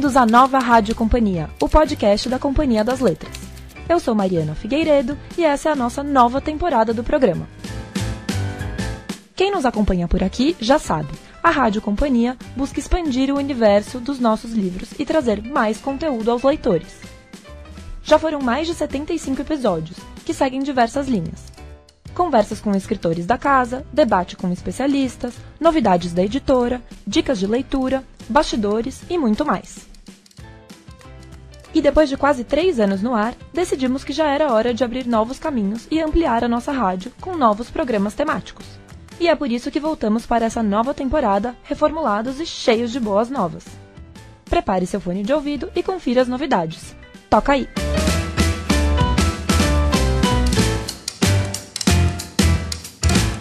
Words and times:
Bem-vindos 0.00 0.16
à 0.16 0.24
nova 0.24 0.58
Rádio 0.58 0.94
Companhia, 0.94 1.50
o 1.60 1.68
podcast 1.68 2.26
da 2.26 2.38
Companhia 2.38 2.82
das 2.82 3.00
Letras. 3.00 3.34
Eu 3.86 4.00
sou 4.00 4.14
Mariana 4.14 4.54
Figueiredo 4.54 5.14
e 5.36 5.44
essa 5.44 5.68
é 5.68 5.72
a 5.72 5.76
nossa 5.76 6.02
nova 6.02 6.40
temporada 6.40 6.94
do 6.94 7.04
programa. 7.04 7.46
Quem 9.36 9.50
nos 9.50 9.66
acompanha 9.66 10.08
por 10.08 10.24
aqui 10.24 10.56
já 10.58 10.78
sabe, 10.78 11.10
a 11.42 11.50
Rádio 11.50 11.82
Companhia 11.82 12.34
busca 12.56 12.80
expandir 12.80 13.30
o 13.30 13.36
universo 13.36 14.00
dos 14.00 14.18
nossos 14.18 14.52
livros 14.52 14.88
e 14.98 15.04
trazer 15.04 15.42
mais 15.42 15.76
conteúdo 15.76 16.30
aos 16.30 16.42
leitores. 16.42 17.02
Já 18.02 18.18
foram 18.18 18.40
mais 18.40 18.66
de 18.66 18.72
75 18.72 19.42
episódios, 19.42 19.98
que 20.24 20.32
seguem 20.32 20.62
diversas 20.62 21.08
linhas. 21.08 21.52
Conversas 22.14 22.58
com 22.58 22.74
escritores 22.74 23.26
da 23.26 23.36
casa, 23.36 23.84
debate 23.92 24.34
com 24.34 24.50
especialistas, 24.50 25.34
novidades 25.60 26.14
da 26.14 26.24
editora, 26.24 26.80
dicas 27.06 27.38
de 27.38 27.46
leitura, 27.46 28.02
bastidores 28.30 29.02
e 29.10 29.18
muito 29.18 29.44
mais. 29.44 29.89
E 31.72 31.80
depois 31.80 32.08
de 32.08 32.16
quase 32.16 32.42
três 32.42 32.80
anos 32.80 33.00
no 33.00 33.14
ar, 33.14 33.34
decidimos 33.52 34.02
que 34.02 34.12
já 34.12 34.28
era 34.28 34.52
hora 34.52 34.74
de 34.74 34.82
abrir 34.82 35.06
novos 35.06 35.38
caminhos 35.38 35.86
e 35.90 36.00
ampliar 36.00 36.42
a 36.42 36.48
nossa 36.48 36.72
rádio 36.72 37.12
com 37.20 37.36
novos 37.36 37.70
programas 37.70 38.14
temáticos. 38.14 38.66
E 39.20 39.28
é 39.28 39.34
por 39.36 39.50
isso 39.50 39.70
que 39.70 39.78
voltamos 39.78 40.26
para 40.26 40.46
essa 40.46 40.62
nova 40.62 40.92
temporada, 40.94 41.54
reformulados 41.62 42.40
e 42.40 42.46
cheios 42.46 42.90
de 42.90 42.98
boas 42.98 43.30
novas. 43.30 43.64
Prepare 44.46 44.86
seu 44.86 45.00
fone 45.00 45.22
de 45.22 45.32
ouvido 45.32 45.70
e 45.76 45.82
confira 45.82 46.22
as 46.22 46.28
novidades. 46.28 46.96
Toca 47.28 47.52
aí! 47.52 47.68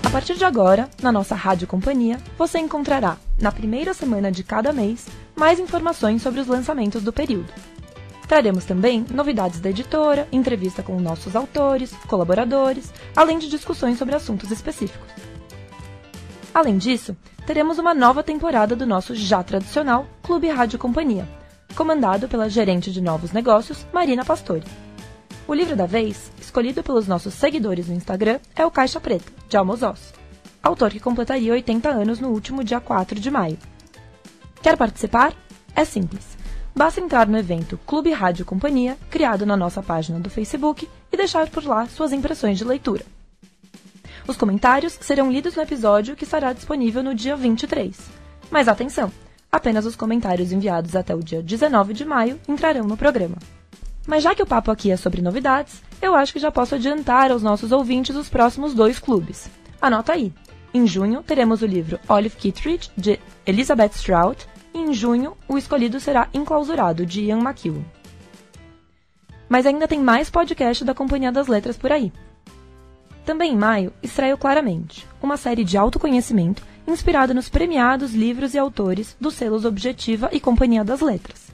A 0.03 0.09
partir 0.11 0.35
de 0.35 0.43
agora, 0.43 0.89
na 1.01 1.11
nossa 1.11 1.33
Rádio 1.33 1.67
Companhia, 1.67 2.19
você 2.37 2.59
encontrará, 2.59 3.17
na 3.39 3.51
primeira 3.51 3.93
semana 3.93 4.31
de 4.31 4.43
cada 4.43 4.73
mês, 4.73 5.07
mais 5.35 5.59
informações 5.59 6.21
sobre 6.21 6.41
os 6.41 6.47
lançamentos 6.47 7.01
do 7.01 7.13
período. 7.13 7.53
Traremos 8.29 8.63
também 8.63 9.03
novidades 9.09 9.59
da 9.59 9.71
editora, 9.71 10.27
entrevista 10.31 10.83
com 10.83 10.99
nossos 10.99 11.35
autores, 11.35 11.91
colaboradores, 12.07 12.93
além 13.15 13.39
de 13.39 13.49
discussões 13.49 13.97
sobre 13.97 14.13
assuntos 14.13 14.51
específicos. 14.51 15.09
Além 16.53 16.77
disso, 16.77 17.17
teremos 17.47 17.79
uma 17.79 17.91
nova 17.91 18.21
temporada 18.21 18.75
do 18.75 18.85
nosso 18.85 19.15
já 19.15 19.41
tradicional 19.41 20.05
Clube 20.21 20.47
Rádio 20.47 20.77
Companhia, 20.77 21.27
comandado 21.75 22.29
pela 22.29 22.47
gerente 22.51 22.91
de 22.91 23.01
novos 23.01 23.31
negócios, 23.31 23.83
Marina 23.91 24.23
Pastore. 24.23 24.63
O 25.47 25.53
livro 25.55 25.75
da 25.75 25.87
vez, 25.87 26.31
escolhido 26.39 26.83
pelos 26.83 27.07
nossos 27.07 27.33
seguidores 27.33 27.87
no 27.87 27.95
Instagram, 27.95 28.39
é 28.55 28.63
o 28.63 28.69
Caixa 28.69 28.99
Preta, 28.99 29.31
de 29.47 29.57
Almos 29.57 29.81
Oz, 29.81 30.13
autor 30.61 30.91
que 30.91 30.99
completaria 30.99 31.53
80 31.53 31.89
anos 31.89 32.19
no 32.19 32.29
último 32.29 32.63
dia 32.63 32.79
4 32.79 33.19
de 33.19 33.31
maio. 33.31 33.57
Quer 34.61 34.77
participar? 34.77 35.33
É 35.75 35.83
simples. 35.83 36.38
Basta 36.75 37.01
entrar 37.01 37.27
no 37.27 37.37
evento 37.37 37.79
Clube 37.85 38.11
Rádio 38.11 38.45
Companhia, 38.45 38.97
criado 39.09 39.45
na 39.45 39.57
nossa 39.57 39.81
página 39.81 40.19
do 40.19 40.29
Facebook, 40.29 40.87
e 41.11 41.17
deixar 41.17 41.49
por 41.49 41.63
lá 41.65 41.87
suas 41.87 42.13
impressões 42.13 42.57
de 42.57 42.63
leitura. 42.63 43.05
Os 44.27 44.37
comentários 44.37 44.97
serão 45.01 45.31
lidos 45.31 45.55
no 45.55 45.63
episódio 45.63 46.15
que 46.15 46.23
estará 46.23 46.53
disponível 46.53 47.01
no 47.01 47.15
dia 47.15 47.35
23. 47.35 47.97
Mas 48.51 48.67
atenção! 48.67 49.11
Apenas 49.51 49.85
os 49.85 49.95
comentários 49.95 50.51
enviados 50.51 50.95
até 50.95 51.15
o 51.15 51.23
dia 51.23 51.41
19 51.41 51.93
de 51.93 52.05
maio 52.05 52.39
entrarão 52.47 52.85
no 52.85 52.95
programa. 52.95 53.37
Mas 54.05 54.23
já 54.23 54.35
que 54.35 54.43
o 54.43 54.45
papo 54.45 54.71
aqui 54.71 54.91
é 54.91 54.97
sobre 54.97 55.21
novidades, 55.21 55.81
eu 56.01 56.15
acho 56.15 56.33
que 56.33 56.39
já 56.39 56.51
posso 56.51 56.75
adiantar 56.75 57.31
aos 57.31 57.43
nossos 57.43 57.71
ouvintes 57.71 58.15
os 58.15 58.29
próximos 58.29 58.73
dois 58.73 58.99
clubes. 58.99 59.49
Anota 59.81 60.13
aí. 60.13 60.31
Em 60.73 60.85
junho, 60.85 61.23
teremos 61.23 61.63
o 61.63 61.65
livro 61.65 61.99
Olive 62.07 62.35
Kittredge, 62.35 62.91
de 62.95 63.19
Elizabeth 63.45 63.93
Strout, 63.93 64.47
em 64.73 64.93
junho, 64.93 65.35
o 65.47 65.57
escolhido 65.57 65.99
será 65.99 66.27
Enclausurado, 66.33 67.05
de 67.05 67.21
Ian 67.21 67.39
McEwan. 67.39 67.83
Mas 69.47 69.65
ainda 69.65 69.87
tem 69.87 69.99
mais 69.99 70.29
podcast 70.29 70.85
da 70.85 70.93
Companhia 70.93 71.31
das 71.31 71.47
Letras 71.47 71.77
por 71.77 71.91
aí. 71.91 72.11
Também 73.25 73.53
em 73.53 73.57
maio, 73.57 73.93
estreia 74.01 74.37
Claramente, 74.37 75.07
uma 75.21 75.37
série 75.37 75.63
de 75.63 75.77
autoconhecimento 75.77 76.63
inspirada 76.87 77.33
nos 77.33 77.49
premiados 77.49 78.13
livros 78.13 78.53
e 78.53 78.57
autores 78.57 79.15
dos 79.19 79.35
selos 79.35 79.65
Objetiva 79.65 80.29
e 80.31 80.39
Companhia 80.39 80.83
das 80.83 81.01
Letras. 81.01 81.49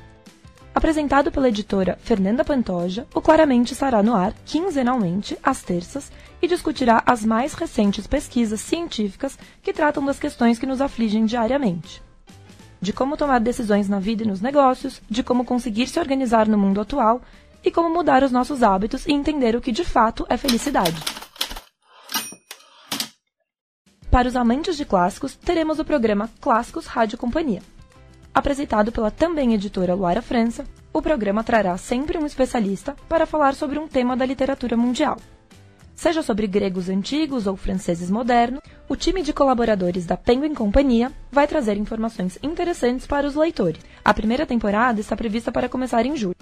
Apresentado 0.73 1.31
pela 1.31 1.47
editora 1.47 1.97
Fernanda 2.01 2.43
Pantoja, 2.43 3.07
o 3.13 3.21
Claramente 3.21 3.73
estará 3.73 4.03
no 4.03 4.13
ar 4.13 4.33
quinzenalmente, 4.45 5.37
às 5.41 5.61
terças, 5.63 6.11
e 6.41 6.47
discutirá 6.47 7.01
as 7.05 7.25
mais 7.25 7.53
recentes 7.53 8.05
pesquisas 8.05 8.59
científicas 8.59 9.37
que 9.63 9.73
tratam 9.73 10.05
das 10.05 10.19
questões 10.19 10.59
que 10.59 10.65
nos 10.65 10.81
afligem 10.81 11.25
diariamente. 11.25 12.04
De 12.81 12.93
como 12.93 13.17
tomar 13.17 13.39
decisões 13.39 13.89
na 13.89 13.99
vida 13.99 14.23
e 14.23 14.27
nos 14.27 14.41
negócios, 14.41 15.01
de 15.09 15.23
como 15.23 15.45
conseguir 15.45 15.87
se 15.87 15.99
organizar 15.99 16.47
no 16.47 16.57
mundo 16.57 16.81
atual 16.81 17.21
e 17.63 17.71
como 17.71 17.89
mudar 17.89 18.23
os 18.23 18.31
nossos 18.31 18.61
hábitos 18.61 19.05
e 19.07 19.11
entender 19.11 19.55
o 19.55 19.61
que 19.61 19.71
de 19.71 19.83
fato 19.83 20.25
é 20.29 20.37
felicidade. 20.37 20.95
Para 24.11 24.27
os 24.27 24.35
amantes 24.35 24.77
de 24.77 24.85
clássicos, 24.85 25.35
teremos 25.35 25.79
o 25.79 25.85
programa 25.85 26.29
Clássicos 26.39 26.85
Rádio 26.85 27.17
Companhia 27.17 27.61
Apresentado 28.35 28.91
pela 28.91 29.09
também 29.09 29.53
editora 29.53 29.95
Luara 29.95 30.21
França, 30.21 30.65
o 30.91 31.01
programa 31.01 31.41
trará 31.41 31.77
sempre 31.77 32.17
um 32.17 32.25
especialista 32.25 32.93
para 33.07 33.25
falar 33.25 33.55
sobre 33.55 33.79
um 33.79 33.87
tema 33.87 34.17
da 34.17 34.25
literatura 34.25 34.75
mundial. 34.75 35.17
Seja 35.95 36.21
sobre 36.21 36.45
gregos 36.45 36.89
antigos 36.89 37.47
ou 37.47 37.55
franceses 37.55 38.11
modernos, 38.11 38.59
o 38.89 38.97
time 38.97 39.23
de 39.23 39.31
colaboradores 39.31 40.05
da 40.05 40.17
Penguin 40.17 40.53
Companhia 40.53 41.11
vai 41.31 41.47
trazer 41.47 41.77
informações 41.77 42.37
interessantes 42.43 43.07
para 43.07 43.25
os 43.25 43.33
leitores. 43.33 43.81
A 44.03 44.13
primeira 44.13 44.45
temporada 44.45 44.99
está 44.99 45.15
prevista 45.15 45.53
para 45.53 45.69
começar 45.69 46.05
em 46.05 46.17
julho. 46.17 46.35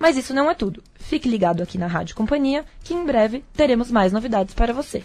Mas 0.00 0.16
isso 0.16 0.34
não 0.34 0.50
é 0.50 0.54
tudo. 0.54 0.82
Fique 0.94 1.28
ligado 1.28 1.62
aqui 1.62 1.78
na 1.78 1.86
Rádio 1.86 2.16
Companhia, 2.16 2.64
que 2.82 2.92
em 2.92 3.06
breve 3.06 3.44
teremos 3.54 3.88
mais 3.88 4.12
novidades 4.12 4.52
para 4.52 4.74
você. 4.74 5.04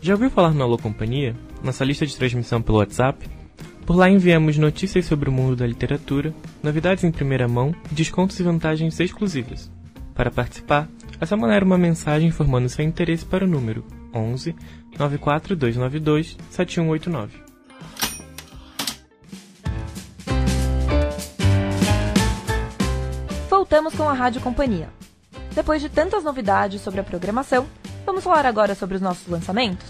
Já 0.00 0.14
ouviu 0.14 0.30
falar 0.30 0.54
no 0.54 0.62
Alô 0.62 0.78
Companhia? 0.78 1.36
Nossa 1.62 1.84
lista 1.84 2.06
de 2.06 2.16
transmissão 2.16 2.62
pelo 2.62 2.78
WhatsApp? 2.78 3.35
Por 3.86 3.96
lá 3.96 4.10
enviamos 4.10 4.58
notícias 4.58 5.06
sobre 5.06 5.30
o 5.30 5.32
mundo 5.32 5.56
da 5.56 5.66
literatura, 5.66 6.34
novidades 6.62 7.04
em 7.04 7.12
primeira 7.12 7.46
mão 7.46 7.74
descontos 7.90 8.38
e 8.40 8.42
vantagens 8.42 8.98
exclusivas. 8.98 9.70
Para 10.14 10.30
participar, 10.30 10.88
é 11.20 11.24
só 11.24 11.36
mandar 11.36 11.62
uma 11.62 11.78
mensagem 11.78 12.28
informando 12.28 12.68
seu 12.68 12.84
interesse 12.84 13.24
para 13.24 13.44
o 13.44 13.48
número 13.48 13.84
11 14.12 14.54
94292 14.98 16.36
7189. 16.50 17.38
Voltamos 23.48 23.94
com 23.94 24.08
a 24.08 24.12
Rádio 24.12 24.40
Companhia. 24.40 24.88
Depois 25.54 25.80
de 25.80 25.88
tantas 25.88 26.24
novidades 26.24 26.80
sobre 26.80 27.00
a 27.00 27.04
programação, 27.04 27.66
Vamos 28.06 28.22
falar 28.22 28.46
agora 28.46 28.76
sobre 28.76 28.94
os 28.94 29.02
nossos 29.02 29.26
lançamentos? 29.26 29.88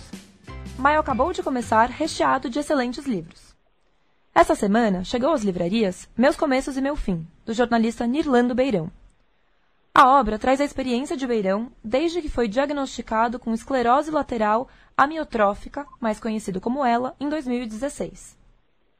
Maio 0.78 1.00
acabou 1.00 1.34
de 1.34 1.42
começar 1.42 1.90
recheado 1.90 2.48
de 2.48 2.58
excelentes 2.58 3.04
livros. 3.06 3.45
Essa 4.36 4.54
semana 4.54 5.02
chegou 5.02 5.32
às 5.32 5.42
livrarias 5.42 6.06
Meus 6.14 6.36
Começos 6.36 6.76
e 6.76 6.82
Meu 6.82 6.94
Fim, 6.94 7.26
do 7.46 7.54
jornalista 7.54 8.06
Nirlando 8.06 8.54
Beirão. 8.54 8.92
A 9.94 10.10
obra 10.10 10.38
traz 10.38 10.60
a 10.60 10.64
experiência 10.64 11.16
de 11.16 11.26
Beirão 11.26 11.72
desde 11.82 12.20
que 12.20 12.28
foi 12.28 12.46
diagnosticado 12.46 13.38
com 13.38 13.54
esclerose 13.54 14.10
lateral 14.10 14.68
amiotrófica, 14.94 15.86
mais 15.98 16.20
conhecido 16.20 16.60
como 16.60 16.84
ela, 16.84 17.16
em 17.18 17.30
2016. 17.30 18.36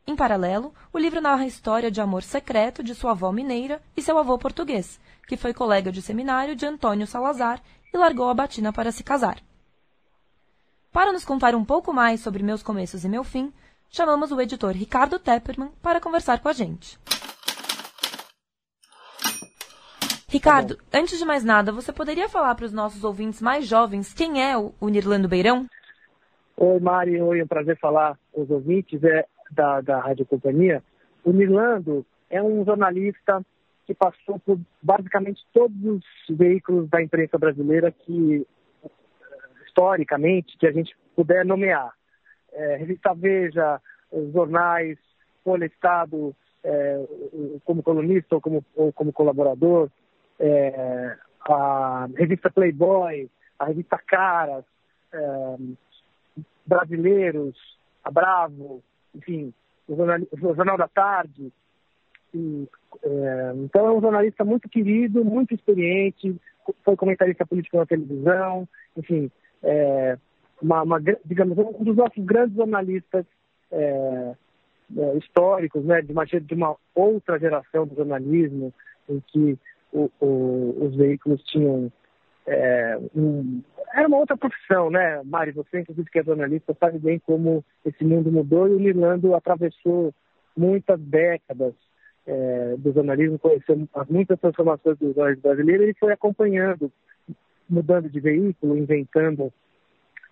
Em 0.07 0.17
paralelo, 0.17 0.73
o 0.91 0.99
livro 0.99 1.21
narra 1.21 1.43
a 1.43 1.47
história 1.47 1.91
de 1.91 2.01
amor 2.01 2.23
secreto 2.23 2.83
de 2.83 2.95
sua 2.95 3.11
avó 3.11 3.31
mineira 3.31 3.83
e 3.95 4.01
seu 4.01 4.17
avô 4.17 4.39
português, 4.39 4.99
que 5.29 5.37
foi 5.37 5.53
colega 5.53 5.93
de 5.93 6.01
seminário 6.01 6.57
de 6.57 6.65
Antônio 6.65 7.07
Salazar 7.07 7.63
e 7.93 7.99
largou 7.99 8.31
a 8.31 8.35
batina 8.35 8.73
para 8.73 8.91
se 8.91 9.05
casar. 9.05 9.37
Para 10.91 11.13
nos 11.13 11.27
contar 11.27 11.55
um 11.55 11.63
pouco 11.63 11.93
mais 11.93 12.23
sobre 12.23 12.43
meus 12.43 12.63
começos 12.63 13.05
e 13.05 13.09
meu 13.11 13.23
fim, 13.23 13.53
chamamos 13.91 14.33
o 14.33 14.41
editor 14.41 14.73
Ricardo 14.73 15.19
Tepperman 15.19 15.71
para 15.83 16.01
conversar 16.01 16.41
com 16.41 16.49
a 16.49 16.53
gente. 16.53 16.99
Ricardo, 20.29 20.77
tá 20.91 20.99
antes 20.99 21.19
de 21.19 21.25
mais 21.25 21.45
nada, 21.45 21.73
você 21.73 21.93
poderia 21.93 22.29
falar 22.29 22.55
para 22.55 22.67
os 22.67 22.73
nossos 22.73 23.05
ouvintes 23.05 23.41
mais 23.41 23.67
jovens 23.67 24.13
quem 24.13 24.43
é 24.43 24.57
o, 24.57 24.75
Nirlando 24.83 25.29
Beirão? 25.29 25.67
Oi, 26.57 26.81
Mari. 26.81 27.21
Oi, 27.21 27.41
é 27.41 27.45
um 27.45 27.47
prazer 27.47 27.79
falar 27.79 28.19
com 28.33 28.43
os 28.43 28.51
ouvintes 28.51 29.03
é, 29.05 29.27
da, 29.51 29.81
da 29.81 30.01
Rádio 30.01 30.27
Companhia. 30.27 30.83
O 31.25 31.33
Nirlando 31.33 32.05
é 32.29 32.43
um 32.43 32.65
jornalista 32.65 33.45
que 33.87 33.95
passou 33.95 34.39
por 34.41 34.59
basicamente 34.83 35.45
todos 35.55 35.77
os 35.85 36.37
veículos 36.37 36.89
da 36.91 37.01
imprensa 37.01 37.39
brasileira 37.39 37.93
que, 37.93 38.47
historicamente, 39.67 40.59
que 40.59 40.67
a 40.67 40.73
gente 40.73 40.97
puder 41.15 41.45
nomear. 41.45 41.93
É, 42.57 42.77
Revista 42.77 43.15
Veja, 43.15 43.81
jornais, 44.33 44.99
Folha 45.45 45.67
Estado, 45.67 46.35
é, 46.65 47.05
como 47.65 47.83
colunista 47.83 48.35
ou 48.35 48.41
como, 48.41 48.65
ou 48.75 48.93
como 48.93 49.13
colaborador, 49.13 49.91
é, 50.41 51.17
a 51.49 52.09
revista 52.17 52.51
Playboy, 52.51 53.31
a 53.59 53.67
revista 53.67 53.99
Caras, 53.99 54.65
é, 55.13 55.57
Brasileiros, 56.67 57.57
a 58.03 58.11
Bravo, 58.11 58.83
enfim, 59.15 59.53
o 59.87 59.95
Jornal, 59.95 60.19
o 60.33 60.55
Jornal 60.55 60.77
da 60.77 60.89
Tarde. 60.89 61.53
E, 62.35 62.69
é, 63.05 63.53
então 63.57 63.87
é 63.87 63.93
um 63.93 64.01
jornalista 64.01 64.45
muito 64.45 64.69
querido, 64.69 65.25
muito 65.25 65.55
experiente, 65.55 66.35
foi 66.85 66.97
comentarista 66.97 67.47
político 67.47 67.77
na 67.77 67.87
televisão, 67.87 68.69
enfim, 68.97 69.31
é, 69.63 70.19
uma, 70.61 70.83
uma, 70.83 71.01
digamos, 71.25 71.59
um 71.59 71.85
dos 71.85 71.97
nossos 71.97 72.25
grandes 72.25 72.57
jornalistas 72.57 73.25
é, 73.71 74.35
é, 74.97 75.17
históricos, 75.19 75.85
né, 75.85 76.03
de 76.03 76.13
uma, 76.13 76.25
de 76.25 76.55
uma 76.55 76.77
outra 76.95 77.39
geração 77.39 77.87
do 77.87 77.95
jornalismo, 77.95 78.73
em 79.09 79.21
que 79.29 79.59
o, 79.93 80.11
o, 80.21 80.87
os 80.87 80.97
veículos 80.97 81.43
tinham 81.45 81.91
é, 82.47 82.99
um, 83.15 83.63
era 83.93 84.07
uma 84.07 84.19
outra 84.19 84.37
profissão, 84.37 84.91
né, 84.91 85.21
Mari? 85.25 85.53
Você, 85.53 85.81
inclusive, 85.81 86.09
que 86.11 86.19
é 86.19 86.25
jornalista, 86.25 86.77
sabe 86.79 86.99
bem 86.99 87.19
como 87.19 87.65
esse 87.85 88.05
mundo 88.05 88.31
mudou 88.31 88.69
e 88.69 88.75
o 88.75 88.79
Nilando 88.79 89.35
atravessou 89.35 90.15
muitas 90.57 91.01
décadas 91.01 91.75
é, 92.27 92.77
do 92.79 92.93
jornalismo, 92.93 93.39
conheceu 93.39 93.89
muitas 94.09 94.39
transformações 94.39 94.99
do 94.99 95.13
jornalismo 95.13 95.43
brasileiro 95.43 95.85
e 95.85 95.95
foi 95.95 96.13
acompanhando, 96.13 96.93
mudando 97.69 98.09
de 98.09 98.21
veículo, 98.21 98.77
inventando 98.77 99.53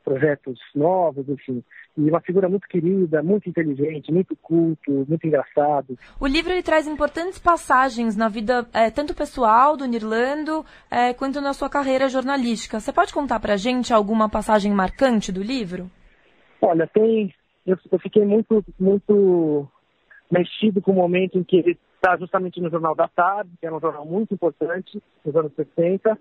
projetos 0.04 0.58
novos, 0.74 1.28
enfim. 1.28 1.64
E 1.96 2.10
uma 2.10 2.20
figura 2.20 2.48
muito 2.48 2.68
querida, 2.68 3.22
muito 3.22 3.48
inteligente, 3.48 4.12
muito 4.12 4.36
culto, 4.36 4.90
muito 5.08 5.26
engraçado. 5.26 5.98
O 6.20 6.26
livro 6.26 6.52
ele 6.52 6.62
traz 6.62 6.86
importantes 6.86 7.38
passagens 7.38 8.14
na 8.16 8.28
vida, 8.28 8.66
é, 8.72 8.90
tanto 8.90 9.14
pessoal 9.14 9.76
do 9.76 9.86
Nirlando, 9.86 10.64
é, 10.90 11.14
quanto 11.14 11.40
na 11.40 11.54
sua 11.54 11.70
carreira 11.70 12.08
jornalística. 12.08 12.78
Você 12.78 12.92
pode 12.92 13.12
contar 13.12 13.40
pra 13.40 13.56
gente 13.56 13.92
alguma 13.92 14.28
passagem 14.28 14.72
marcante 14.72 15.32
do 15.32 15.42
livro? 15.42 15.90
Olha, 16.60 16.86
tem. 16.86 17.34
Eu, 17.66 17.78
eu 17.90 17.98
fiquei 17.98 18.24
muito, 18.24 18.62
muito 18.78 19.66
mexido 20.30 20.82
com 20.82 20.92
o 20.92 20.96
momento 20.96 21.38
em 21.38 21.44
que 21.44 21.56
ele 21.56 21.78
está 21.94 22.16
justamente 22.18 22.60
no 22.60 22.70
Jornal 22.70 22.94
da 22.94 23.08
Tarde, 23.08 23.50
que 23.58 23.66
era 23.66 23.74
um 23.74 23.80
jornal 23.80 24.04
muito 24.04 24.34
importante, 24.34 25.02
nos 25.24 25.34
anos 25.34 25.52
60, 25.54 26.18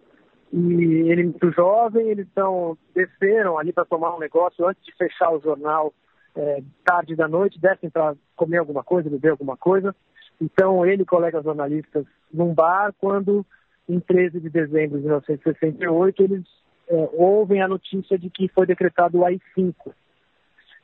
e 0.55 1.09
ele 1.09 1.23
muito 1.23 1.51
jovem, 1.51 2.09
eles 2.09 2.27
então 2.31 2.77
desceram 2.93 3.57
ali 3.57 3.73
para 3.73 3.85
tomar 3.85 4.15
um 4.15 4.19
negócio 4.19 4.67
antes 4.67 4.85
de 4.85 4.95
fechar 4.95 5.31
o 5.31 5.41
jornal 5.41 5.91
é, 6.35 6.61
tarde 6.85 7.15
da 7.15 7.27
noite, 7.27 7.59
descem 7.59 7.89
para 7.89 8.15
comer 8.35 8.57
alguma 8.57 8.83
coisa, 8.83 9.09
beber 9.09 9.31
alguma 9.31 9.57
coisa. 9.57 9.95
Então 10.39 10.85
ele 10.85 11.01
e 11.01 11.07
colegas 11.07 11.43
jornalistas 11.43 12.05
num 12.31 12.53
bar, 12.53 12.93
quando 12.99 13.43
em 13.89 13.99
13 13.99 14.39
de 14.39 14.49
dezembro 14.51 14.99
de 14.99 15.05
1968 15.05 16.21
eles 16.23 16.43
é, 16.87 17.09
ouvem 17.13 17.63
a 17.63 17.67
notícia 17.67 18.15
de 18.15 18.29
que 18.29 18.47
foi 18.49 18.67
decretado 18.67 19.17
o 19.17 19.25
AI-5. 19.25 19.73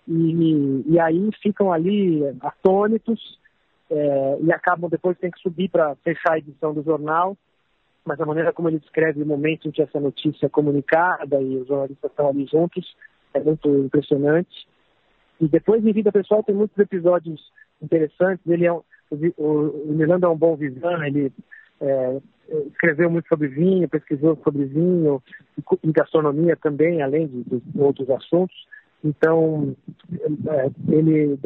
E, 0.08 0.84
e 0.88 1.00
aí 1.00 1.30
ficam 1.44 1.72
ali 1.72 2.24
atônitos 2.42 3.38
é, 3.92 4.38
e 4.42 4.52
acabam 4.52 4.90
depois 4.90 5.16
tem 5.20 5.30
que 5.30 5.40
subir 5.42 5.70
para 5.70 5.96
fechar 5.98 6.34
a 6.34 6.38
edição 6.40 6.74
do 6.74 6.82
jornal 6.82 7.38
mas 8.06 8.20
a 8.20 8.26
maneira 8.26 8.54
como 8.54 8.70
ele 8.70 8.80
descreve 8.80 9.22
o 9.22 9.26
momento 9.26 9.68
em 9.68 9.72
que 9.72 9.82
essa 9.82 10.00
notícia 10.00 10.46
é 10.46 10.50
comunicada 10.50 11.42
e 11.42 11.58
os 11.58 11.68
jornalistas 11.68 12.10
estão 12.10 12.30
ali 12.30 12.46
juntos 12.46 12.96
é 13.34 13.40
muito 13.40 13.70
impressionante. 13.70 14.68
E 15.40 15.48
depois, 15.48 15.86
em 15.86 15.94
vida 15.94 16.12
pessoal, 16.12 16.44
tem 16.44 16.56
muitos 16.56 16.78
episódios 16.78 17.42
interessantes. 17.82 18.46
Ele 18.48 18.66
é 18.66 18.74
um, 18.74 18.82
o, 19.38 19.46
o 19.46 19.94
Miranda 19.94 20.28
é 20.28 20.30
um 20.30 20.38
bom 20.38 20.56
vivan, 20.56 21.06
ele 21.06 21.32
é, 21.82 22.18
escreveu 22.68 23.10
muito 23.10 23.28
sobre 23.28 23.48
vinho, 23.48 23.88
pesquisou 23.88 24.38
sobre 24.44 24.66
vinho 24.66 25.22
e 25.84 25.92
gastronomia 25.92 26.56
também, 26.56 27.02
além 27.02 27.28
de, 27.28 27.44
de 27.44 27.82
outros 27.82 28.10
assuntos. 28.10 28.56
Então, 29.04 29.76
é, 30.48 30.70
ele 30.90 31.40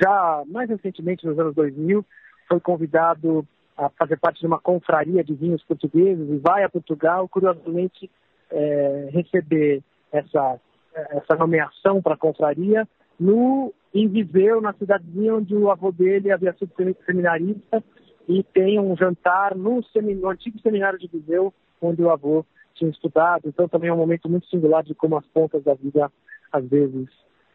já 0.00 0.42
mais 0.46 0.70
recentemente, 0.70 1.26
nos 1.26 1.38
anos 1.38 1.54
2000, 1.54 2.04
foi 2.48 2.60
convidado 2.60 3.46
a 3.76 3.88
fazer 3.90 4.18
parte 4.18 4.40
de 4.40 4.46
uma 4.46 4.58
confraria 4.58 5.24
de 5.24 5.34
vinhos 5.34 5.62
portugueses 5.64 6.28
e 6.28 6.38
vai 6.38 6.64
a 6.64 6.68
Portugal, 6.68 7.28
curiosamente, 7.28 8.10
é, 8.50 9.08
receber 9.12 9.82
essa, 10.12 10.60
essa 10.94 11.36
nomeação 11.36 12.02
para 12.02 12.14
a 12.14 12.18
confraria 12.18 12.86
no, 13.18 13.72
em 13.94 14.08
Viseu, 14.08 14.60
na 14.60 14.72
cidadezinha 14.74 15.36
onde 15.36 15.54
o 15.54 15.70
avô 15.70 15.90
dele 15.90 16.30
havia 16.30 16.52
sido 16.54 16.72
seminarista 17.06 17.82
e 18.28 18.42
tem 18.42 18.78
um 18.78 18.96
jantar 18.96 19.56
no, 19.56 19.82
semin, 19.84 20.14
no 20.14 20.28
antigo 20.28 20.58
seminário 20.60 20.98
de 20.98 21.08
Viseu, 21.08 21.52
onde 21.80 22.02
o 22.02 22.10
avô 22.10 22.44
tinha 22.74 22.90
estudado. 22.90 23.42
Então 23.46 23.68
também 23.68 23.90
é 23.90 23.92
um 23.92 23.98
momento 23.98 24.28
muito 24.28 24.46
singular 24.48 24.82
de 24.82 24.94
como 24.94 25.16
as 25.16 25.26
pontas 25.26 25.62
da 25.64 25.74
vida 25.74 26.10
às 26.50 26.64
vezes 26.68 27.08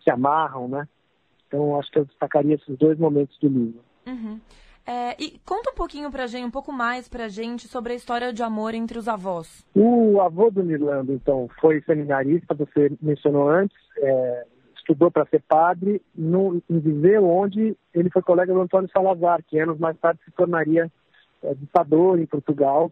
se 0.04 0.12
amarram, 0.12 0.68
né? 0.68 0.88
Então 1.48 1.80
acho 1.80 1.92
que 1.92 2.00
eu 2.00 2.06
destacaria 2.06 2.56
esses 2.56 2.78
dois 2.78 2.98
momentos 2.98 3.38
do 3.40 3.48
livro. 3.48 3.82
Uhum. 4.06 4.40
É, 4.90 5.22
e 5.22 5.38
conta 5.46 5.72
um 5.72 5.76
pouquinho 5.76 6.10
pra 6.10 6.28
gente, 6.28 6.46
um 6.46 6.52
pouco 6.52 6.72
mais 6.72 7.10
pra 7.10 7.28
gente 7.28 7.68
sobre 7.68 7.92
a 7.92 7.96
história 7.96 8.32
de 8.32 8.42
amor 8.42 8.74
entre 8.74 8.98
os 8.98 9.10
avós. 9.10 9.66
O 9.76 10.22
avô 10.22 10.50
do 10.50 10.64
Nirlando, 10.64 11.12
então, 11.12 11.50
foi 11.60 11.82
seminarista, 11.82 12.56
você 12.56 12.90
mencionou 13.02 13.50
antes, 13.50 13.76
é, 13.98 14.46
estudou 14.78 15.12
para 15.12 15.26
ser 15.26 15.42
padre 15.42 16.02
no, 16.16 16.62
em 16.70 16.80
Viseu, 16.80 17.26
onde 17.26 17.76
ele 17.94 18.10
foi 18.10 18.22
colega 18.22 18.54
do 18.54 18.62
Antônio 18.62 18.90
Salazar, 18.90 19.44
que 19.46 19.60
anos 19.60 19.78
mais 19.78 19.98
tarde 20.00 20.22
se 20.24 20.32
tornaria 20.32 20.90
é, 21.44 21.54
ditador 21.54 22.18
em 22.18 22.26
Portugal. 22.26 22.90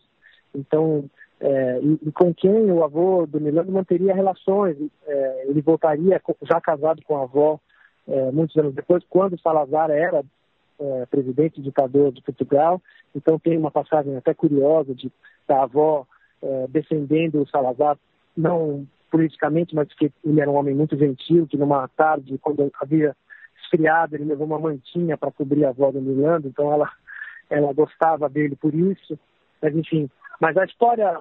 Então, 0.53 1.05
é, 1.39 1.79
e, 1.81 1.99
e, 2.07 2.11
com 2.11 2.33
quem 2.33 2.71
o 2.71 2.83
avô 2.83 3.25
do 3.25 3.39
Nirlando 3.39 3.71
manteria 3.71 4.13
relações. 4.13 4.75
É, 5.07 5.45
ele 5.47 5.61
voltaria 5.61 6.21
já 6.41 6.59
casado 6.59 7.01
com 7.05 7.17
a 7.17 7.23
avó 7.23 7.57
é, 8.05 8.31
muitos 8.31 8.55
anos 8.57 8.75
depois, 8.75 9.01
quando 9.09 9.39
Salazar 9.39 9.89
era 9.89 10.23
é, 10.79 11.05
presidente 11.05 11.61
ditador 11.61 12.11
de 12.11 12.21
Portugal. 12.21 12.81
Então 13.15 13.39
tem 13.39 13.57
uma 13.57 13.71
passagem 13.71 14.15
até 14.15 14.33
curiosa 14.33 14.93
de 14.93 15.11
da 15.47 15.63
avó 15.63 16.05
é, 16.41 16.67
defendendo 16.67 17.41
o 17.41 17.47
Salazar, 17.47 17.97
não 18.35 18.87
politicamente, 19.11 19.73
mas 19.73 19.87
que 19.93 20.11
ele 20.23 20.41
era 20.41 20.49
um 20.49 20.55
homem 20.55 20.75
muito 20.75 20.97
gentil, 20.97 21.47
que 21.47 21.57
numa 21.57 21.87
tarde, 21.89 22.37
quando 22.39 22.71
havia 22.81 23.15
esfriado, 23.63 24.15
ele 24.15 24.25
levou 24.25 24.45
uma 24.45 24.59
mantinha 24.59 25.17
para 25.17 25.31
cobrir 25.31 25.65
a 25.65 25.69
avó 25.69 25.91
do 25.91 26.01
Milando, 26.01 26.47
então 26.47 26.71
ela, 26.71 26.91
ela 27.49 27.71
gostava 27.73 28.27
dele 28.27 28.55
por 28.55 28.73
isso. 28.73 29.17
Mas 29.61 29.75
enfim, 29.75 30.09
mas 30.39 30.57
a 30.57 30.65
história, 30.65 31.19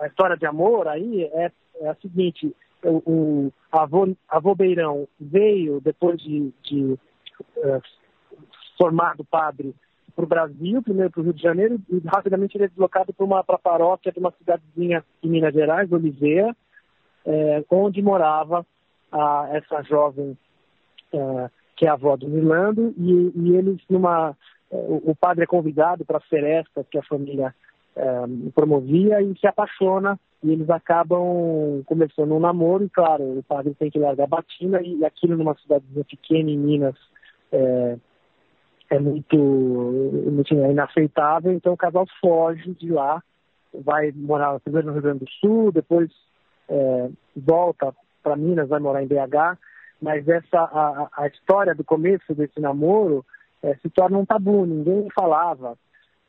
a 0.00 0.06
história 0.06 0.36
de 0.36 0.46
amor 0.46 0.86
aí 0.88 1.24
é, 1.24 1.50
é 1.80 1.88
a 1.88 1.94
seguinte, 1.94 2.54
o, 2.84 3.02
o 3.06 3.52
avô, 3.72 4.14
avô 4.28 4.54
Beirão 4.54 5.08
veio 5.18 5.80
depois 5.80 6.20
de, 6.20 6.52
de 6.62 6.98
uh, 7.56 7.82
formado 8.78 9.24
padre 9.24 9.74
para 10.14 10.24
o 10.24 10.28
Brasil, 10.28 10.82
primeiro 10.82 11.10
para 11.10 11.20
o 11.20 11.24
Rio 11.24 11.32
de 11.32 11.42
Janeiro, 11.42 11.80
e 11.90 11.98
rapidamente 12.06 12.56
ele 12.56 12.64
é 12.64 12.68
deslocado 12.68 13.12
para 13.12 13.24
uma 13.24 13.44
pra 13.44 13.58
paróquia 13.58 14.12
de 14.12 14.18
uma 14.18 14.32
cidadezinha 14.32 15.04
em 15.22 15.28
Minas 15.28 15.52
Gerais, 15.52 15.92
Oliveira, 15.92 16.56
é, 17.26 17.64
onde 17.70 18.02
morava 18.02 18.66
a, 19.12 19.48
essa 19.52 19.82
jovem 19.82 20.36
é, 21.12 21.50
que 21.76 21.86
é 21.86 21.90
a 21.90 21.92
avó 21.92 22.16
do 22.16 22.28
Milando, 22.28 22.94
e, 22.96 23.32
e 23.34 23.56
eles 23.56 23.80
numa 23.88 24.36
é, 24.70 24.76
o, 24.88 25.14
padre 25.14 25.44
é 25.44 25.46
convidado 25.46 26.04
para 26.04 26.18
a 26.18 26.28
seresta 26.28 26.84
que 26.90 26.98
a 26.98 27.02
família 27.02 27.54
é, 27.96 28.04
promovia 28.54 29.22
e 29.22 29.38
se 29.38 29.46
apaixona 29.46 30.18
e 30.42 30.52
eles 30.52 30.68
acabam 30.70 31.82
começando 31.86 32.32
um 32.32 32.40
namoro 32.40 32.84
e 32.84 32.88
claro 32.88 33.38
o 33.38 33.42
padre 33.42 33.74
tem 33.74 33.90
que 33.90 33.98
largar 33.98 34.24
a 34.24 34.28
batina 34.28 34.80
e 34.82 35.04
aquilo 35.04 35.36
numa 35.36 35.56
cidadezinha 35.56 36.04
pequena 36.04 36.50
em 36.50 36.58
Minas 36.58 36.96
é, 37.50 37.96
é 38.90 38.98
muito 38.98 39.36
enfim, 40.40 40.60
é 40.62 40.70
inaceitável, 40.70 41.52
então 41.52 41.72
o 41.72 41.76
casal 41.76 42.06
foge 42.20 42.74
de 42.74 42.90
lá, 42.90 43.22
vai 43.72 44.12
morar 44.14 44.58
primeiro 44.60 44.88
no 44.88 44.92
Rio 44.94 45.02
Grande 45.02 45.24
do 45.24 45.30
Sul, 45.30 45.72
depois 45.72 46.10
é, 46.68 47.10
volta 47.36 47.94
para 48.22 48.36
Minas, 48.36 48.68
vai 48.68 48.80
morar 48.80 49.02
em 49.02 49.06
BH, 49.06 49.58
mas 50.00 50.26
essa 50.28 50.58
a, 50.58 51.08
a 51.16 51.26
história 51.26 51.74
do 51.74 51.84
começo 51.84 52.34
desse 52.34 52.60
namoro 52.60 53.24
é, 53.62 53.74
se 53.76 53.90
torna 53.90 54.18
um 54.18 54.24
tabu, 54.24 54.64
ninguém 54.64 55.08
falava 55.14 55.76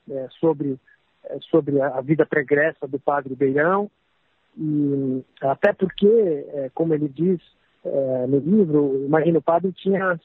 é, 0.10 0.28
sobre, 0.40 0.80
é, 1.26 1.38
sobre 1.42 1.80
a, 1.82 2.02
vida 2.02 2.26
pregressa 2.26 2.88
do 2.88 3.00
padre 3.00 3.36
Beirão, 3.36 3.90
e 4.58 5.24
até 5.42 5.72
porque, 5.72 6.46
é, 6.54 6.70
como 6.74 6.94
ele 6.94 7.08
diz 7.08 7.40
no 8.28 8.40
livro, 8.40 9.06
imagina, 9.06 9.40
o 9.40 9.42
padre 9.42 9.72
tinha 9.72 10.20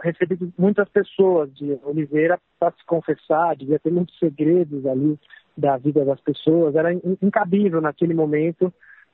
recebido 0.00 0.52
muitas 0.58 0.88
pessoas 0.88 1.54
de 1.54 1.78
Oliveira 1.84 2.38
para 2.58 2.72
se 2.72 2.84
confessar, 2.86 3.56
devia 3.56 3.78
ter 3.78 3.92
muitos 3.92 4.18
segredos 4.18 4.84
ali 4.86 5.18
da 5.56 5.76
vida 5.76 6.04
das 6.04 6.20
pessoas. 6.20 6.74
Era 6.74 6.92
incabível 6.92 7.80
naquele 7.80 8.14
momento, 8.14 8.72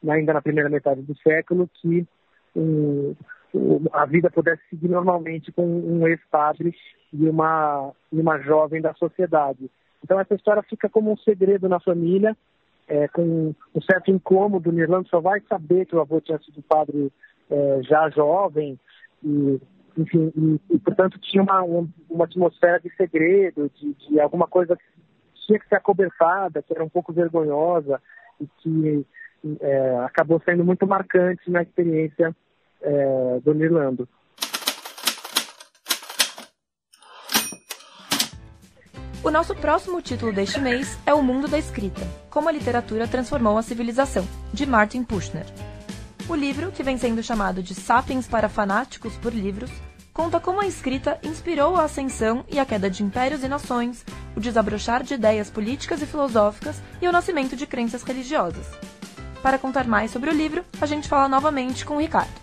ainda 0.08 0.32
na 0.32 0.42
primeira 0.42 0.68
metade 0.68 1.02
do 1.02 1.16
século, 1.18 1.68
que 1.74 2.06
um, 2.56 3.14
a 3.92 4.06
vida 4.06 4.30
pudesse 4.30 4.62
seguir 4.70 4.88
normalmente 4.88 5.52
com 5.52 5.66
um 5.66 6.06
ex-padre 6.06 6.74
e 7.12 7.28
uma, 7.28 7.92
uma 8.10 8.38
jovem 8.38 8.80
da 8.80 8.94
sociedade. 8.94 9.70
Então 10.02 10.18
essa 10.18 10.34
história 10.34 10.62
fica 10.62 10.88
como 10.88 11.12
um 11.12 11.16
segredo 11.18 11.68
na 11.68 11.80
família, 11.80 12.36
é, 12.88 13.06
com 13.08 13.54
um 13.74 13.82
certo 13.82 14.10
incômodo. 14.10 14.70
O 14.70 14.72
Nirlando 14.72 15.08
só 15.08 15.20
vai 15.20 15.40
saber 15.48 15.86
que 15.86 15.94
o 15.94 16.00
avô 16.00 16.20
tinha 16.20 16.38
sido 16.38 16.62
padre 16.62 17.12
é, 17.50 17.80
já 17.82 18.08
jovem, 18.10 18.78
e, 19.22 19.60
enfim, 20.00 20.32
e, 20.34 20.74
e, 20.74 20.78
portanto 20.78 21.18
tinha 21.20 21.42
uma, 21.42 21.62
uma 22.08 22.24
atmosfera 22.24 22.80
de 22.80 22.90
segredo, 22.96 23.70
de, 23.74 23.94
de 23.94 24.20
alguma 24.20 24.46
coisa 24.46 24.76
que 24.76 24.82
tinha 25.46 25.58
que 25.58 25.68
ser 25.68 25.76
acobertada, 25.76 26.62
que 26.62 26.72
era 26.72 26.82
um 26.82 26.88
pouco 26.88 27.12
vergonhosa 27.12 28.00
e 28.40 28.46
que 28.58 29.06
é, 29.60 29.98
acabou 30.04 30.40
sendo 30.44 30.64
muito 30.64 30.86
marcante 30.86 31.50
na 31.50 31.62
experiência 31.62 32.34
é, 32.80 33.40
do 33.44 33.52
Nirlando. 33.52 34.08
O 39.22 39.30
nosso 39.30 39.54
próximo 39.54 40.00
título 40.00 40.32
deste 40.32 40.58
mês 40.58 40.98
é 41.04 41.12
O 41.12 41.22
Mundo 41.22 41.46
da 41.46 41.58
Escrita: 41.58 42.00
Como 42.30 42.48
a 42.48 42.52
Literatura 42.52 43.06
Transformou 43.06 43.58
a 43.58 43.62
Civilização, 43.62 44.24
de 44.52 44.64
Martin 44.64 45.04
Pushner. 45.04 45.44
O 46.26 46.34
livro, 46.34 46.70
que 46.70 46.82
vem 46.82 46.96
sendo 46.96 47.22
chamado 47.22 47.62
de 47.62 47.74
Sapiens 47.74 48.26
para 48.26 48.48
Fanáticos 48.48 49.16
por 49.18 49.34
Livros, 49.34 49.70
conta 50.20 50.38
como 50.38 50.60
a 50.60 50.66
escrita 50.66 51.18
inspirou 51.22 51.76
a 51.76 51.84
ascensão 51.84 52.44
e 52.46 52.58
a 52.58 52.66
queda 52.66 52.90
de 52.90 53.02
impérios 53.02 53.42
e 53.42 53.48
nações, 53.48 54.04
o 54.36 54.40
desabrochar 54.40 55.02
de 55.02 55.14
ideias 55.14 55.48
políticas 55.48 56.02
e 56.02 56.06
filosóficas 56.06 56.78
e 57.00 57.08
o 57.08 57.12
nascimento 57.12 57.56
de 57.56 57.66
crenças 57.66 58.02
religiosas. 58.02 58.66
Para 59.42 59.56
contar 59.56 59.86
mais 59.86 60.10
sobre 60.10 60.28
o 60.28 60.34
livro, 60.34 60.62
a 60.78 60.84
gente 60.84 61.08
fala 61.08 61.26
novamente 61.26 61.86
com 61.86 61.96
o 61.96 62.00
Ricardo. 62.00 62.34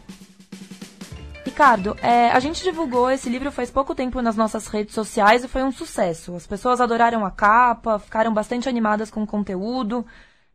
Ricardo, 1.45 1.95
é, 2.01 2.31
a 2.31 2.39
gente 2.39 2.63
divulgou 2.63 3.11
esse 3.11 3.29
livro 3.29 3.51
faz 3.51 3.69
pouco 3.69 3.93
tempo 3.93 4.23
nas 4.23 4.35
nossas 4.35 4.65
redes 4.65 4.95
sociais 4.95 5.43
e 5.43 5.47
foi 5.47 5.61
um 5.61 5.71
sucesso. 5.71 6.35
As 6.35 6.47
pessoas 6.47 6.81
adoraram 6.81 7.23
a 7.23 7.29
capa, 7.29 7.99
ficaram 7.99 8.33
bastante 8.33 8.67
animadas 8.67 9.11
com 9.11 9.21
o 9.21 9.27
conteúdo. 9.27 10.03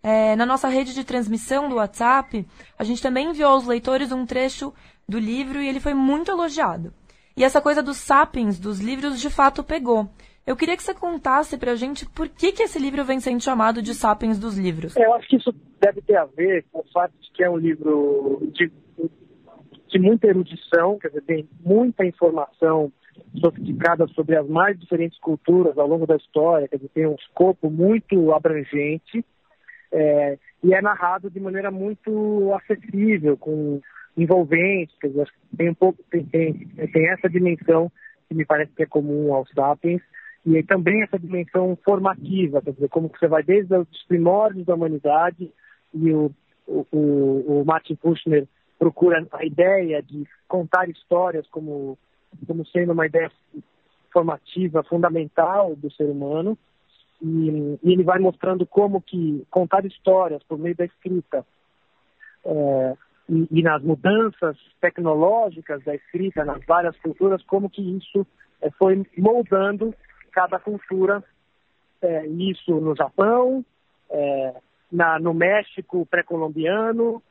É, 0.03 0.35
na 0.35 0.45
nossa 0.45 0.67
rede 0.67 0.93
de 0.93 1.05
transmissão 1.05 1.69
do 1.69 1.77
WhatsApp, 1.77 2.45
a 2.77 2.83
gente 2.83 3.01
também 3.01 3.29
enviou 3.29 3.53
aos 3.53 3.65
leitores 3.65 4.11
um 4.11 4.27
trecho 4.27 4.75
do 5.09 5.21
livro 5.21 5.63
e 5.63 5.69
ele 5.69 5.79
foi 5.79 5.95
muito 5.95 6.29
elogiado. 6.29 6.93
E 7.37 7.45
essa 7.45 7.61
coisa 7.61 7.83
dos 7.83 7.97
sapiens, 7.97 8.59
dos 8.59 8.81
livros, 8.81 9.21
de 9.21 9.31
fato 9.31 9.65
pegou. 9.65 10.09
Eu 10.47 10.57
queria 10.57 10.77
que 10.77 10.83
você 10.83 10.95
contasse 10.95 11.57
pra 11.57 11.77
gente 11.77 12.05
por 12.11 12.29
que, 12.29 12.53
que 12.53 12.65
esse 12.65 12.79
livro 12.79 13.05
vem 13.05 13.21
sendo 13.21 13.41
chamado 13.41 13.81
de 13.81 13.95
Sapiens 13.95 14.39
dos 14.39 14.59
Livros. 14.59 14.97
Eu 14.97 15.15
acho 15.15 15.29
que 15.29 15.37
isso 15.37 15.55
deve 15.81 16.03
ter 16.03 16.17
a 16.17 16.25
ver 16.25 16.65
com 16.73 16.81
o 16.81 16.85
fato 16.93 17.13
de 17.21 17.31
que 17.33 17.45
é 17.45 17.49
um 17.51 17.57
livro 17.57 18.43
de 18.53 18.71
de 19.93 19.99
muita 19.99 20.27
erudição, 20.27 20.99
quer 20.99 21.09
dizer, 21.09 21.23
tem 21.23 21.49
muita 21.63 22.05
informação 22.05 22.91
sofisticada 23.39 24.07
sobre 24.09 24.37
as 24.37 24.49
mais 24.49 24.79
diferentes 24.81 25.19
culturas 25.21 25.77
ao 25.77 25.87
longo 25.87 26.07
da 26.07 26.17
história, 26.17 26.67
quer 26.67 26.77
dizer, 26.77 26.89
tem 26.95 27.07
um 27.07 27.15
escopo 27.15 27.71
muito 27.71 28.33
abrangente 28.33 29.23
é, 29.93 30.39
e 30.65 30.73
é 30.73 30.81
narrado 30.81 31.29
de 31.29 31.39
maneira 31.39 31.71
muito 31.71 32.55
acessível, 32.55 33.37
com 33.37 33.83
envolvente, 34.17 34.95
quer 35.01 35.09
dizer, 35.09 35.29
tem 35.57 35.71
um 35.71 35.75
pouco 35.75 36.03
tem, 36.11 36.25
tem, 36.25 36.53
tem 36.93 37.09
essa 37.11 37.29
dimensão 37.29 37.91
que 38.29 38.35
me 38.35 38.45
parece 38.45 38.73
que 38.73 38.83
é 38.83 38.87
comum 38.87 39.33
aos 39.35 39.49
sapiens 39.51 40.03
e 40.45 40.63
também 40.65 41.03
essa 41.03 41.19
dimensão 41.19 41.79
formativa, 41.85 42.61
quer 42.61 42.73
dizer, 42.73 42.89
como 42.89 43.09
que 43.09 43.19
você 43.19 43.29
vai 43.29 43.43
desde 43.43 43.75
os 43.77 44.03
primórdios 44.09 44.67
da 44.67 44.75
humanidade 44.75 45.51
e 45.95 46.13
o, 46.13 46.31
o, 46.67 47.61
o 47.61 47.65
Martin 47.65 47.95
Kushner 47.95 48.47
procura 48.79 49.27
a 49.33 49.45
ideia 49.45 50.03
de 50.03 50.27
contar 50.49 50.89
histórias 50.89 51.47
como, 51.49 51.97
como 52.47 52.67
sendo 52.67 52.93
uma 52.93 53.07
ideia 53.07 53.31
formativa 54.13 54.83
fundamental 54.83 55.75
do 55.77 55.91
ser 55.93 56.05
humano 56.05 56.59
e, 57.23 57.79
e 57.83 57.93
ele 57.93 58.03
vai 58.03 58.19
mostrando 58.19 58.67
como 58.67 59.01
que 59.01 59.47
contar 59.49 59.87
histórias 59.87 60.43
por 60.43 60.59
meio 60.59 60.75
da 60.75 60.85
escrita 60.85 61.47
é, 62.45 62.97
e, 63.29 63.49
e, 63.51 63.63
nas 63.63 63.83
mudanças 63.83 64.57
tecnológicas 64.81 65.83
da 65.85 65.95
escrita 65.95 66.45
nas 66.45 66.65
várias 66.67 66.97
culturas 66.99 67.43
como 67.45 67.71
que 67.71 67.97
isso 67.97 68.27
é, 68.61 68.71
foi 68.73 69.05
moldando 69.17 69.95
cada 70.33 70.59
cultura 70.59 71.23
é, 72.01 72.27
isso 72.27 72.81
no 72.81 72.97
Japão 72.97 73.65
é, 74.11 74.55
na, 74.91 75.19
no 75.19 75.33
México 75.33 76.07
pré-colombiano 76.07 77.23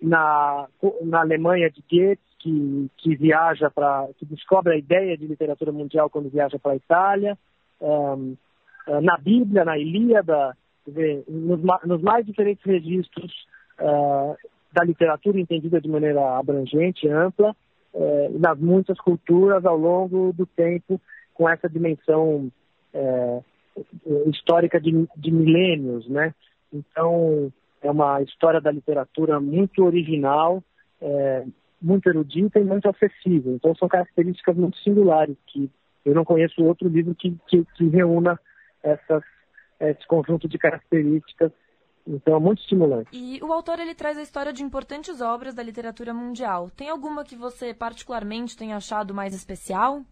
na, 0.00 0.66
na 1.02 1.20
Alemanha 1.20 1.70
de 1.70 1.82
Goethe, 1.90 2.20
que, 2.38 2.90
que 2.96 3.14
viaja 3.16 3.70
para, 3.70 4.08
que 4.18 4.24
descobre 4.24 4.74
a 4.74 4.78
ideia 4.78 5.16
de 5.16 5.26
literatura 5.26 5.72
mundial 5.72 6.08
quando 6.08 6.30
viaja 6.30 6.58
para 6.58 6.72
a 6.72 6.76
Itália, 6.76 7.38
eh, 7.80 9.00
na 9.00 9.16
Bíblia, 9.18 9.64
na 9.64 9.78
Ilíada, 9.78 10.56
dizer, 10.86 11.24
nos, 11.28 11.60
nos, 11.84 12.02
mais 12.02 12.24
diferentes 12.24 12.64
registros 12.64 13.30
uh, 13.80 14.36
da 14.72 14.84
literatura 14.84 15.40
entendida 15.40 15.80
de 15.80 15.88
maneira 15.88 16.38
abrangente, 16.38 17.08
ampla, 17.08 17.54
uh, 17.94 18.38
nas 18.38 18.58
muitas 18.58 18.98
culturas 18.98 19.64
ao 19.64 19.76
longo 19.76 20.32
do 20.32 20.46
tempo, 20.46 21.00
com 21.34 21.48
essa 21.48 21.68
dimensão 21.68 22.50
uh, 22.94 23.44
histórica 24.28 24.80
de, 24.80 25.08
de 25.16 25.30
milênios, 25.30 26.08
né? 26.08 26.34
Então, 26.72 27.52
é 27.82 27.90
uma 27.90 28.20
história 28.22 28.60
da 28.60 28.70
literatura 28.70 29.40
muito 29.40 29.84
original, 29.84 30.62
é, 31.00 31.44
muito 31.80 32.08
erudita 32.08 32.58
e 32.58 32.64
muito 32.64 32.88
acessível. 32.88 33.54
Então 33.54 33.74
são 33.74 33.88
características 33.88 34.56
muito 34.56 34.76
singulares 34.78 35.36
que 35.46 35.70
eu 36.04 36.14
não 36.14 36.24
conheço 36.24 36.62
outro 36.62 36.88
livro 36.88 37.14
que, 37.14 37.36
que, 37.48 37.64
que 37.74 37.88
reúna 37.88 38.38
essas, 38.82 39.22
esse 39.80 40.06
conjunto 40.06 40.48
de 40.48 40.58
características. 40.58 41.52
Então 42.06 42.36
é 42.36 42.40
muito 42.40 42.60
estimulante. 42.60 43.08
E 43.12 43.42
o 43.42 43.52
autor 43.52 43.78
ele 43.78 43.94
traz 43.94 44.18
a 44.18 44.22
história 44.22 44.52
de 44.52 44.62
importantes 44.62 45.20
obras 45.20 45.54
da 45.54 45.62
literatura 45.62 46.12
mundial. 46.14 46.70
Tem 46.70 46.88
alguma 46.88 47.24
que 47.24 47.36
você 47.36 47.72
particularmente 47.74 48.56
tenha 48.56 48.76
achado 48.76 49.14
mais 49.14 49.34
especial? 49.34 50.02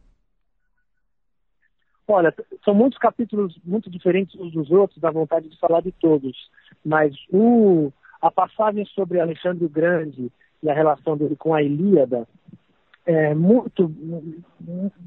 Olha, 2.07 2.35
são 2.65 2.75
muitos 2.75 2.99
capítulos 2.99 3.59
muito 3.65 3.91
diferentes 3.91 4.35
uns 4.41 4.53
dos 4.53 4.71
outros, 4.71 5.01
dá 5.01 5.11
vontade 5.11 5.49
de 5.49 5.59
falar 5.59 5.83
de 5.83 5.93
todos. 5.93 6.37
Mas 6.85 7.15
o, 7.31 7.93
a 8.21 8.31
passagem 8.31 8.85
sobre 8.87 9.21
Alexandre 9.21 9.65
o 9.65 9.69
Grande 9.69 10.33
e 10.63 10.71
a 10.71 10.75
relação 10.75 11.17
dele 11.17 11.37
com 11.37 11.53
a 11.55 11.63
Ilíada 11.63 12.27
é 13.09 13.35
muito, 13.35 13.91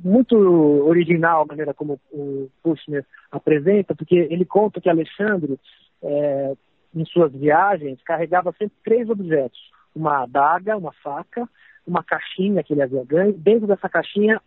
muito 0.04 0.36
original 0.36 1.44
a 1.44 1.46
maneira 1.46 1.72
como 1.72 2.00
o 2.12 2.50
Kushner 2.64 3.06
apresenta, 3.32 3.96
porque 3.96 4.16
ele 4.16 4.44
conta 4.44 4.82
que 4.82 4.90
Alexandre, 4.90 5.60
é, 6.02 6.56
em 6.94 7.06
suas 7.06 7.32
viagens, 7.32 8.02
carregava 8.04 8.52
sempre 8.58 8.76
três 8.84 9.10
objetos: 9.10 9.60
uma 9.96 10.24
adaga, 10.24 10.78
uma 10.78 10.94
faca, 10.94 11.48
uma 11.86 12.04
caixinha 12.04 12.64
que 12.64 12.74
ele 12.74 12.84
havia 12.84 13.04
ganho. 13.04 13.34
Dentro 13.34 13.68
dessa 13.68 13.90
caixinha, 13.90 14.42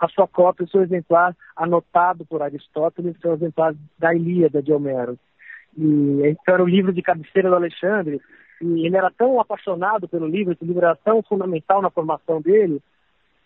a 0.00 0.08
sua 0.08 0.26
cópia, 0.26 0.64
o 0.64 0.68
seu 0.68 0.82
exemplar 0.82 1.36
anotado 1.54 2.24
por 2.24 2.42
Aristóteles, 2.42 3.18
seu 3.20 3.34
exemplar 3.34 3.74
da 3.98 4.14
Ilíada 4.14 4.62
de 4.62 4.72
Homero. 4.72 5.18
E 5.76 6.22
então 6.24 6.54
era 6.54 6.62
o 6.64 6.68
livro 6.68 6.92
de 6.92 7.02
cabeceira 7.02 7.48
do 7.48 7.54
Alexandre, 7.54 8.20
e 8.60 8.86
ele 8.86 8.96
era 8.96 9.10
tão 9.10 9.40
apaixonado 9.40 10.08
pelo 10.08 10.26
livro, 10.26 10.52
esse 10.52 10.64
livro 10.64 10.84
era 10.84 10.96
tão 10.96 11.22
fundamental 11.22 11.80
na 11.80 11.90
formação 11.90 12.40
dele, 12.40 12.82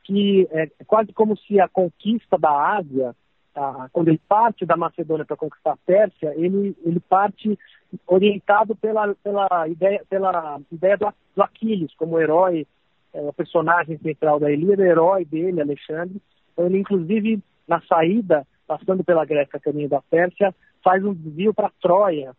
que 0.05 0.47
é 0.51 0.69
quase 0.87 1.13
como 1.13 1.37
se 1.37 1.61
a 1.61 1.69
conquista 1.69 2.39
da 2.39 2.77
Ásia, 2.77 3.15
a, 3.55 3.89
quando 3.93 4.09
ele 4.09 4.21
parte 4.29 4.65
da 4.67 4.77
Macedônia 4.77 5.25
para 5.25 5.37
conquistar 5.37 5.73
a 5.73 5.79
Pérsia, 5.87 6.33
ele, 6.37 6.77
ele 6.85 7.01
parte 7.01 7.59
orientado 8.07 8.75
pela, 8.77 9.15
pela 9.17 9.69
ideia, 9.69 10.03
pela 10.09 10.61
ideia 10.71 10.97
do, 10.97 11.13
do 11.37 11.43
Aquiles 11.43 11.95
como 11.97 12.19
herói, 12.19 12.67
é, 13.13 13.21
o 13.21 13.33
personagem 13.33 13.99
central 13.99 14.41
da 14.41 14.51
Ilíada, 14.51 14.85
herói 14.85 15.25
dele, 15.25 15.61
Alexandre, 15.61 16.21
então, 16.55 16.67
ele, 16.67 16.79
inclusive, 16.79 17.43
na 17.69 17.81
saída, 17.83 18.47
passando 18.67 19.05
pela 19.05 19.25
Grécia, 19.25 19.61
caminho 19.61 19.89
da 19.89 20.01
Pérsia, 20.03 20.55
faz 20.83 21.05
um 21.05 21.13
desvio 21.13 21.53
para 21.53 21.71
Troia, 21.83 22.33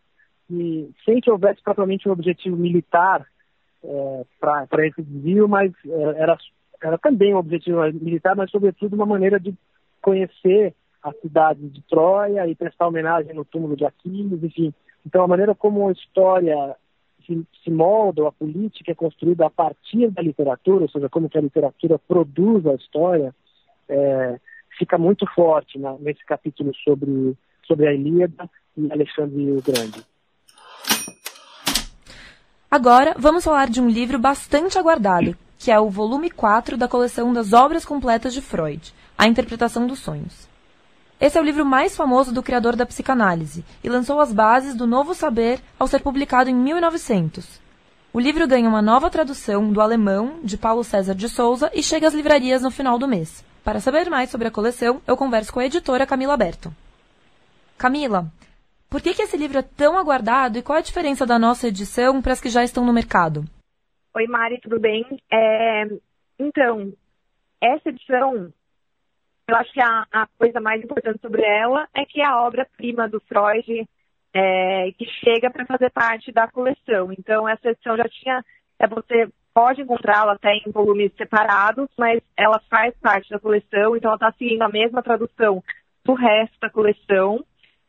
e 0.50 0.90
sem 1.04 1.20
que 1.20 1.30
houvesse 1.30 1.62
propriamente 1.62 2.08
um 2.08 2.12
objetivo 2.12 2.56
militar 2.56 3.26
é, 3.84 4.24
para 4.40 4.86
esse 4.86 5.02
desvio, 5.02 5.48
mas 5.48 5.72
é, 5.86 6.22
era, 6.22 6.36
era 6.82 6.98
também 6.98 7.34
um 7.34 7.38
objetivo 7.38 7.82
militar, 7.92 8.34
mas, 8.34 8.50
sobretudo, 8.50 8.94
uma 8.94 9.06
maneira 9.06 9.38
de 9.38 9.54
conhecer 10.00 10.74
a 11.06 11.12
cidade 11.22 11.68
de 11.68 11.80
Troia 11.82 12.48
e 12.48 12.54
prestar 12.54 12.88
homenagem 12.88 13.32
no 13.32 13.44
túmulo 13.44 13.76
de 13.76 13.84
Aquiles, 13.84 14.42
enfim. 14.42 14.74
Então, 15.06 15.22
a 15.22 15.28
maneira 15.28 15.54
como 15.54 15.88
a 15.88 15.92
história 15.92 16.76
se, 17.24 17.46
se 17.62 17.70
molda, 17.70 18.26
a 18.26 18.32
política 18.32 18.90
é 18.90 18.94
construída 18.94 19.46
a 19.46 19.50
partir 19.50 20.10
da 20.10 20.20
literatura, 20.20 20.82
ou 20.82 20.90
seja, 20.90 21.08
como 21.08 21.28
que 21.28 21.38
a 21.38 21.42
literatura 21.42 21.98
produz 21.98 22.66
a 22.66 22.74
história, 22.74 23.32
é, 23.88 24.40
fica 24.76 24.98
muito 24.98 25.24
forte 25.32 25.78
nesse 26.00 26.24
capítulo 26.24 26.72
sobre, 26.82 27.36
sobre 27.64 27.86
a 27.86 27.94
Ilíada 27.94 28.50
e 28.76 28.90
Alexandre 28.90 29.52
o 29.52 29.62
Grande. 29.62 30.04
Agora, 32.68 33.14
vamos 33.16 33.44
falar 33.44 33.68
de 33.68 33.80
um 33.80 33.88
livro 33.88 34.18
bastante 34.18 34.76
aguardado, 34.76 35.36
que 35.56 35.70
é 35.70 35.78
o 35.78 35.88
volume 35.88 36.30
4 36.30 36.76
da 36.76 36.88
coleção 36.88 37.32
das 37.32 37.52
obras 37.52 37.84
completas 37.84 38.34
de 38.34 38.42
Freud, 38.42 38.92
A 39.16 39.28
Interpretação 39.28 39.86
dos 39.86 40.00
Sonhos. 40.00 40.55
Esse 41.18 41.38
é 41.38 41.40
o 41.40 41.44
livro 41.44 41.64
mais 41.64 41.96
famoso 41.96 42.32
do 42.32 42.42
criador 42.42 42.76
da 42.76 42.84
psicanálise 42.84 43.64
e 43.82 43.88
lançou 43.88 44.20
as 44.20 44.32
bases 44.32 44.74
do 44.74 44.86
novo 44.86 45.14
saber 45.14 45.60
ao 45.78 45.86
ser 45.86 46.02
publicado 46.02 46.50
em 46.50 46.54
1900. 46.54 47.58
O 48.12 48.20
livro 48.20 48.46
ganha 48.46 48.68
uma 48.68 48.82
nova 48.82 49.08
tradução 49.08 49.72
do 49.72 49.80
alemão 49.80 50.40
de 50.42 50.58
Paulo 50.58 50.84
César 50.84 51.14
de 51.14 51.28
Souza 51.28 51.70
e 51.74 51.82
chega 51.82 52.06
às 52.06 52.14
livrarias 52.14 52.62
no 52.62 52.70
final 52.70 52.98
do 52.98 53.08
mês. 53.08 53.44
Para 53.64 53.80
saber 53.80 54.10
mais 54.10 54.28
sobre 54.28 54.46
a 54.46 54.50
coleção, 54.50 55.00
eu 55.06 55.16
converso 55.16 55.52
com 55.52 55.60
a 55.60 55.66
editora 55.66 56.06
Camila 56.06 56.36
Berto. 56.36 56.72
Camila, 57.78 58.26
por 58.88 59.00
que, 59.00 59.14
que 59.14 59.22
esse 59.22 59.36
livro 59.36 59.58
é 59.58 59.62
tão 59.62 59.98
aguardado 59.98 60.58
e 60.58 60.62
qual 60.62 60.78
a 60.78 60.82
diferença 60.82 61.26
da 61.26 61.38
nossa 61.38 61.68
edição 61.68 62.20
para 62.20 62.32
as 62.32 62.40
que 62.40 62.50
já 62.50 62.62
estão 62.62 62.84
no 62.84 62.92
mercado? 62.92 63.44
Oi, 64.14 64.26
Mari, 64.26 64.60
tudo 64.60 64.78
bem? 64.78 65.04
É... 65.32 65.84
Então, 66.38 66.92
essa 67.60 67.88
edição 67.88 68.52
eu 69.48 69.56
acho 69.56 69.72
que 69.72 69.80
a, 69.80 70.06
a, 70.12 70.26
coisa 70.38 70.60
mais 70.60 70.82
importante 70.82 71.20
sobre 71.20 71.42
ela 71.42 71.88
é 71.94 72.04
que 72.04 72.20
é 72.20 72.24
a 72.24 72.42
obra-prima 72.42 73.08
do 73.08 73.20
Freud 73.20 73.88
é, 74.34 74.92
que 74.92 75.06
chega 75.24 75.50
para 75.50 75.64
fazer 75.64 75.90
parte 75.90 76.32
da 76.32 76.48
coleção. 76.48 77.12
Então, 77.12 77.48
essa 77.48 77.70
edição 77.70 77.96
já 77.96 78.08
tinha. 78.08 78.44
É, 78.78 78.86
você 78.86 79.28
pode 79.54 79.80
encontrá-la 79.80 80.32
até 80.32 80.52
em 80.54 80.70
volumes 80.70 81.12
separados, 81.16 81.88
mas 81.96 82.20
ela 82.36 82.60
faz 82.68 82.94
parte 83.00 83.30
da 83.30 83.38
coleção, 83.38 83.96
então 83.96 84.10
ela 84.10 84.16
está 84.16 84.32
seguindo 84.32 84.60
a 84.62 84.68
mesma 84.68 85.02
tradução 85.02 85.62
do 86.04 86.12
resto 86.12 86.58
da 86.60 86.68
coleção. 86.68 87.44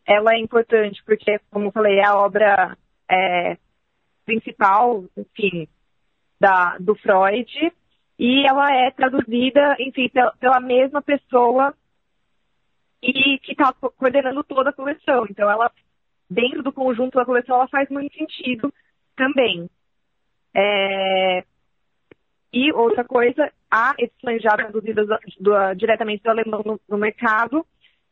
Ela 0.06 0.34
é 0.34 0.40
importante 0.40 1.04
porque, 1.06 1.40
como 1.52 1.66
eu 1.66 1.72
falei, 1.72 2.00
é 2.00 2.06
a 2.06 2.18
obra 2.18 2.78
é, 3.10 3.58
principal, 4.26 5.04
enfim, 5.18 5.68
da, 6.40 6.78
do 6.78 6.96
Freud 6.96 7.74
e 8.20 8.46
ela 8.48 8.72
é 8.74 8.90
traduzida, 8.92 9.76
enfim, 9.80 10.10
pela 10.40 10.60
mesma 10.60 11.02
pessoa 11.02 11.74
e 13.02 13.38
que 13.40 13.52
está 13.52 13.72
coordenando 13.74 14.44
toda 14.44 14.72
a 14.72 14.74
coleção. 14.74 15.26
Então, 15.30 15.50
ela, 15.50 15.72
dentro 16.30 16.64
do 16.64 16.72
conjunto 16.72 17.16
da 17.16 17.26
coleção, 17.26 17.56
ela 17.56 17.68
faz 17.68 17.88
muito 17.90 18.16
sentido 18.18 18.74
também. 19.16 19.70
É... 20.56 21.44
E 22.52 22.72
outra 22.74 23.04
coisa, 23.04 23.52
há 23.70 23.94
edições 24.00 24.42
já 24.42 24.52
traduzidas 24.56 25.06
do, 25.08 25.18
do, 25.40 25.74
diretamente 25.76 26.24
do 26.24 26.30
alemão 26.30 26.64
no, 26.66 26.80
no, 26.90 26.98
mercado, 26.98 27.64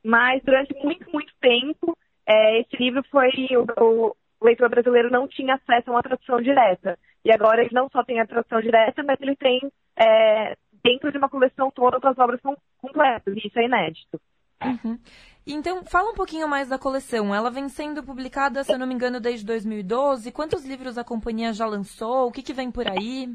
mas 0.03 0.43
durante 0.43 0.73
muito, 0.83 1.09
muito 1.11 1.33
tempo, 1.41 1.97
é, 2.27 2.59
esse 2.59 2.77
livro 2.77 3.03
foi. 3.09 3.31
O, 3.79 4.15
o 4.39 4.45
leitor 4.45 4.69
brasileiro 4.69 5.09
não 5.09 5.27
tinha 5.27 5.55
acesso 5.55 5.89
a 5.89 5.93
uma 5.93 6.03
tradução 6.03 6.39
direta. 6.41 6.99
E 7.25 7.31
agora 7.31 7.61
ele 7.61 7.73
não 7.73 7.89
só 7.89 8.03
tem 8.03 8.21
a 8.21 8.27
tradução 8.27 8.61
direta, 8.61 9.03
mas 9.03 9.19
ele 9.19 9.35
tem 9.35 9.59
é, 9.97 10.55
dentro 10.83 11.11
de 11.11 11.17
uma 11.17 11.27
coleção 11.27 11.71
todas 11.71 12.03
as 12.03 12.17
obras 12.19 12.39
completas, 12.79 13.35
e 13.35 13.47
isso 13.47 13.57
é 13.57 13.65
inédito. 13.65 14.21
Uhum. 14.63 14.99
Então, 15.47 15.83
fala 15.85 16.11
um 16.11 16.15
pouquinho 16.15 16.47
mais 16.47 16.69
da 16.69 16.77
coleção. 16.77 17.33
Ela 17.33 17.51
vem 17.51 17.67
sendo 17.67 18.03
publicada, 18.03 18.63
se 18.63 18.71
eu 18.71 18.79
não 18.79 18.87
me 18.87 18.93
engano, 18.93 19.19
desde 19.19 19.45
2012. 19.45 20.31
Quantos 20.31 20.65
livros 20.65 20.97
a 20.97 21.03
companhia 21.03 21.53
já 21.53 21.65
lançou? 21.65 22.27
O 22.27 22.31
que, 22.31 22.41
que 22.41 22.53
vem 22.53 22.71
por 22.71 22.87
aí? 22.87 23.27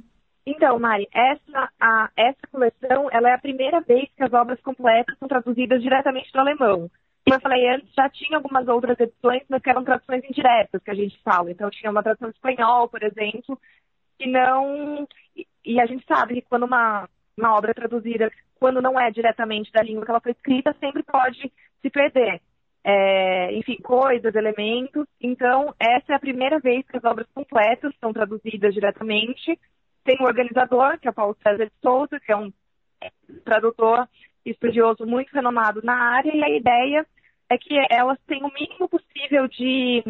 Então, 0.46 0.78
Mari, 0.78 1.08
essa, 1.12 1.70
a, 1.80 2.10
essa 2.16 2.46
coleção 2.50 3.08
ela 3.12 3.28
é 3.28 3.34
a 3.34 3.38
primeira 3.38 3.80
vez 3.80 4.08
que 4.16 4.22
as 4.22 4.32
obras 4.32 4.60
completas 4.60 5.16
são 5.18 5.28
traduzidas 5.28 5.82
diretamente 5.82 6.32
do 6.32 6.40
alemão. 6.40 6.90
Como 7.24 7.36
eu 7.36 7.40
falei 7.40 7.68
antes, 7.68 7.92
já 7.94 8.08
tinha 8.08 8.38
algumas 8.38 8.66
outras 8.66 8.98
edições, 8.98 9.42
mas 9.48 9.62
que 9.62 9.70
eram 9.70 9.84
traduções 9.84 10.24
indiretas, 10.24 10.82
que 10.82 10.90
a 10.90 10.94
gente 10.94 11.20
fala. 11.22 11.50
Então, 11.50 11.70
tinha 11.70 11.90
uma 11.90 12.02
tradução 12.02 12.30
espanhol, 12.30 12.88
por 12.88 13.02
exemplo, 13.04 13.56
que 14.20 14.26
não. 14.26 15.08
E 15.64 15.80
a 15.80 15.86
gente 15.86 16.04
sabe 16.06 16.34
que 16.34 16.48
quando 16.48 16.64
uma, 16.64 17.08
uma 17.36 17.56
obra 17.56 17.70
é 17.70 17.74
traduzida, 17.74 18.30
quando 18.58 18.82
não 18.82 19.00
é 19.00 19.10
diretamente 19.10 19.72
da 19.72 19.82
língua 19.82 20.04
que 20.04 20.10
ela 20.10 20.20
foi 20.20 20.32
escrita, 20.32 20.76
sempre 20.78 21.02
pode 21.02 21.50
se 21.80 21.90
perder. 21.90 22.40
É, 22.84 23.52
enfim, 23.54 23.76
coisas, 23.76 24.34
elementos. 24.34 25.06
Então, 25.20 25.74
essa 25.78 26.12
é 26.12 26.14
a 26.14 26.20
primeira 26.20 26.58
vez 26.58 26.86
que 26.86 26.96
as 26.96 27.04
obras 27.04 27.26
completas 27.34 27.94
são 27.98 28.12
traduzidas 28.12 28.74
diretamente. 28.74 29.58
Tem 30.04 30.16
um 30.20 30.24
organizador, 30.24 30.98
que 30.98 31.08
é 31.08 31.10
o 31.10 31.14
Paulo 31.14 31.36
César 31.42 31.66
de 31.66 31.72
Souza, 31.82 32.20
que 32.20 32.32
é 32.32 32.36
um 32.36 32.52
tradutor 33.44 34.06
estudioso 34.44 35.06
muito 35.06 35.30
renomado 35.32 35.80
na 35.82 35.94
área, 35.94 36.34
e 36.34 36.42
a 36.42 36.48
ideia 36.48 37.06
é 37.50 37.58
que 37.58 37.74
elas 37.90 38.18
tenham 38.26 38.48
o 38.48 38.52
mínimo 38.52 38.88
possível 38.88 39.46
de 39.48 40.02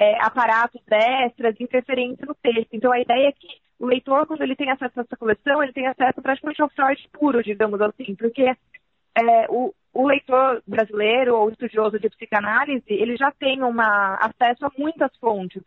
é, 0.00 0.18
aparatos 0.24 0.80
extras, 0.90 1.60
interferência 1.60 2.24
no 2.26 2.34
texto. 2.34 2.72
Então, 2.72 2.90
a 2.90 2.98
ideia 2.98 3.28
é 3.28 3.32
que 3.32 3.46
o 3.78 3.86
leitor, 3.86 4.26
quando 4.26 4.40
ele 4.40 4.56
tem 4.56 4.70
acesso 4.70 4.98
a 4.98 5.02
essa 5.02 5.16
coleção, 5.16 5.62
ele 5.62 5.74
tem 5.74 5.86
acesso 5.86 6.22
praticamente 6.22 6.62
ao 6.62 6.70
Freud 6.70 7.08
puro, 7.12 7.42
digamos 7.42 7.78
assim, 7.82 8.14
porque 8.14 8.44
é, 8.44 9.46
o, 9.50 9.74
o, 9.92 10.06
leitor 10.06 10.62
brasileiro 10.66 11.36
ou 11.36 11.50
estudioso 11.50 11.98
de 11.98 12.08
psicanálise, 12.08 12.82
ele 12.88 13.14
já 13.18 13.30
tem 13.32 13.62
uma, 13.62 14.14
acesso 14.14 14.64
a 14.64 14.72
muitas 14.78 15.14
fontes 15.18 15.62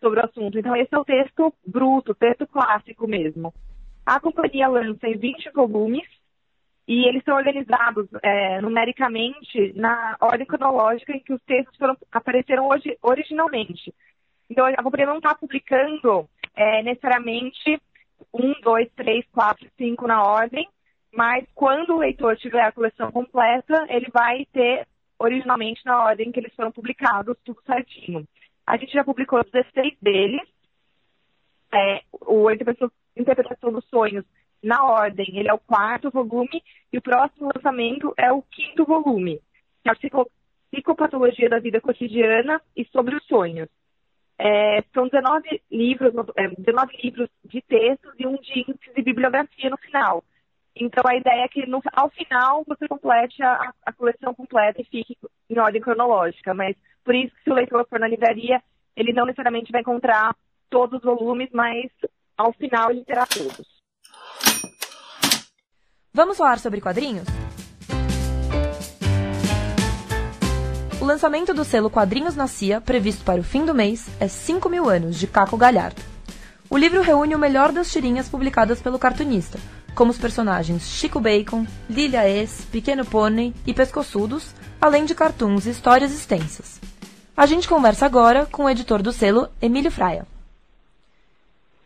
sobre 0.00 0.18
o 0.18 0.24
assunto. 0.24 0.58
Então, 0.58 0.74
esse 0.74 0.92
é 0.92 0.98
o 0.98 1.04
texto 1.04 1.54
bruto, 1.64 2.12
texto 2.12 2.44
clássico 2.48 3.06
mesmo. 3.06 3.54
A 4.04 4.18
companhia 4.18 4.66
lança 4.66 5.06
em 5.06 5.16
20 5.16 5.50
volumes, 5.52 6.08
e 6.86 7.08
eles 7.08 7.22
são 7.24 7.36
organizados 7.36 8.06
é, 8.22 8.60
numericamente 8.60 9.72
na 9.74 10.16
ordem 10.20 10.46
cronológica 10.46 11.12
em 11.12 11.20
que 11.20 11.32
os 11.32 11.42
textos 11.42 11.76
foram, 11.76 11.96
apareceram 12.12 12.68
hoje, 12.68 12.96
originalmente. 13.02 13.92
Então, 14.48 14.64
a 14.66 14.82
companhia 14.82 15.06
não 15.06 15.16
está 15.16 15.34
publicando 15.34 16.28
é, 16.54 16.82
necessariamente 16.84 17.80
um, 18.32 18.52
dois, 18.62 18.88
três, 18.94 19.26
quatro, 19.32 19.68
cinco 19.76 20.06
na 20.06 20.22
ordem, 20.22 20.68
mas 21.12 21.44
quando 21.54 21.94
o 21.94 21.98
leitor 21.98 22.36
tiver 22.36 22.62
a 22.62 22.72
coleção 22.72 23.10
completa, 23.10 23.86
ele 23.88 24.08
vai 24.12 24.46
ter 24.52 24.86
originalmente 25.18 25.84
na 25.84 26.04
ordem 26.04 26.30
que 26.30 26.38
eles 26.38 26.54
foram 26.54 26.70
publicados, 26.70 27.36
tudo 27.44 27.60
certinho. 27.66 28.24
A 28.64 28.76
gente 28.76 28.92
já 28.92 29.02
publicou 29.02 29.42
16 29.42 29.94
deles. 30.00 30.46
É, 31.72 32.02
o 32.12 32.48
Interpretação, 32.50 32.92
Interpretação 33.16 33.72
dos 33.72 33.84
Sonhos 33.86 34.24
na 34.66 34.84
ordem. 34.84 35.38
Ele 35.38 35.48
é 35.48 35.54
o 35.54 35.58
quarto 35.58 36.10
volume 36.10 36.62
e 36.92 36.98
o 36.98 37.02
próximo 37.02 37.50
lançamento 37.54 38.12
é 38.18 38.32
o 38.32 38.42
quinto 38.42 38.84
volume, 38.84 39.40
que 39.82 39.88
é 39.88 39.92
Psicopatologia 40.70 41.48
da 41.48 41.60
Vida 41.60 41.80
Cotidiana 41.80 42.60
e 42.76 42.84
sobre 42.86 43.14
os 43.14 43.24
Sonhos. 43.24 43.68
É, 44.38 44.82
são 44.92 45.08
19 45.08 45.62
livros, 45.70 46.12
é, 46.36 46.48
19 46.48 46.96
livros 47.02 47.30
de 47.44 47.62
textos 47.62 48.12
e 48.18 48.26
um 48.26 48.36
de 48.36 48.60
índice 48.60 48.94
de 48.94 49.02
bibliografia 49.02 49.70
no 49.70 49.78
final. 49.78 50.22
Então, 50.74 51.02
a 51.06 51.16
ideia 51.16 51.44
é 51.44 51.48
que 51.48 51.64
no, 51.66 51.80
ao 51.94 52.10
final 52.10 52.62
você 52.66 52.86
complete 52.86 53.42
a, 53.42 53.72
a, 53.86 53.92
coleção 53.94 54.34
completa 54.34 54.82
e 54.82 54.84
fique 54.84 55.16
em 55.48 55.58
ordem 55.58 55.80
cronológica. 55.80 56.52
Mas 56.52 56.76
por 57.02 57.14
isso 57.14 57.34
que 57.36 57.44
se 57.44 57.50
o 57.50 57.54
leitor 57.54 57.86
for 57.88 57.98
na 57.98 58.08
livraria, 58.08 58.62
ele 58.94 59.14
não 59.14 59.24
necessariamente 59.24 59.72
vai 59.72 59.80
encontrar 59.80 60.36
todos 60.68 60.98
os 60.98 61.04
volumes, 61.04 61.48
mas 61.52 61.90
ao 62.36 62.52
final 62.52 62.90
ele 62.90 63.04
terá 63.04 63.24
todos. 63.24 63.75
Vamos 66.16 66.38
falar 66.38 66.58
sobre 66.58 66.80
quadrinhos? 66.80 67.28
O 70.98 71.04
lançamento 71.04 71.52
do 71.52 71.62
selo 71.62 71.90
Quadrinhos 71.90 72.34
na 72.34 72.46
CIA, 72.46 72.80
previsto 72.80 73.22
para 73.22 73.38
o 73.38 73.44
fim 73.44 73.66
do 73.66 73.74
mês, 73.74 74.06
é 74.18 74.26
5 74.26 74.66
mil 74.70 74.88
anos, 74.88 75.18
de 75.18 75.26
Caco 75.26 75.58
Galhardo. 75.58 76.00
O 76.70 76.78
livro 76.78 77.02
reúne 77.02 77.34
o 77.34 77.38
melhor 77.38 77.70
das 77.70 77.92
tirinhas 77.92 78.30
publicadas 78.30 78.80
pelo 78.80 78.98
cartunista, 78.98 79.58
como 79.94 80.10
os 80.10 80.16
personagens 80.16 80.84
Chico 80.84 81.20
Bacon, 81.20 81.66
Lilia 81.86 82.26
Es, 82.26 82.62
Pequeno 82.72 83.04
Pônei 83.04 83.52
e 83.66 83.74
Pescoçudos, 83.74 84.54
além 84.80 85.04
de 85.04 85.14
cartoons 85.14 85.66
e 85.66 85.70
histórias 85.70 86.12
extensas. 86.12 86.80
A 87.36 87.44
gente 87.44 87.68
conversa 87.68 88.06
agora 88.06 88.46
com 88.46 88.64
o 88.64 88.70
editor 88.70 89.02
do 89.02 89.12
selo, 89.12 89.50
Emílio 89.60 89.90
Fraia. 89.90 90.26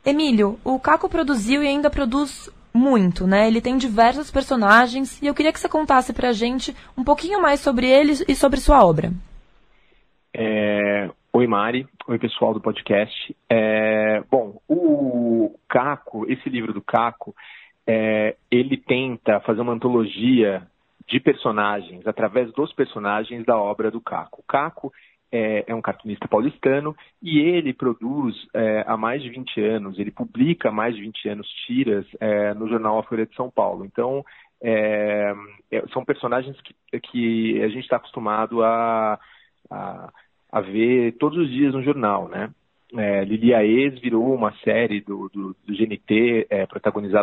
Emílio, 0.06 0.56
o 0.62 0.78
Caco 0.78 1.08
produziu 1.08 1.64
e 1.64 1.66
ainda 1.66 1.90
produz 1.90 2.48
muito, 2.72 3.26
né? 3.26 3.46
Ele 3.46 3.60
tem 3.60 3.76
diversos 3.76 4.30
personagens 4.30 5.20
e 5.22 5.26
eu 5.26 5.34
queria 5.34 5.52
que 5.52 5.60
você 5.60 5.68
contasse 5.68 6.12
pra 6.12 6.32
gente 6.32 6.74
um 6.96 7.04
pouquinho 7.04 7.40
mais 7.40 7.60
sobre 7.60 7.88
eles 7.88 8.24
e 8.28 8.34
sobre 8.34 8.60
sua 8.60 8.84
obra. 8.84 9.10
É... 10.34 11.10
Oi, 11.32 11.46
Mari. 11.46 11.86
Oi, 12.08 12.18
pessoal 12.18 12.54
do 12.54 12.60
podcast. 12.60 13.36
É... 13.48 14.22
Bom, 14.30 14.60
o 14.68 15.54
Caco, 15.68 16.30
esse 16.30 16.48
livro 16.48 16.72
do 16.72 16.82
Caco, 16.82 17.34
é... 17.86 18.36
ele 18.50 18.76
tenta 18.76 19.40
fazer 19.40 19.60
uma 19.60 19.72
antologia 19.72 20.66
de 21.08 21.18
personagens, 21.18 22.06
através 22.06 22.52
dos 22.52 22.72
personagens 22.72 23.44
da 23.44 23.58
obra 23.58 23.90
do 23.90 24.00
Caco. 24.00 24.40
O 24.40 24.44
Caco 24.44 24.92
é, 25.32 25.64
é 25.66 25.74
um 25.74 25.80
cartunista 25.80 26.26
paulistano 26.26 26.96
e 27.22 27.38
ele 27.38 27.72
produz 27.72 28.34
é, 28.54 28.84
há 28.86 28.96
mais 28.96 29.22
de 29.22 29.30
20 29.30 29.60
anos, 29.62 29.98
ele 29.98 30.10
publica 30.10 30.68
há 30.68 30.72
mais 30.72 30.94
de 30.94 31.02
20 31.02 31.28
anos 31.28 31.48
tiras 31.66 32.06
é, 32.18 32.52
no 32.54 32.68
jornal 32.68 32.98
A 32.98 33.02
Folha 33.02 33.26
de 33.26 33.34
São 33.34 33.50
Paulo. 33.50 33.84
Então, 33.84 34.24
é, 34.62 35.32
é, 35.70 35.82
são 35.92 36.04
personagens 36.04 36.56
que, 36.60 37.00
que 37.00 37.62
a 37.62 37.68
gente 37.68 37.84
está 37.84 37.96
acostumado 37.96 38.62
a, 38.62 39.18
a, 39.70 40.12
a, 40.52 40.60
ver 40.60 41.12
todos 41.12 41.38
os 41.38 41.50
dias 41.50 41.72
no 41.72 41.82
jornal, 41.82 42.28
né? 42.28 42.50
É, 42.96 43.24
Lilia 43.24 43.64
Ex 43.64 44.00
virou 44.00 44.34
uma 44.34 44.52
série 44.64 45.00
do, 45.00 45.28
do, 45.28 45.56
do 45.64 45.74
GNT, 45.76 46.48
é, 46.50 46.66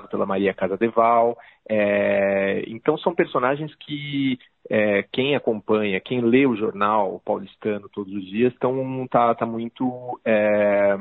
pela 0.07 0.25
Maria 0.25 0.53
Casadeval. 0.53 1.37
É, 1.69 2.63
então 2.67 2.97
são 2.97 3.13
personagens 3.13 3.75
que 3.75 4.39
é, 4.69 5.03
quem 5.11 5.35
acompanha, 5.35 5.99
quem 5.99 6.21
lê 6.21 6.45
o 6.45 6.55
jornal 6.55 7.21
paulistano 7.23 7.89
todos 7.89 8.13
os 8.13 8.25
dias, 8.25 8.53
estão 8.53 9.07
tá, 9.09 9.33
tá 9.33 9.45
muito 9.45 10.19
é, 10.25 10.97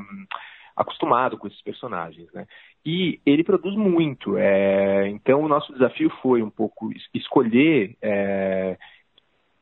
acostumado 0.77 1.39
com 1.39 1.47
esses 1.47 1.63
personagens, 1.63 2.33
né? 2.33 2.47
E 2.85 3.21
ele 3.27 3.43
produz 3.43 3.75
muito. 3.75 4.37
É, 4.37 5.09
então, 5.09 5.43
o 5.43 5.49
nosso 5.49 5.73
desafio 5.73 6.11
foi 6.23 6.43
um 6.43 6.51
pouco 6.51 6.91
escolher 7.13 7.97
é, 8.01 8.79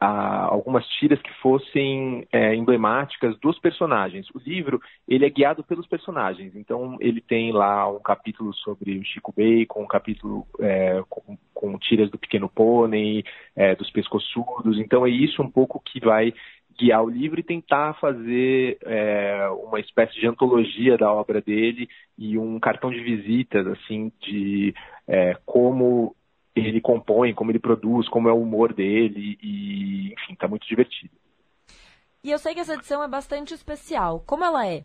a, 0.00 0.44
algumas 0.44 0.87
tiras 0.87 1.20
que 1.20 1.33
fossem 1.40 2.26
é, 2.33 2.54
emblemáticas 2.54 3.38
dos 3.38 3.59
personagens. 3.59 4.28
O 4.35 4.38
livro 4.38 4.80
ele 5.09 5.24
é 5.24 5.30
guiado 5.30 5.62
pelos 5.64 5.87
personagens. 5.87 6.54
Então, 6.54 6.96
ele 7.00 7.20
tem 7.20 7.52
lá 7.52 7.88
um 7.90 8.00
capítulo 8.00 8.52
sobre 8.54 8.98
o 8.98 9.04
Chico 9.04 9.33
Bacon, 9.37 9.83
um 9.83 9.87
capítulo 9.87 10.46
é, 10.61 11.02
com, 11.09 11.38
com, 11.52 11.78
tiras 11.78 12.11
do 12.11 12.18
Pequeno 12.18 12.48
Pônei, 12.48 13.24
é, 13.57 13.74
dos 13.74 13.90
Pescoçudos. 13.90 14.78
Então, 14.78 15.07
é 15.07 15.11
isso 15.11 15.42
um 15.42 15.50
pouco 15.50 15.80
que 15.80 16.00
vai 16.00 16.33
guiar 16.78 17.04
o 17.04 17.09
livro 17.09 17.38
e 17.38 17.44
tentar 17.44 17.94
fazer 17.94 18.78
é, 18.83 19.48
uma 19.50 19.78
espécie 19.78 20.18
de 20.18 20.26
antologia 20.26 20.98
da 20.98 21.12
obra 21.12 21.40
dele 21.40 21.88
e 22.18 22.37
um 22.37 22.59
cartão 22.59 22.90
de 22.90 23.00
visitas, 23.00 23.66
assim, 23.66 24.11
de 24.20 24.74
é, 25.07 25.37
como 25.46 26.14
ele 26.54 26.80
compõe, 26.80 27.35
como 27.35 27.50
ele 27.50 27.59
produz, 27.59 28.09
como 28.09 28.28
é 28.28 28.33
o 28.33 28.40
humor 28.40 28.72
dele 28.72 29.37
e, 29.42 29.48
enfim, 30.34 30.36
tá 30.36 30.48
muito 30.48 30.66
divertido. 30.66 31.14
E 32.22 32.30
eu 32.30 32.38
sei 32.38 32.54
que 32.54 32.60
essa 32.60 32.74
edição 32.74 33.02
é 33.02 33.08
bastante 33.08 33.54
especial. 33.54 34.20
Como 34.26 34.44
ela 34.44 34.66
é? 34.66 34.84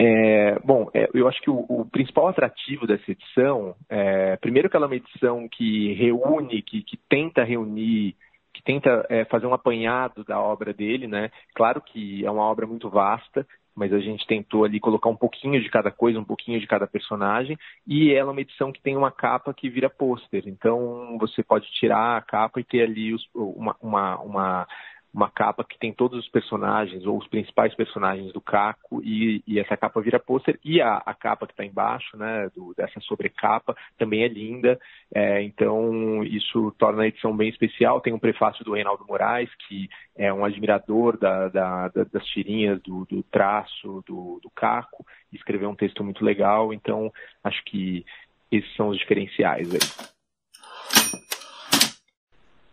É, 0.00 0.58
bom, 0.60 0.90
é, 0.94 1.08
eu 1.14 1.28
acho 1.28 1.40
que 1.42 1.50
o, 1.50 1.64
o, 1.68 1.84
principal 1.84 2.26
atrativo 2.26 2.86
dessa 2.86 3.10
edição, 3.10 3.76
é, 3.88 4.36
primeiro 4.38 4.68
que 4.68 4.76
ela 4.76 4.86
é 4.86 4.88
uma 4.88 4.96
edição 4.96 5.46
que 5.48 5.92
reúne, 5.94 6.62
que, 6.62 6.82
que 6.82 6.96
tenta 7.08 7.44
reunir 7.44 8.16
que 8.54 8.62
tenta 8.62 9.06
é, 9.08 9.24
fazer 9.24 9.46
um 9.46 9.54
apanhado 9.54 10.24
da 10.24 10.38
obra 10.38 10.74
dele, 10.74 11.06
né? 11.06 11.30
Claro 11.54 11.80
que 11.80 12.22
é 12.22 12.30
uma 12.30 12.42
obra 12.42 12.66
muito 12.66 12.90
vasta, 12.90 13.46
mas 13.74 13.92
a 13.92 13.98
gente 13.98 14.26
tentou 14.26 14.64
ali 14.64 14.78
colocar 14.78 15.08
um 15.08 15.16
pouquinho 15.16 15.60
de 15.60 15.68
cada 15.68 15.90
coisa, 15.90 16.18
um 16.18 16.24
pouquinho 16.24 16.60
de 16.60 16.66
cada 16.66 16.86
personagem, 16.86 17.58
e 17.86 18.12
ela 18.12 18.30
é 18.30 18.32
uma 18.32 18.40
edição 18.40 18.72
que 18.72 18.82
tem 18.82 18.96
uma 18.96 19.10
capa 19.10 19.54
que 19.54 19.68
vira 19.68 19.88
pôster. 19.88 20.44
Então 20.46 21.16
você 21.18 21.42
pode 21.42 21.70
tirar 21.72 22.16
a 22.16 22.22
capa 22.22 22.60
e 22.60 22.64
ter 22.64 22.82
ali 22.82 23.14
os, 23.14 23.28
uma, 23.34 23.76
uma, 23.80 24.18
uma 24.20 24.68
uma 25.12 25.30
capa 25.30 25.62
que 25.62 25.78
tem 25.78 25.92
todos 25.92 26.18
os 26.18 26.28
personagens, 26.28 27.04
ou 27.04 27.18
os 27.18 27.26
principais 27.26 27.74
personagens 27.74 28.32
do 28.32 28.40
Caco, 28.40 29.02
e, 29.02 29.42
e 29.46 29.60
essa 29.60 29.76
capa 29.76 30.00
vira 30.00 30.18
pôster, 30.18 30.58
e 30.64 30.80
a, 30.80 30.96
a, 31.04 31.14
capa 31.14 31.46
que 31.46 31.52
está 31.52 31.64
embaixo, 31.64 32.16
né, 32.16 32.50
do, 32.54 32.72
dessa 32.74 32.98
sobrecapa, 33.00 33.76
também 33.98 34.22
é 34.22 34.28
linda, 34.28 34.80
é, 35.14 35.42
então 35.42 36.24
isso 36.24 36.74
torna 36.78 37.02
a 37.02 37.06
edição 37.08 37.36
bem 37.36 37.50
especial. 37.50 38.00
Tem 38.00 38.12
um 38.12 38.18
prefácio 38.18 38.64
do 38.64 38.72
Reinaldo 38.72 39.04
Moraes, 39.06 39.50
que 39.68 39.88
é 40.16 40.32
um 40.32 40.44
admirador 40.44 41.18
da, 41.18 41.48
da, 41.48 41.88
da, 41.88 42.04
das 42.04 42.24
tirinhas, 42.26 42.80
do, 42.80 43.04
do 43.04 43.22
traço 43.24 44.02
do, 44.06 44.40
do 44.42 44.50
Caco, 44.50 45.04
escreveu 45.32 45.68
um 45.68 45.76
texto 45.76 46.02
muito 46.02 46.24
legal, 46.24 46.72
então 46.72 47.12
acho 47.44 47.62
que 47.64 48.04
esses 48.50 48.74
são 48.76 48.88
os 48.88 48.98
diferenciais 48.98 49.72
aí. 49.74 50.12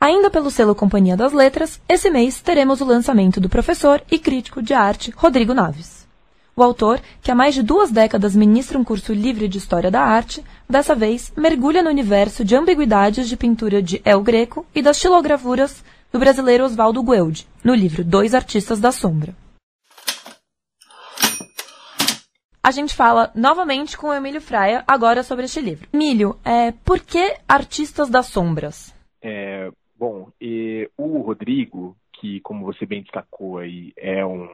Ainda 0.01 0.29
pelo 0.29 0.49
selo 0.49 0.73
Companhia 0.73 1.17
das 1.17 1.33
Letras, 1.33 1.81
esse 1.89 2.09
mês 2.09 2.39
teremos 2.39 2.79
o 2.79 2.85
lançamento 2.85 3.41
do 3.41 3.49
professor 3.49 4.01
e 4.09 4.17
crítico 4.17 4.61
de 4.61 4.73
arte 4.73 5.11
Rodrigo 5.11 5.53
Naves. 5.53 6.07
O 6.55 6.63
autor, 6.63 7.01
que 7.21 7.29
há 7.29 7.35
mais 7.35 7.53
de 7.53 7.61
duas 7.61 7.91
décadas 7.91 8.33
ministra 8.33 8.79
um 8.79 8.83
curso 8.83 9.11
livre 9.11 9.49
de 9.49 9.57
História 9.57 9.91
da 9.91 9.99
Arte, 10.01 10.41
dessa 10.69 10.95
vez 10.95 11.33
mergulha 11.35 11.83
no 11.83 11.89
universo 11.89 12.45
de 12.45 12.55
ambiguidades 12.55 13.27
de 13.27 13.35
pintura 13.35 13.81
de 13.81 14.01
El 14.05 14.21
Greco 14.21 14.65
e 14.73 14.81
das 14.81 14.97
xilogravuras 14.97 15.83
do 16.13 16.19
brasileiro 16.19 16.63
Oswaldo 16.63 17.03
Gueldi, 17.03 17.45
no 17.61 17.75
livro 17.75 18.01
Dois 18.01 18.33
Artistas 18.33 18.79
da 18.79 18.93
Sombra. 18.93 19.35
A 22.63 22.71
gente 22.71 22.95
fala 22.95 23.31
novamente 23.35 23.97
com 23.97 24.07
o 24.07 24.13
Emílio 24.13 24.39
Fraia 24.39 24.81
agora 24.87 25.23
sobre 25.23 25.43
este 25.43 25.59
livro. 25.59 25.89
Emílio, 25.91 26.39
é, 26.45 26.71
por 26.85 27.01
que 27.01 27.35
Artistas 27.47 28.09
das 28.09 28.27
Sombras? 28.27 28.93
É, 29.21 29.69
Bom, 29.99 30.31
o 30.97 31.19
Rodrigo, 31.19 31.93
que 32.13 32.39
como 32.39 32.65
você 32.65 32.85
bem 32.85 33.01
destacou 33.01 33.57
aí, 33.57 33.91
é 33.97 34.25
um 34.25 34.47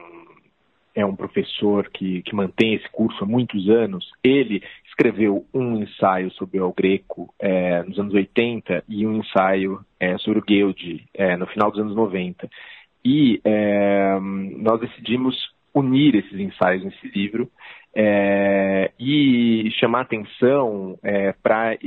é 0.92 1.04
um 1.04 1.14
professor 1.14 1.88
que, 1.90 2.22
que 2.22 2.34
mantém 2.34 2.74
esse 2.74 2.88
curso 2.90 3.22
há 3.22 3.26
muitos 3.26 3.68
anos. 3.68 4.10
Ele 4.24 4.60
escreveu 4.86 5.46
um 5.54 5.76
ensaio 5.82 6.32
sobre 6.32 6.58
o 6.58 6.72
Greco 6.72 7.32
é, 7.38 7.82
nos 7.82 7.98
anos 7.98 8.14
80 8.14 8.82
e 8.88 9.06
um 9.06 9.18
ensaio 9.18 9.84
é, 10.00 10.16
sobre 10.18 10.38
o 10.40 10.42
Guild 10.42 11.06
é, 11.14 11.36
no 11.36 11.46
final 11.46 11.70
dos 11.70 11.80
anos 11.80 11.94
90. 11.94 12.48
E 13.04 13.40
é, 13.44 14.18
nós 14.18 14.80
decidimos 14.80 15.36
unir 15.74 16.16
esses 16.16 16.40
ensaios 16.40 16.82
nesse 16.82 17.06
livro 17.08 17.48
é, 17.98 18.92
e 19.00 19.70
chamar 19.80 20.02
atenção 20.02 20.98
é, 21.02 21.32
para 21.32 21.78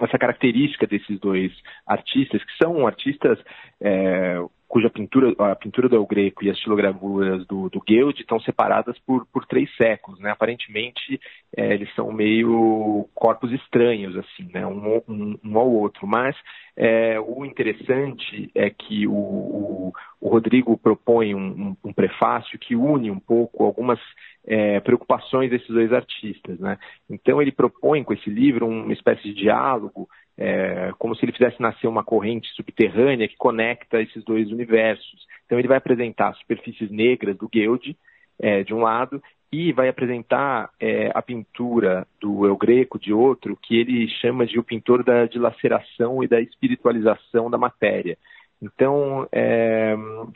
essa 0.00 0.18
característica 0.18 0.86
desses 0.86 1.20
dois 1.20 1.52
artistas, 1.86 2.42
que 2.42 2.56
são 2.56 2.86
artistas 2.86 3.38
é, 3.78 4.38
cuja 4.68 4.90
pintura, 4.90 5.34
a 5.50 5.56
pintura 5.56 5.88
do 5.88 5.96
El 5.96 6.06
Greco 6.06 6.44
e 6.44 6.50
as 6.50 6.56
estilogravuras 6.56 7.46
do, 7.46 7.70
do 7.70 7.80
Guild 7.80 8.20
estão 8.20 8.38
separadas 8.38 8.98
por, 9.00 9.24
por 9.26 9.46
três 9.46 9.74
séculos, 9.76 10.20
né? 10.20 10.30
Aparentemente, 10.30 11.18
é, 11.56 11.72
eles 11.72 11.92
são 11.94 12.12
meio 12.12 13.08
corpos 13.14 13.50
estranhos, 13.50 14.14
assim, 14.14 14.50
né? 14.52 14.66
Um, 14.66 15.02
um, 15.08 15.38
um 15.42 15.58
ao 15.58 15.72
outro. 15.72 16.06
Mas 16.06 16.36
é, 16.76 17.18
o 17.18 17.46
interessante 17.46 18.50
é 18.54 18.68
que 18.68 19.06
o, 19.06 19.12
o, 19.12 19.92
o 20.20 20.28
Rodrigo 20.28 20.76
propõe 20.76 21.34
um, 21.34 21.74
um, 21.82 21.92
prefácio 21.92 22.58
que 22.58 22.76
une 22.76 23.10
um 23.10 23.18
pouco 23.18 23.64
algumas 23.64 23.98
é, 24.46 24.80
preocupações 24.80 25.50
desses 25.50 25.68
dois 25.68 25.94
artistas, 25.94 26.60
né? 26.60 26.78
Então 27.08 27.40
ele 27.40 27.52
propõe 27.52 28.04
com 28.04 28.12
esse 28.12 28.28
livro 28.28 28.68
uma 28.68 28.92
espécie 28.92 29.22
de 29.22 29.34
diálogo 29.34 30.08
é, 30.38 30.92
como 30.98 31.16
se 31.16 31.24
ele 31.24 31.32
fizesse 31.32 31.60
nascer 31.60 31.88
uma 31.88 32.04
corrente 32.04 32.48
subterrânea 32.54 33.26
que 33.26 33.36
conecta 33.36 34.00
esses 34.00 34.22
dois 34.24 34.50
universos. 34.52 35.26
Então 35.44 35.58
ele 35.58 35.66
vai 35.68 35.78
apresentar 35.78 36.28
as 36.28 36.38
superfícies 36.38 36.90
negras 36.90 37.36
do 37.36 37.48
Guild, 37.48 37.96
é, 38.40 38.62
de 38.62 38.72
um 38.72 38.80
lado, 38.80 39.20
e 39.50 39.72
vai 39.72 39.88
apresentar 39.88 40.70
é, 40.78 41.10
a 41.12 41.20
pintura 41.20 42.06
do 42.20 42.46
El 42.46 42.56
Greco, 42.56 42.98
de 42.98 43.12
outro, 43.12 43.58
que 43.60 43.76
ele 43.76 44.08
chama 44.08 44.46
de 44.46 44.58
o 44.58 44.62
pintor 44.62 45.02
da 45.02 45.26
dilaceração 45.26 46.22
e 46.22 46.28
da 46.28 46.40
espiritualização 46.40 47.50
da 47.50 47.58
matéria. 47.58 48.16
Então, 48.60 49.28
é, 49.30 49.94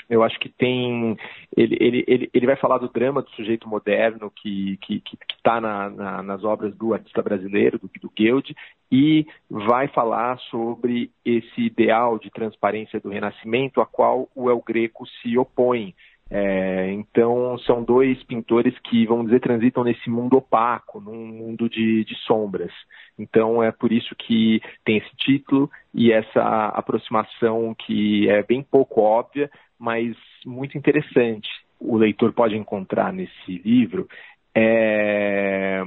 eu 0.08 0.22
acho 0.22 0.38
que 0.38 0.48
tem. 0.48 1.16
Ele, 1.56 1.76
ele, 1.80 2.04
ele, 2.06 2.30
ele 2.32 2.46
vai 2.46 2.56
falar 2.56 2.78
do 2.78 2.88
drama 2.88 3.20
do 3.20 3.30
sujeito 3.30 3.68
moderno 3.68 4.30
que 4.30 4.74
está 4.74 4.86
que, 4.86 5.00
que, 5.00 5.16
que 5.16 5.42
tá 5.42 5.60
na, 5.60 5.90
na, 5.90 6.22
nas 6.22 6.44
obras 6.44 6.74
do 6.76 6.94
artista 6.94 7.20
brasileiro, 7.20 7.78
do, 7.78 7.90
do 8.00 8.10
Guild, 8.10 8.54
e 8.90 9.26
vai 9.50 9.88
falar 9.88 10.38
sobre 10.50 11.10
esse 11.24 11.60
ideal 11.60 12.18
de 12.18 12.30
transparência 12.30 13.00
do 13.00 13.08
Renascimento 13.08 13.80
a 13.80 13.86
qual 13.86 14.28
o 14.36 14.48
El 14.48 14.62
Greco 14.64 15.04
se 15.20 15.36
opõe. 15.36 15.92
É, 16.34 16.90
então, 16.92 17.58
são 17.58 17.84
dois 17.84 18.22
pintores 18.22 18.74
que, 18.78 19.04
vamos 19.04 19.26
dizer, 19.26 19.40
transitam 19.40 19.84
nesse 19.84 20.08
mundo 20.08 20.38
opaco, 20.38 20.98
num 20.98 21.26
mundo 21.26 21.68
de, 21.68 22.06
de, 22.06 22.14
sombras. 22.20 22.72
Então, 23.18 23.62
é 23.62 23.70
por 23.70 23.92
isso 23.92 24.14
que 24.16 24.62
tem 24.82 24.96
esse 24.96 25.14
título 25.16 25.70
e 25.92 26.10
essa 26.10 26.68
aproximação 26.68 27.74
que 27.74 28.30
é 28.30 28.42
bem 28.42 28.62
pouco 28.62 29.02
óbvia, 29.02 29.50
mas 29.78 30.16
muito 30.46 30.78
interessante. 30.78 31.50
O 31.78 31.98
leitor 31.98 32.32
pode 32.32 32.56
encontrar 32.56 33.12
nesse 33.12 33.58
livro, 33.62 34.08
é, 34.54 35.82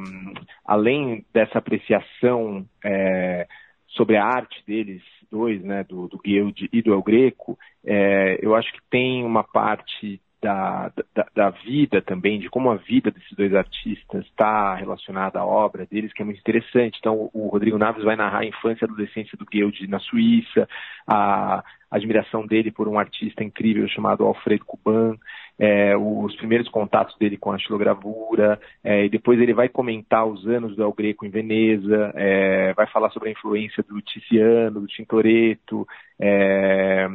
além 0.64 1.26
dessa 1.34 1.58
apreciação 1.58 2.64
é, 2.84 3.48
sobre 3.88 4.16
a 4.16 4.24
arte 4.24 4.64
deles 4.68 5.02
dois, 5.32 5.62
né, 5.64 5.84
do, 5.84 6.08
do 6.08 6.20
Guild 6.20 6.70
e 6.72 6.82
do 6.84 6.94
El 6.94 7.02
Greco, 7.02 7.58
é, 7.84 8.38
eu 8.42 8.56
acho 8.56 8.72
que 8.72 8.80
tem 8.90 9.24
uma 9.26 9.44
parte 9.44 10.22
da, 10.46 10.92
da, 11.16 11.28
da, 11.34 11.50
vida 11.50 12.04
também, 12.04 12.40
de 12.40 12.48
como 12.52 12.70
a 12.70 12.76
vida 12.76 13.10
desses 13.10 13.36
dois 13.36 13.52
artistas 13.56 14.24
está 14.26 14.76
relacionada 14.76 15.40
à 15.40 15.46
obra 15.46 15.88
deles, 15.88 16.14
que 16.14 16.22
é 16.22 16.26
muito 16.26 16.40
interessante. 16.40 17.00
Então, 17.00 17.32
o 17.34 17.48
Rodrigo 17.48 17.80
Naves 17.80 18.04
vai 18.04 18.16
narrar 18.16 18.40
a 18.40 18.46
infância 18.46 18.86
e 18.86 18.88
adolescência 18.88 19.36
do 19.36 19.46
Guild 19.46 19.88
na 19.88 19.98
Suíça, 20.00 20.70
a 21.08 21.64
admiração 21.90 22.46
dele 22.46 22.72
por 22.72 22.88
um 22.88 23.00
artista 23.00 23.44
incrível 23.44 23.88
chamado 23.88 24.24
Alfredo 24.24 24.66
Cuban, 24.66 25.18
é, 25.58 25.98
os 25.98 26.36
primeiros 26.36 26.70
contatos 26.70 27.18
dele 27.18 27.38
com 27.38 27.52
a 27.52 27.58
estilogravura, 27.58 28.60
é, 28.84 29.06
e 29.06 29.10
depois 29.10 29.40
ele 29.40 29.54
vai 29.54 29.68
comentar 29.68 30.28
os 30.28 30.46
anos 30.46 30.76
do 30.76 30.84
El 30.84 30.94
Greco 30.94 31.26
em 31.26 31.30
Veneza, 31.30 32.12
é, 32.14 32.72
vai 32.74 32.86
falar 32.92 33.10
sobre 33.10 33.30
a 33.30 33.32
influência 33.32 33.82
do 33.82 34.00
Tiziano, 34.00 34.82
do 34.82 34.88
Tintoretto, 34.88 35.88
é, 36.20 37.08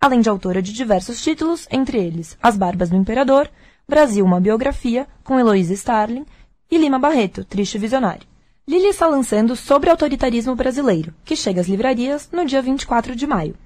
além 0.00 0.22
de 0.22 0.30
autora 0.30 0.62
de 0.62 0.72
diversos 0.72 1.22
títulos, 1.22 1.68
entre 1.70 1.98
eles 1.98 2.34
As 2.42 2.56
Barbas 2.56 2.88
do 2.88 2.96
Imperador, 2.96 3.50
Brasil, 3.86 4.24
uma 4.24 4.40
biografia, 4.40 5.06
com 5.22 5.38
Heloísa 5.38 5.74
Starling, 5.74 6.24
e 6.70 6.78
Lima 6.78 6.98
Barreto, 6.98 7.44
Triste 7.44 7.76
Visionário. 7.76 8.26
Lilia 8.66 8.88
está 8.88 9.06
lançando 9.06 9.54
Sobre 9.54 9.90
Autoritarismo 9.90 10.56
Brasileiro, 10.56 11.12
que 11.22 11.36
chega 11.36 11.60
às 11.60 11.68
livrarias 11.68 12.30
no 12.32 12.46
dia 12.46 12.62
24 12.62 13.14
de 13.14 13.26
maio. 13.26 13.56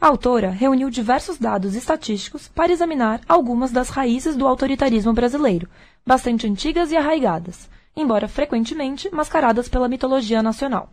A 0.00 0.06
autora 0.06 0.50
reuniu 0.50 0.88
diversos 0.88 1.36
dados 1.36 1.74
estatísticos 1.74 2.46
para 2.46 2.72
examinar 2.72 3.22
algumas 3.28 3.72
das 3.72 3.88
raízes 3.88 4.36
do 4.36 4.46
autoritarismo 4.46 5.12
brasileiro, 5.12 5.68
bastante 6.06 6.46
antigas 6.46 6.92
e 6.92 6.96
arraigadas, 6.96 7.68
embora 7.96 8.28
frequentemente 8.28 9.12
mascaradas 9.14 9.68
pela 9.68 9.88
mitologia 9.88 10.42
nacional. 10.42 10.88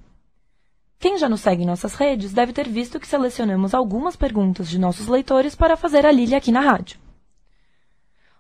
Quem 1.00 1.18
já 1.18 1.28
nos 1.28 1.42
segue 1.42 1.64
em 1.64 1.66
nossas 1.66 1.96
redes 1.96 2.32
deve 2.32 2.54
ter 2.54 2.70
visto 2.70 3.00
que 3.00 3.08
selecionamos 3.08 3.74
algumas 3.74 4.16
perguntas 4.16 4.70
de 4.70 4.80
nossos 4.80 5.08
leitores 5.08 5.56
para 5.56 5.76
fazer 5.76 6.06
a 6.06 6.12
Lília 6.12 6.38
aqui 6.38 6.52
na 6.52 6.62
rádio. 6.62 7.00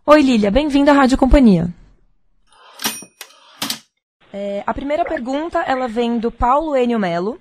Oi, 0.06 0.22
Lília, 0.22 0.52
bem-vinda 0.52 0.92
à 0.92 0.94
Rádio 0.94 1.18
Companhia. 1.18 1.68
É, 4.32 4.64
a 4.66 4.74
primeira 4.74 5.04
pergunta 5.04 5.60
ela 5.62 5.88
vem 5.88 6.20
do 6.20 6.32
Paulo 6.32 6.76
Enio 6.76 7.00
Melo, 7.00 7.40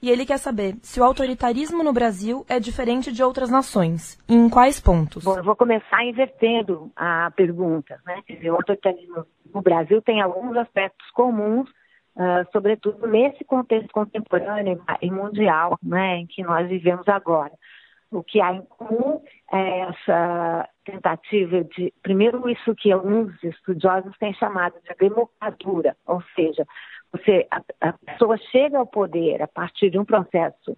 e 0.00 0.10
ele 0.10 0.24
quer 0.24 0.38
saber 0.38 0.76
se 0.80 1.00
o 1.00 1.04
autoritarismo 1.04 1.82
no 1.82 1.92
Brasil 1.92 2.44
é 2.48 2.60
diferente 2.60 3.12
de 3.12 3.22
outras 3.22 3.50
nações 3.50 4.16
e 4.28 4.34
em 4.34 4.48
quais 4.48 4.78
pontos. 4.78 5.24
Bom, 5.24 5.36
eu 5.36 5.42
vou 5.42 5.56
começar 5.56 6.04
invertendo 6.04 6.90
a 6.94 7.32
pergunta. 7.32 7.98
Né? 8.06 8.22
O 8.48 8.54
autoritarismo 8.54 9.26
no 9.54 9.62
Brasil 9.62 10.02
tem 10.02 10.20
alguns 10.20 10.56
aspectos 10.56 11.10
comuns, 11.10 11.68
uh, 12.16 12.46
sobretudo 12.52 13.06
nesse 13.06 13.44
contexto 13.44 13.90
contemporâneo 13.92 14.82
e 15.00 15.10
mundial 15.10 15.78
né, 15.82 16.16
em 16.16 16.26
que 16.26 16.42
nós 16.42 16.68
vivemos 16.68 17.08
agora. 17.08 17.52
O 18.10 18.22
que 18.22 18.40
há 18.40 18.54
em 18.54 18.62
comum 18.62 19.22
é 19.52 19.80
essa 19.80 20.68
tentativa 20.84 21.62
de, 21.64 21.92
primeiro, 22.02 22.48
isso 22.48 22.74
que 22.74 22.90
alguns 22.90 23.32
estudiosos 23.42 24.16
têm 24.18 24.32
chamado 24.34 24.76
de 24.82 24.94
democratura, 24.96 25.94
ou 26.06 26.22
seja, 26.34 26.66
você, 27.12 27.46
a, 27.50 27.62
a 27.88 27.92
pessoa 27.92 28.38
chega 28.50 28.78
ao 28.78 28.86
poder 28.86 29.42
a 29.42 29.46
partir 29.46 29.90
de 29.90 29.98
um 29.98 30.04
processo 30.04 30.76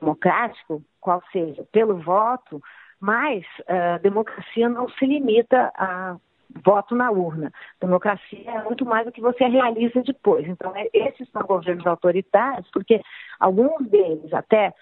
democrático, 0.00 0.82
qual 1.00 1.22
seja, 1.32 1.64
pelo 1.72 1.98
voto, 1.98 2.62
mas 3.00 3.44
a 3.66 3.96
uh, 3.96 4.02
democracia 4.02 4.68
não 4.68 4.88
se 4.88 5.06
limita 5.06 5.72
a 5.74 6.16
voto 6.64 6.94
na 6.94 7.10
urna. 7.10 7.52
Democracia 7.80 8.50
é 8.50 8.62
muito 8.62 8.84
mais 8.84 9.04
do 9.04 9.12
que 9.12 9.20
você 9.20 9.46
realiza 9.46 10.02
depois. 10.02 10.46
Então, 10.46 10.74
é, 10.76 10.88
esses 10.92 11.28
são 11.30 11.42
governos 11.42 11.86
autoritários, 11.86 12.68
porque 12.72 13.00
alguns 13.38 13.86
deles 13.88 14.32
até 14.32 14.72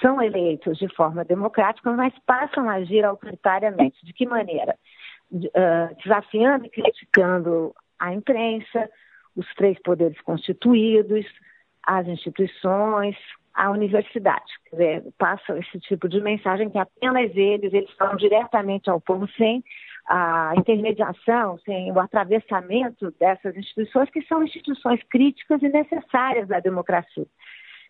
são 0.00 0.22
eleitos 0.22 0.78
de 0.78 0.88
forma 0.94 1.24
democrática, 1.24 1.90
mas 1.92 2.14
passam 2.24 2.68
a 2.68 2.74
agir 2.74 3.04
autoritariamente. 3.04 4.04
De 4.04 4.12
que 4.12 4.26
maneira? 4.26 4.76
Desafiando 6.02 6.66
e 6.66 6.70
criticando 6.70 7.74
a 7.98 8.12
imprensa, 8.12 8.88
os 9.34 9.46
três 9.54 9.80
poderes 9.82 10.20
constituídos, 10.20 11.26
as 11.82 12.06
instituições, 12.06 13.16
a 13.54 13.70
universidade. 13.70 14.52
Quer 14.66 14.76
dizer, 14.76 15.04
passa 15.18 15.58
esse 15.58 15.80
tipo 15.80 16.08
de 16.08 16.20
mensagem 16.20 16.70
que 16.70 16.78
apenas 16.78 17.34
eles, 17.34 17.72
eles 17.72 17.90
falam 17.92 18.16
diretamente 18.16 18.90
ao 18.90 19.00
povo 19.00 19.26
sem 19.36 19.64
a 20.08 20.52
intermediação, 20.56 21.58
sem 21.58 21.90
o 21.90 21.98
atravessamento 21.98 23.10
dessas 23.18 23.56
instituições, 23.56 24.10
que 24.10 24.22
são 24.22 24.42
instituições 24.42 25.00
críticas 25.10 25.60
e 25.62 25.68
necessárias 25.68 26.48
da 26.48 26.60
democracia. 26.60 27.26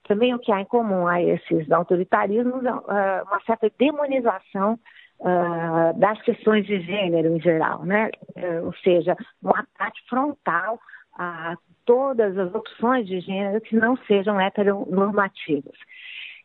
Também 0.04 0.34
o 0.34 0.38
que 0.38 0.52
há 0.52 0.60
em 0.60 0.64
comum 0.64 1.06
a 1.06 1.20
esses 1.20 1.70
autoritarismos 1.70 2.64
é 2.64 2.72
uh, 2.72 3.24
uma 3.24 3.40
certa 3.44 3.70
demonização 3.78 4.78
uh, 5.20 5.98
das 5.98 6.20
questões 6.22 6.64
de 6.64 6.80
gênero 6.80 7.36
em 7.36 7.40
geral, 7.40 7.84
né? 7.84 8.10
Uh, 8.36 8.66
ou 8.66 8.72
seja, 8.76 9.16
um 9.42 9.50
ataque 9.50 10.00
frontal 10.08 10.78
a 11.18 11.56
todas 11.84 12.36
as 12.38 12.54
opções 12.54 13.06
de 13.06 13.20
gênero 13.20 13.60
que 13.60 13.76
não 13.76 13.96
sejam 14.06 14.40
heteronormativas. 14.40 15.76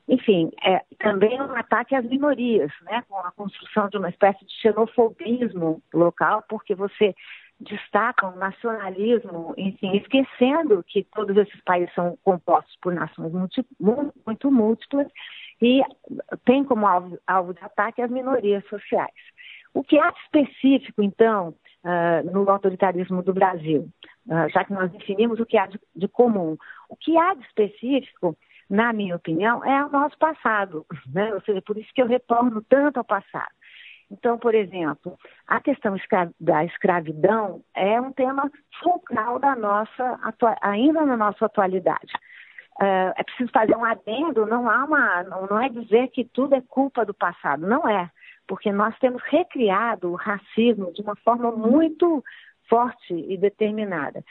Enfim, 0.08 0.52
é, 0.64 0.82
também 1.00 1.40
um 1.42 1.56
ataque 1.56 1.96
às 1.96 2.06
minorias, 2.06 2.72
né, 2.84 3.04
com 3.08 3.18
a 3.18 3.32
construção 3.32 3.88
de 3.90 3.98
uma 3.98 4.10
espécie 4.10 4.44
de 4.46 4.54
xenofobismo 4.62 5.82
local, 5.94 6.44
porque 6.50 6.76
você 6.76 7.16
destaca 7.60 8.28
o 8.28 8.34
um 8.34 8.38
nacionalismo, 8.38 9.54
enfim, 9.58 9.96
esquecendo 9.96 10.84
que 10.88 11.04
todos 11.04 11.38
esses 11.38 11.62
países 11.62 11.94
são 11.94 12.18
compostos 12.24 12.76
por 12.82 12.94
nações 12.94 13.32
muito, 13.32 13.66
muito 14.26 14.52
múltiplas 14.52 15.08
e 15.62 15.82
tem 16.44 16.64
como 16.64 16.88
alvo, 16.88 17.20
alvo 17.28 17.54
de 17.54 17.64
ataque 17.64 18.02
as 18.02 18.10
minorias 18.10 18.66
sociais. 18.68 19.14
O 19.74 19.84
que 19.84 19.98
há 19.98 20.12
de 20.12 20.20
específico, 20.22 21.02
então, 21.02 21.56
uh, 21.84 22.32
no 22.32 22.50
autoritarismo 22.50 23.22
do 23.22 23.34
Brasil? 23.34 23.88
Uh, 24.28 24.50
já 24.54 24.66
que 24.66 24.74
nós 24.74 24.92
definimos 24.92 25.40
o 25.40 25.46
que 25.46 25.58
há 25.58 25.68
de, 25.68 25.80
de, 25.96 26.08
comum. 26.08 26.58
O 26.90 26.96
que 26.96 27.18
há 27.18 27.34
de 27.34 27.46
específico, 27.46 28.38
na 28.72 28.94
minha 28.94 29.16
opinião, 29.16 29.64
é 29.66 29.86
o 29.86 29.90
nosso 29.90 30.18
passado. 30.18 30.86
Né? 31.14 31.34
Ou 31.34 31.42
seja, 31.42 31.62
por 31.62 31.78
isso 31.78 31.90
que 31.94 32.02
eu 32.02 32.08
retorno 32.08 32.64
tanto 32.68 32.98
ao 32.98 33.04
passado. 33.04 33.52
Então, 34.10 34.38
por 34.38 34.56
exemplo, 34.56 35.18
a 35.48 35.60
questão 35.62 35.96
da 36.40 36.66
escravidão 36.66 37.62
é 37.76 38.00
um 38.00 38.12
tema 38.12 38.50
fulcral 38.82 39.40
da 39.40 39.56
nossa, 39.56 40.20
ainda 40.62 41.06
na 41.06 41.16
nossa 41.16 41.46
atualidade. 41.46 42.14
Uh, 42.82 43.14
é 43.16 43.24
preciso 43.24 43.52
fazer 43.54 43.76
um 43.76 43.86
adendo, 43.86 44.46
não 44.46 44.70
há 44.70 44.84
uma, 44.86 45.24
não 45.24 45.62
é 45.62 45.70
dizer 45.70 46.08
que 46.08 46.26
tudo 46.26 46.56
é 46.56 46.62
culpa 46.62 47.06
do 47.06 47.14
passado, 47.14 47.68
não 47.68 47.88
é 47.88 48.10
porque 48.52 48.70
nós 48.70 48.98
temos 49.00 49.24
recriado 49.24 50.12
o 50.12 50.16
racismo 50.16 50.92
de 50.92 51.02
uma 51.02 51.16
forma 51.24 51.52
muito 51.52 52.22
forte 52.68 53.14
e 53.14 53.38
determinada. 53.38 54.24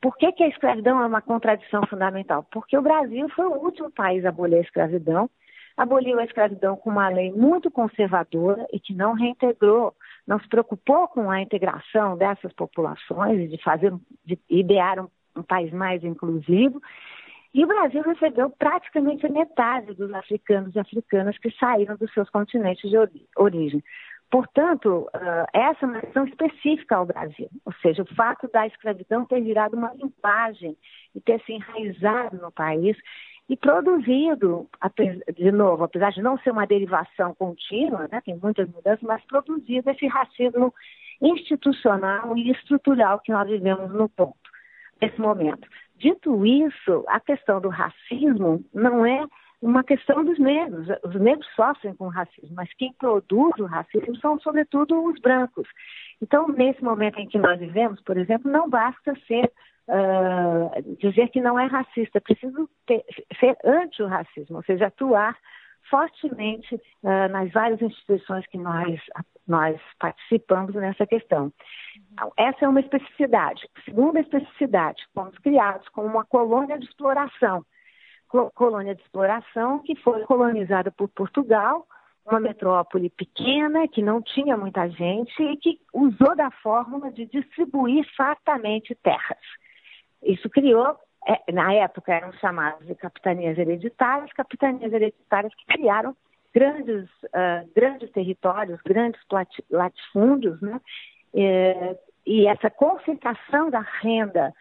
Por 0.00 0.16
que, 0.16 0.32
que 0.32 0.42
a 0.42 0.48
escravidão 0.48 1.00
é 1.00 1.06
uma 1.06 1.20
contradição 1.20 1.86
fundamental? 1.86 2.46
Porque 2.50 2.76
o 2.76 2.82
Brasil 2.82 3.28
foi 3.30 3.46
o 3.46 3.62
último 3.62 3.90
país 3.90 4.24
a 4.24 4.30
abolir 4.30 4.58
a 4.58 4.62
escravidão, 4.62 5.28
aboliu 5.76 6.18
a 6.18 6.24
escravidão 6.24 6.76
com 6.76 6.90
uma 6.90 7.08
lei 7.08 7.30
muito 7.32 7.70
conservadora 7.70 8.66
e 8.72 8.80
que 8.80 8.94
não 8.94 9.12
reintegrou, 9.12 9.94
não 10.26 10.40
se 10.40 10.48
preocupou 10.48 11.08
com 11.08 11.30
a 11.30 11.40
integração 11.40 12.16
dessas 12.16 12.52
populações 12.54 13.50
de 13.50 13.62
fazer, 13.62 13.92
de 14.24 14.38
idear 14.48 14.98
um, 15.00 15.08
um 15.36 15.42
país 15.42 15.72
mais 15.72 16.02
inclusivo 16.02 16.80
e 17.52 17.64
o 17.64 17.66
Brasil 17.66 18.02
recebeu 18.02 18.48
praticamente 18.48 19.26
a 19.26 19.28
metade 19.28 19.92
dos 19.94 20.12
africanos 20.12 20.74
e 20.74 20.78
africanas 20.78 21.36
que 21.38 21.50
saíram 21.58 21.96
dos 21.96 22.12
seus 22.14 22.30
continentes 22.30 22.88
de 22.88 22.96
origem. 23.36 23.82
Portanto, 24.30 25.08
uh, 25.14 25.46
essa 25.52 25.84
é 25.84 25.88
uma 25.88 26.00
questão 26.00 26.24
específica 26.24 26.96
ao 26.96 27.06
Brasil, 27.06 27.48
ou 27.64 27.72
seja, 27.82 28.02
o 28.02 28.14
fato 28.14 28.48
da 28.52 28.66
escravidão 28.66 29.26
ter 29.26 29.40
virado 29.40 29.76
uma 29.76 29.92
linguagem 29.92 30.76
e 31.14 31.20
ter 31.20 31.40
se 31.42 31.52
enraizado 31.52 32.36
no 32.36 32.52
país 32.52 32.96
e 33.48 33.56
produzido, 33.56 34.68
de 35.34 35.50
novo, 35.50 35.82
apesar 35.82 36.12
de 36.12 36.22
não 36.22 36.38
ser 36.38 36.52
uma 36.52 36.64
derivação 36.64 37.34
contínua, 37.34 38.06
né, 38.12 38.20
tem 38.24 38.38
muitas 38.40 38.68
mudanças, 38.70 39.02
mas 39.02 39.24
produzido 39.24 39.90
esse 39.90 40.06
racismo 40.06 40.72
institucional 41.20 42.36
e 42.36 42.52
estrutural 42.52 43.18
que 43.18 43.32
nós 43.32 43.48
vivemos 43.48 43.92
no 43.92 44.08
ponto, 44.08 44.38
nesse 45.02 45.20
momento. 45.20 45.68
Dito 45.96 46.46
isso, 46.46 47.04
a 47.08 47.18
questão 47.18 47.60
do 47.60 47.68
racismo 47.68 48.64
não 48.72 49.04
é 49.04 49.26
uma 49.60 49.84
questão 49.84 50.24
dos 50.24 50.38
negros. 50.38 50.88
Os 51.04 51.14
negros 51.20 51.46
sofrem 51.54 51.94
com 51.94 52.06
o 52.06 52.10
racismo, 52.10 52.54
mas 52.54 52.72
quem 52.74 52.92
produz 52.94 53.52
o 53.58 53.66
racismo 53.66 54.16
são, 54.16 54.38
sobretudo, 54.40 55.04
os 55.04 55.20
brancos. 55.20 55.68
Então, 56.22 56.48
nesse 56.48 56.82
momento 56.82 57.18
em 57.18 57.28
que 57.28 57.38
nós 57.38 57.58
vivemos, 57.58 58.00
por 58.02 58.16
exemplo, 58.16 58.50
não 58.50 58.68
basta 58.68 59.14
ser 59.26 59.50
uh, 59.88 60.96
dizer 60.98 61.28
que 61.28 61.40
não 61.40 61.58
é 61.58 61.66
racista, 61.66 62.18
é 62.18 62.20
preciso 62.20 62.68
ter, 62.86 63.04
ser 63.38 63.56
anti-racismo, 63.64 64.56
ou 64.56 64.62
seja, 64.62 64.86
atuar 64.86 65.36
fortemente 65.90 66.74
uh, 66.74 67.28
nas 67.30 67.50
várias 67.52 67.82
instituições 67.82 68.46
que 68.46 68.58
nós, 68.58 69.00
nós 69.46 69.80
participamos 69.98 70.74
nessa 70.74 71.06
questão. 71.06 71.52
Então, 72.12 72.32
essa 72.36 72.64
é 72.64 72.68
uma 72.68 72.80
especificidade. 72.80 73.68
Segunda 73.84 74.20
especificidade, 74.20 75.02
fomos 75.14 75.36
criados 75.38 75.88
como 75.88 76.06
uma 76.06 76.24
colônia 76.24 76.78
de 76.78 76.86
exploração. 76.86 77.64
Colônia 78.54 78.94
de 78.94 79.02
exploração 79.02 79.80
que 79.80 79.96
foi 79.96 80.22
colonizada 80.22 80.90
por 80.90 81.08
Portugal, 81.08 81.86
uma 82.24 82.38
metrópole 82.38 83.10
pequena, 83.10 83.88
que 83.88 84.02
não 84.02 84.22
tinha 84.22 84.56
muita 84.56 84.88
gente 84.88 85.42
e 85.42 85.56
que 85.56 85.80
usou 85.92 86.36
da 86.36 86.50
fórmula 86.50 87.10
de 87.10 87.26
distribuir 87.26 88.06
fartamente 88.16 88.94
terras. 88.94 89.38
Isso 90.22 90.48
criou 90.48 90.96
é, 91.26 91.52
na 91.52 91.72
época 91.74 92.14
eram 92.14 92.32
chamadas 92.34 92.86
de 92.86 92.94
capitanias 92.94 93.58
hereditárias, 93.58 94.32
capitanias 94.32 94.92
hereditárias 94.92 95.54
que 95.54 95.66
criaram 95.66 96.16
grandes, 96.54 97.04
uh, 97.24 97.70
grandes 97.74 98.10
territórios, 98.10 98.80
grandes 98.82 99.20
latifúndios, 99.70 100.60
né? 100.60 100.80
É, 101.34 101.98
e 102.26 102.46
essa 102.46 102.70
concentração 102.70 103.70
da 103.70 103.80
renda 103.80 104.52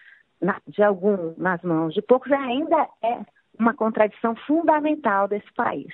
na, 0.42 0.62
de 0.68 0.84
algum 0.84 1.34
nas 1.38 1.62
mãos 1.64 1.94
de 1.94 2.02
poucos 2.02 2.32
ainda 2.32 2.88
é 3.02 3.20
uma 3.60 3.74
contradição 3.74 4.36
fundamental 4.48 5.28
desse 5.28 5.52
país. 5.54 5.94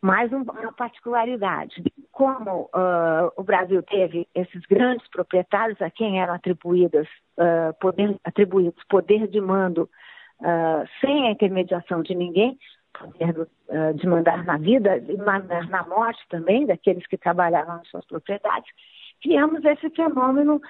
Mais 0.00 0.32
um, 0.32 0.42
uma 0.42 0.72
particularidade, 0.72 1.82
como 2.12 2.62
uh, 2.74 3.32
o 3.36 3.42
Brasil 3.42 3.82
teve 3.82 4.26
esses 4.34 4.64
grandes 4.66 5.06
proprietários 5.08 5.80
a 5.82 5.90
quem 5.90 6.20
eram 6.20 6.34
atribuídas, 6.34 7.06
uh, 7.36 7.74
poder, 7.80 8.16
atribuídos 8.24 8.82
poder 8.88 9.26
de 9.28 9.40
mando 9.40 9.88
uh, 10.40 10.88
sem 11.00 11.28
a 11.28 11.30
intermediação 11.30 12.02
de 12.02 12.14
ninguém, 12.14 12.58
poder 12.92 13.48
de 13.94 14.06
mandar 14.06 14.44
na 14.44 14.56
vida 14.56 14.96
e 14.96 15.16
mandar 15.18 15.68
na 15.68 15.86
morte 15.86 16.24
também 16.30 16.64
daqueles 16.64 17.06
que 17.06 17.18
trabalhavam 17.18 17.76
nas 17.76 17.88
suas 17.88 18.06
propriedades, 18.06 18.70
criamos 19.22 19.64
esse 19.64 19.90
fenômeno 19.90 20.60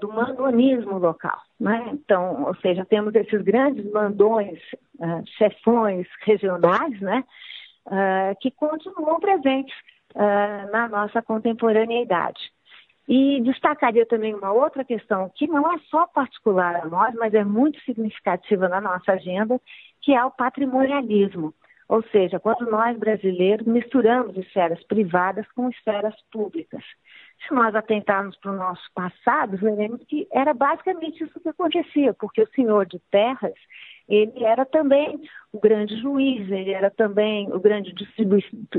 do 0.00 0.12
mandonismo 0.12 0.98
local. 0.98 1.38
Né? 1.58 1.90
Então, 1.92 2.44
ou 2.44 2.54
seja, 2.56 2.84
temos 2.84 3.14
esses 3.14 3.42
grandes 3.42 3.90
mandões, 3.92 4.58
chefões 5.38 6.06
regionais, 6.24 7.00
né? 7.00 7.24
uh, 7.86 8.36
que 8.40 8.50
continuam 8.50 9.20
presentes 9.20 9.74
uh, 10.14 10.70
na 10.70 10.88
nossa 10.88 11.22
contemporaneidade. 11.22 12.52
E 13.06 13.40
destacaria 13.42 14.06
também 14.06 14.34
uma 14.34 14.52
outra 14.52 14.82
questão 14.82 15.30
que 15.34 15.46
não 15.46 15.70
é 15.70 15.78
só 15.90 16.06
particular 16.06 16.76
a 16.76 16.86
nós, 16.86 17.14
mas 17.14 17.34
é 17.34 17.44
muito 17.44 17.78
significativa 17.82 18.66
na 18.66 18.80
nossa 18.80 19.12
agenda, 19.12 19.60
que 20.00 20.14
é 20.14 20.24
o 20.24 20.30
patrimonialismo. 20.30 21.52
Ou 21.86 22.02
seja, 22.04 22.40
quando 22.40 22.70
nós 22.70 22.96
brasileiros 22.96 23.66
misturamos 23.66 24.34
esferas 24.38 24.82
privadas 24.84 25.46
com 25.52 25.68
esferas 25.68 26.14
públicas. 26.32 26.82
Se 27.46 27.52
nós 27.52 27.74
atentarmos 27.74 28.36
para 28.38 28.52
o 28.52 28.56
nosso 28.56 28.82
passado, 28.94 29.56
veremos 29.56 30.02
que 30.04 30.26
era 30.32 30.54
basicamente 30.54 31.24
isso 31.24 31.40
que 31.40 31.48
acontecia, 31.48 32.14
porque 32.14 32.42
o 32.42 32.48
senhor 32.54 32.86
de 32.86 32.98
terras 33.10 33.54
ele 34.08 34.44
era 34.44 34.64
também 34.66 35.20
o 35.52 35.58
grande 35.58 35.96
juiz, 36.00 36.50
ele 36.50 36.72
era 36.72 36.90
também 36.90 37.50
o 37.52 37.58
grande 37.58 37.94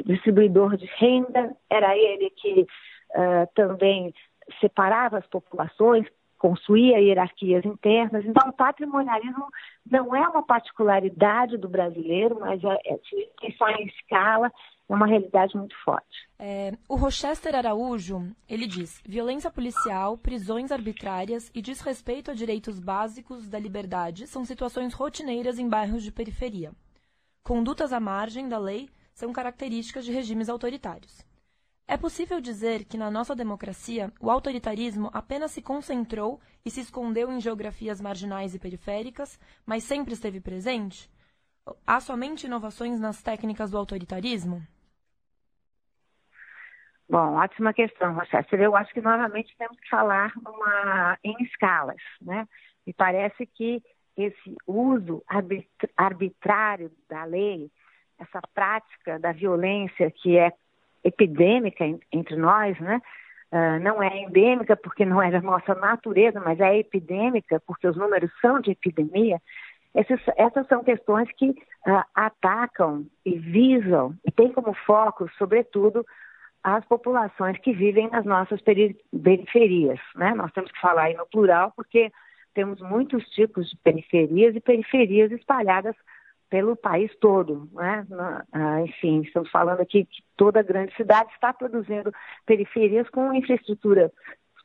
distribuidor 0.05 0.77
de 0.77 0.85
renda, 0.97 1.55
era 1.69 1.97
ele 1.97 2.29
que 2.31 2.61
uh, 2.61 3.47
também 3.55 4.13
separava 4.59 5.17
as 5.17 5.25
populações, 5.27 6.05
construía 6.45 6.99
hierarquias 6.99 7.65
internas. 7.65 8.23
Então, 8.23 8.49
o 8.49 8.53
patrimonialismo 8.53 9.47
não 9.89 10.15
é 10.15 10.29
uma 10.29 10.43
particularidade 10.43 11.57
do 11.57 11.67
brasileiro, 11.67 12.39
mas 12.39 12.63
é, 12.63 12.77
é, 12.85 12.99
pensar 13.41 13.71
em 13.81 13.87
escala 13.87 14.51
é 14.87 14.93
uma 14.93 15.07
realidade 15.07 15.57
muito 15.57 15.75
forte. 15.83 16.29
É, 16.37 16.73
o 16.87 16.95
Rochester 16.95 17.55
Araújo, 17.55 18.31
ele 18.47 18.67
diz, 18.67 19.01
violência 19.03 19.49
policial, 19.49 20.19
prisões 20.19 20.71
arbitrárias 20.71 21.49
e 21.51 21.63
desrespeito 21.63 22.29
a 22.29 22.35
direitos 22.35 22.79
básicos 22.79 23.49
da 23.49 23.57
liberdade 23.57 24.27
são 24.27 24.45
situações 24.45 24.93
rotineiras 24.93 25.57
em 25.57 25.67
bairros 25.67 26.03
de 26.03 26.11
periferia. 26.11 26.71
Condutas 27.41 27.91
à 27.91 27.99
margem 27.99 28.47
da 28.47 28.59
lei 28.59 28.87
são 29.15 29.33
características 29.33 30.05
de 30.05 30.11
regimes 30.11 30.47
autoritários. 30.47 31.25
É 31.87 31.97
possível 31.97 32.41
dizer 32.41 32.83
que 32.85 32.97
na 32.97 33.11
nossa 33.11 33.35
democracia 33.35 34.11
o 34.19 34.31
autoritarismo 34.31 35.11
apenas 35.13 35.51
se 35.51 35.61
concentrou 35.61 36.41
e 36.65 36.71
se 36.71 36.81
escondeu 36.81 37.31
em 37.31 37.39
geografias 37.39 38.01
marginais 38.01 38.55
e 38.55 38.59
periféricas, 38.59 39.39
mas 39.65 39.83
sempre 39.83 40.13
esteve 40.13 40.41
presente? 40.41 41.07
Há 41.85 41.99
somente 41.99 42.47
inovações 42.47 42.99
nas 42.99 43.21
técnicas 43.21 43.69
do 43.69 43.77
autoritarismo? 43.77 44.65
Bom, 47.07 47.35
ótima 47.35 47.71
questão, 47.71 48.15
Rochester. 48.15 48.59
Eu 48.59 48.75
acho 48.75 48.91
que 48.91 49.01
novamente 49.01 49.55
temos 49.55 49.79
que 49.79 49.87
falar 49.87 50.33
uma, 50.43 51.19
em 51.23 51.35
escalas. 51.43 52.01
Né? 52.19 52.47
Me 52.85 52.93
parece 52.93 53.45
que 53.45 53.83
esse 54.17 54.55
uso 54.65 55.23
arbitrário 55.95 56.91
da 57.07 57.25
lei, 57.25 57.69
essa 58.17 58.41
prática 58.55 59.19
da 59.19 59.31
violência 59.31 60.09
que 60.09 60.35
é 60.35 60.51
epidêmica 61.05 61.85
entre 62.11 62.35
nós, 62.35 62.77
né? 62.79 63.01
Uh, 63.51 63.79
não 63.81 64.01
é 64.01 64.23
endêmica 64.23 64.75
porque 64.75 65.05
não 65.05 65.21
é 65.21 65.31
da 65.31 65.39
nossa 65.39 65.75
natureza, 65.75 66.41
mas 66.43 66.59
é 66.59 66.77
epidêmica 66.79 67.61
porque 67.65 67.87
os 67.87 67.95
números 67.95 68.31
são 68.41 68.59
de 68.59 68.71
epidemia. 68.71 69.39
Essas, 69.93 70.19
essas 70.35 70.67
são 70.67 70.83
questões 70.83 71.31
que 71.37 71.51
uh, 71.51 72.03
atacam 72.13 73.05
e 73.23 73.37
visam 73.37 74.13
e 74.25 74.31
têm 74.31 74.51
como 74.51 74.73
foco, 74.73 75.29
sobretudo, 75.37 76.05
as 76.63 76.83
populações 76.85 77.57
que 77.59 77.71
vivem 77.71 78.09
nas 78.09 78.25
nossas 78.25 78.59
periferias. 78.61 79.99
Né? 80.15 80.33
Nós 80.33 80.51
temos 80.51 80.71
que 80.71 80.81
falar 80.81 81.03
aí 81.03 81.13
no 81.13 81.27
plural, 81.27 81.71
porque 81.75 82.11
temos 82.55 82.81
muitos 82.81 83.23
tipos 83.29 83.69
de 83.69 83.77
periferias 83.77 84.55
e 84.55 84.59
periferias 84.59 85.31
espalhadas 85.31 85.95
pelo 86.49 86.75
país 86.75 87.11
todo. 87.19 87.69
Né? 87.73 88.05
Ah, 88.51 88.81
enfim, 88.81 89.21
estamos 89.21 89.49
falando 89.49 89.81
aqui 89.81 90.05
que 90.05 90.23
toda 90.37 90.63
grande 90.63 90.95
cidade 90.95 91.31
está 91.33 91.53
produzindo 91.53 92.11
periferias 92.45 93.09
com 93.09 93.33
infraestrutura 93.33 94.11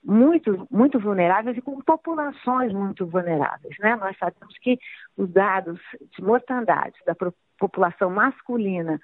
muito, 0.03 0.67
muito 0.71 0.99
vulneráveis 0.99 1.57
e 1.57 1.63
com 1.63 1.81
populações 1.81 2.73
muito 2.73 3.07
vulneráveis. 3.07 3.77
Né? 3.79 3.97
Nós 3.97 4.17
sabemos 4.19 4.57
que 4.59 4.79
os 5.17 5.31
dados 5.31 5.79
de 6.17 6.23
mortandade 6.23 6.97
da 7.07 7.15
população 7.59 8.11
masculina 8.11 9.01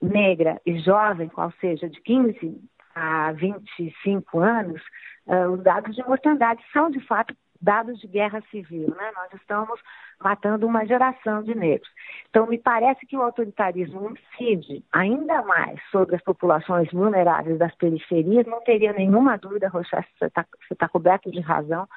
negra 0.00 0.60
e 0.66 0.78
jovem, 0.80 1.28
qual 1.28 1.52
seja 1.60 1.88
de 1.88 2.00
15 2.02 2.60
a 2.94 3.32
25 3.32 4.38
anos, 4.38 4.82
uh, 5.26 5.50
os 5.52 5.62
dados 5.62 5.94
de 5.94 6.02
mortandade 6.02 6.62
são, 6.72 6.90
de 6.90 7.00
fato, 7.06 7.34
dados 7.60 7.98
de 8.00 8.06
guerra 8.06 8.42
civil. 8.50 8.88
Né? 8.88 9.12
Nós 9.14 9.32
estamos 9.34 9.80
matando 10.20 10.66
uma 10.66 10.84
geração 10.86 11.42
de 11.42 11.54
negros. 11.54 11.88
Então, 12.30 12.46
me 12.46 12.58
parece 12.58 13.06
que 13.06 13.16
o 13.16 13.22
autoritarismo 13.22 14.10
incide 14.10 14.84
ainda 14.92 15.42
mais 15.42 15.80
sobre 15.90 16.16
as 16.16 16.22
populações 16.22 16.90
vulneráveis 16.90 17.58
das 17.58 17.74
periferias. 17.76 18.46
Não 18.46 18.62
teria 18.62 18.92
nenhuma 18.92 19.36
dúvida, 19.36 19.68
Rochester, 19.68 20.06
você 20.18 20.26
está 20.26 20.44
tá 20.78 20.88
coberto 20.88 21.30
de 21.30 21.40
razão. 21.40 21.88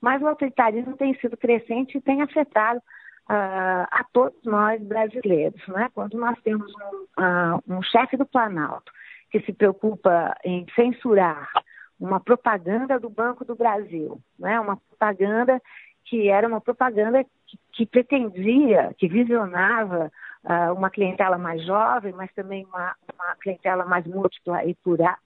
Mas 0.00 0.22
o 0.22 0.26
autoritarismo 0.26 0.96
tem 0.96 1.14
sido 1.18 1.36
crescente 1.36 1.98
e 1.98 2.00
tem 2.00 2.22
afetado 2.22 2.78
uh, 2.78 3.86
a 3.90 4.04
todos 4.12 4.42
nós 4.44 4.82
brasileiros. 4.82 5.60
Né? 5.68 5.90
Quando 5.94 6.16
nós 6.18 6.38
temos 6.42 6.72
um, 6.74 7.22
uh, 7.22 7.62
um 7.68 7.82
chefe 7.82 8.16
do 8.16 8.26
Planalto 8.26 8.92
que 9.30 9.40
se 9.40 9.52
preocupa 9.52 10.34
em 10.44 10.66
censurar 10.74 11.50
uma 11.98 12.20
propaganda 12.20 12.98
do 12.98 13.08
Banco 13.08 13.44
do 13.44 13.54
Brasil, 13.54 14.20
né? 14.38 14.60
uma 14.60 14.76
propaganda 14.76 15.60
que 16.04 16.28
era 16.28 16.46
uma 16.46 16.60
propaganda 16.60 17.24
que, 17.46 17.58
que 17.72 17.86
pretendia, 17.86 18.94
que 18.96 19.08
visionava 19.08 20.10
uh, 20.44 20.72
uma 20.72 20.88
clientela 20.88 21.36
mais 21.36 21.64
jovem, 21.64 22.12
mas 22.12 22.32
também 22.32 22.64
uma, 22.66 22.94
uma 23.12 23.34
clientela 23.36 23.84
mais 23.84 24.06
múltipla 24.06 24.64
e 24.64 24.76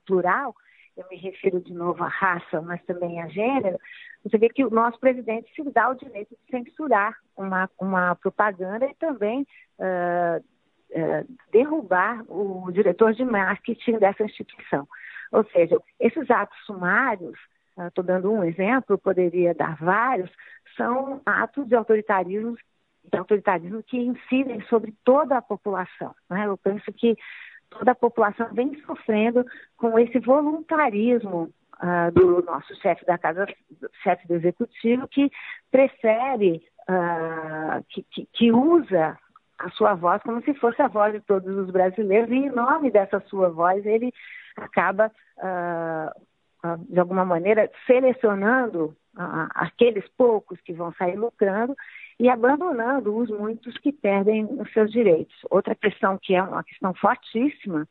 plural, 0.05 0.55
eu 0.97 1.05
me 1.09 1.17
refiro 1.17 1.61
de 1.61 1.73
novo 1.73 2.03
à 2.03 2.07
raça, 2.07 2.61
mas 2.61 2.83
também 2.83 3.21
a 3.21 3.27
gênero, 3.27 3.77
você 4.23 4.37
vê 4.37 4.49
que 4.49 4.63
o 4.63 4.69
nosso 4.69 4.99
presidente 4.99 5.51
se 5.55 5.63
dá 5.71 5.89
o 5.89 5.95
direito 5.95 6.35
de 6.35 6.51
censurar 6.51 7.15
uma, 7.37 7.69
uma 7.79 8.15
propaganda 8.15 8.85
e 8.85 8.93
também 8.95 9.45
uh, 9.79 10.43
derrubar 11.51 12.23
o 12.27 12.69
diretor 12.71 13.13
de 13.13 13.23
marketing 13.23 13.97
dessa 13.97 14.23
instituição. 14.23 14.85
Ou 15.31 15.43
seja, 15.45 15.77
esses 15.99 16.29
atos 16.29 16.57
sumários, 16.65 17.37
estou 17.87 18.03
uh, 18.03 18.07
dando 18.07 18.31
um 18.31 18.43
exemplo, 18.43 18.97
poderia 18.97 19.53
dar 19.53 19.77
vários, 19.77 20.29
são 20.75 21.21
atos 21.25 21.67
de 21.67 21.75
autoritarismo, 21.75 22.57
de 23.11 23.17
autoritarismo 23.17 23.81
que 23.83 23.97
incidem 23.97 24.61
sobre 24.63 24.93
toda 25.03 25.37
a 25.37 25.41
população. 25.41 26.13
Né? 26.29 26.45
Eu 26.45 26.57
penso 26.57 26.91
que 26.93 27.17
toda 27.69 27.91
a 27.91 27.95
população 27.95 28.53
vem 28.53 28.79
sofrendo 28.85 29.45
com 29.77 29.97
esse 29.97 30.19
voluntarismo 30.19 31.49
uh, 31.81 32.11
do 32.13 32.43
nosso 32.43 32.75
chefe 32.81 33.05
da 33.05 33.17
casa, 33.17 33.47
chefe 34.03 34.27
do 34.27 34.35
executivo, 34.35 35.07
que 35.07 35.31
prefere, 35.71 36.61
uh, 36.89 37.83
que, 37.89 38.03
que, 38.03 38.27
que, 38.33 38.51
usa 38.51 39.17
a 39.57 39.69
sua 39.71 39.93
voz 39.93 40.21
como 40.23 40.41
se 40.43 40.53
fosse 40.55 40.81
a 40.81 40.87
voz 40.87 41.13
de 41.13 41.21
todos 41.21 41.55
os 41.55 41.71
brasileiros, 41.71 42.29
e 42.29 42.35
em 42.35 42.49
nome 42.49 42.91
dessa 42.91 43.19
sua 43.21 43.49
voz 43.49 43.85
ele 43.85 44.11
acaba, 44.57 45.11
uh, 45.37 46.77
de 46.87 46.99
alguma 46.99 47.25
maneira, 47.25 47.69
selecionando 47.87 48.95
aqueles 49.55 50.07
poucos 50.17 50.59
que 50.61 50.73
vão 50.73 50.93
sair 50.93 51.15
lucrando 51.15 51.75
e 52.19 52.29
abandonando 52.29 53.15
os 53.15 53.29
muitos 53.29 53.77
que 53.79 53.91
perdem 53.91 54.45
os 54.45 54.71
seus 54.71 54.91
direitos. 54.91 55.35
Outra 55.49 55.75
questão 55.75 56.17
que 56.17 56.35
é 56.35 56.41
uma 56.41 56.63
questão 56.63 56.93
fortíssima 56.93 57.87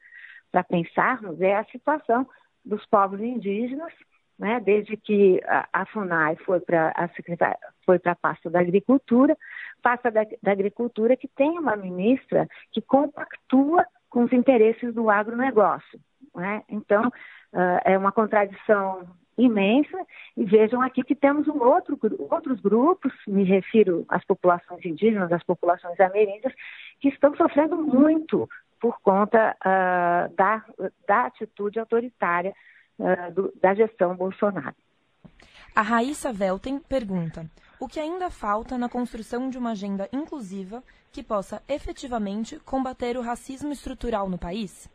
para 0.50 0.64
pensarmos 0.64 1.40
é 1.40 1.56
a 1.56 1.64
situação 1.64 2.26
dos 2.64 2.84
povos 2.86 3.20
indígenas, 3.20 3.92
né, 4.38 4.60
desde 4.60 4.96
que 4.96 5.40
a, 5.46 5.68
a 5.72 5.86
FUNAI 5.86 6.36
foi 6.36 6.60
para 6.60 6.94
a 6.96 8.14
pasta 8.14 8.48
da 8.48 8.60
agricultura, 8.60 9.36
pasta 9.82 10.10
da, 10.10 10.24
da 10.42 10.52
agricultura 10.52 11.16
que 11.16 11.28
tem 11.28 11.58
uma 11.58 11.76
ministra 11.76 12.48
que 12.72 12.80
compactua 12.80 13.84
com 14.08 14.24
os 14.24 14.32
interesses 14.32 14.94
do 14.94 15.10
agronegócio. 15.10 16.00
Né? 16.34 16.62
Então, 16.68 17.08
uh, 17.08 17.80
é 17.84 17.96
uma 17.96 18.12
contradição 18.12 19.08
imensa. 19.36 19.96
E 20.36 20.44
vejam 20.44 20.80
aqui 20.80 21.02
que 21.02 21.14
temos 21.14 21.48
um 21.48 21.62
outro, 21.62 21.98
outros 22.30 22.60
grupos, 22.60 23.12
me 23.26 23.44
refiro 23.44 24.04
às 24.08 24.24
populações 24.24 24.84
indígenas, 24.84 25.32
às 25.32 25.42
populações 25.42 25.98
ameríndias, 25.98 26.52
que 27.00 27.08
estão 27.08 27.34
sofrendo 27.36 27.76
muito 27.76 28.48
por 28.80 28.98
conta 29.00 29.56
uh, 29.60 30.34
da, 30.34 30.64
da 31.06 31.26
atitude 31.26 31.78
autoritária 31.78 32.54
uh, 32.98 33.32
do, 33.32 33.52
da 33.60 33.74
gestão 33.74 34.16
Bolsonaro. 34.16 34.74
A 35.74 35.82
Raíssa 35.82 36.32
Velten 36.32 36.78
pergunta: 36.80 37.46
o 37.78 37.86
que 37.86 38.00
ainda 38.00 38.30
falta 38.30 38.76
na 38.76 38.88
construção 38.88 39.48
de 39.48 39.58
uma 39.58 39.72
agenda 39.72 40.08
inclusiva 40.12 40.82
que 41.12 41.22
possa 41.22 41.62
efetivamente 41.68 42.58
combater 42.60 43.16
o 43.16 43.22
racismo 43.22 43.72
estrutural 43.72 44.28
no 44.28 44.38
país? 44.38 44.88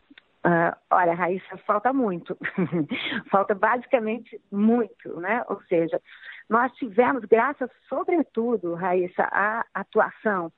Uh, 0.46 0.76
olha, 0.92 1.12
Raíssa, 1.12 1.56
falta 1.66 1.92
muito. 1.92 2.38
falta 3.32 3.52
basicamente 3.52 4.40
muito, 4.52 5.18
né? 5.18 5.44
Ou 5.48 5.60
seja, 5.62 6.00
nós 6.48 6.72
tivemos, 6.74 7.24
graças, 7.24 7.68
sobretudo, 7.88 8.74
Raíssa, 8.74 9.24
à 9.24 9.66
atuação 9.74 10.52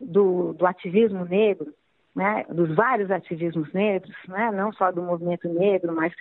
do, 0.00 0.52
do 0.52 0.64
ativismo 0.64 1.24
negro, 1.24 1.74
né? 2.14 2.44
dos 2.50 2.72
vários 2.76 3.10
ativismos 3.10 3.72
negros, 3.72 4.14
né? 4.28 4.52
não 4.52 4.72
só 4.72 4.92
do 4.92 5.02
movimento 5.02 5.48
negro, 5.48 5.92
mas 5.92 6.12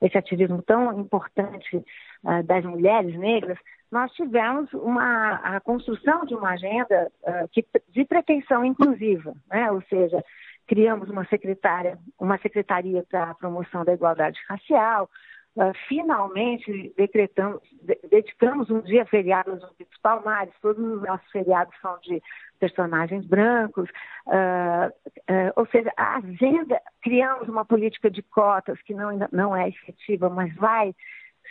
esse 0.00 0.16
ativismo 0.16 0.62
tão 0.62 1.00
importante 1.00 1.76
uh, 1.76 2.42
das 2.44 2.64
mulheres 2.64 3.18
negras, 3.18 3.58
nós 3.90 4.12
tivemos 4.12 4.72
uma, 4.72 5.34
a 5.36 5.60
construção 5.60 6.24
de 6.24 6.34
uma 6.34 6.50
agenda 6.50 7.10
uh, 7.22 7.48
que, 7.50 7.66
de 7.88 8.04
pretensão 8.04 8.64
inclusiva, 8.64 9.34
né? 9.50 9.72
ou 9.72 9.82
seja, 9.82 10.22
criamos 10.68 11.08
uma 11.08 11.24
secretária, 11.24 11.98
uma 12.20 12.38
secretaria 12.38 13.02
para 13.10 13.30
a 13.30 13.34
promoção 13.34 13.84
da 13.84 13.94
igualdade 13.94 14.38
racial. 14.48 15.10
Uh, 15.56 15.72
finalmente 15.88 16.94
decretamos, 16.96 17.60
de, 17.82 17.98
dedicamos 18.08 18.70
um 18.70 18.80
dia 18.82 19.04
feriado 19.06 19.50
aos 19.50 19.62
Ouvidos 19.64 19.98
Palmares, 20.00 20.54
todos 20.62 20.84
os 20.84 21.02
nossos 21.02 21.28
feriados 21.32 21.74
são 21.80 21.98
de 22.00 22.22
personagens 22.60 23.26
brancos, 23.26 23.88
uh, 24.26 24.88
uh, 24.88 25.52
ou 25.56 25.66
seja, 25.66 25.90
a 25.96 26.18
agenda, 26.18 26.80
criamos 27.02 27.48
uma 27.48 27.64
política 27.64 28.08
de 28.08 28.22
cotas 28.22 28.80
que 28.82 28.94
não, 28.94 29.10
não 29.32 29.56
é 29.56 29.68
efetiva, 29.68 30.28
mas 30.28 30.54
vai 30.54 30.94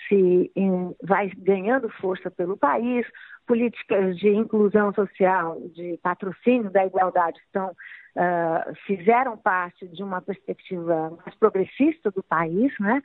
se 0.07 0.51
em, 0.55 0.95
vai 1.03 1.31
ganhando 1.37 1.89
força 1.89 2.29
pelo 2.31 2.57
país, 2.57 3.05
políticas 3.45 4.17
de 4.17 4.29
inclusão 4.29 4.93
social, 4.93 5.59
de 5.73 5.99
patrocínio 6.03 6.69
da 6.69 6.85
igualdade 6.85 7.39
estão 7.39 7.69
uh, 7.69 8.75
fizeram 8.85 9.37
parte 9.37 9.87
de 9.87 10.03
uma 10.03 10.21
perspectiva 10.21 11.17
mais 11.17 11.35
progressista 11.35 12.11
do 12.11 12.23
país, 12.23 12.73
né? 12.79 13.01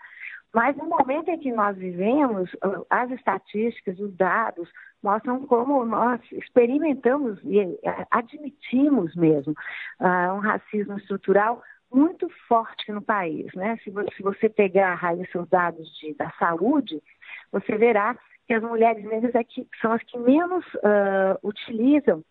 Mas 0.55 0.77
no 0.77 0.85
momento 0.85 1.31
em 1.31 1.39
que 1.39 1.51
nós 1.51 1.79
vivemos, 1.79 2.51
as 2.91 3.11
estatísticas, 3.11 3.99
os 3.99 4.15
dados 4.15 4.69
mostram 5.03 5.47
como 5.47 5.83
nós 5.85 6.21
experimentamos 6.31 7.41
e 7.43 7.79
admitimos 8.11 9.15
mesmo 9.17 9.55
uh, 9.99 10.35
um 10.35 10.41
racismo 10.41 10.99
estrutural 10.99 11.63
muito 11.93 12.29
forte 12.49 12.91
no 12.91 13.03
país, 13.03 13.53
né? 13.55 13.79
Se 13.85 14.23
você 14.23 14.49
pegar 14.49 14.99
aí 15.05 15.27
seus 15.31 15.49
dados 15.49 15.89
de, 15.99 16.15
da 16.15 16.31
saúde, 16.39 17.03
você 17.51 17.77
verá 17.77 18.17
que 18.47 18.55
as 18.55 18.63
mulheres 18.63 19.05
negras 19.05 19.35
é 19.35 19.45
que 19.45 19.67
são 19.81 19.93
as 19.93 20.03
que 20.03 20.19
menos 20.19 20.65
uh, 20.75 21.39
utilizam, 21.43 22.25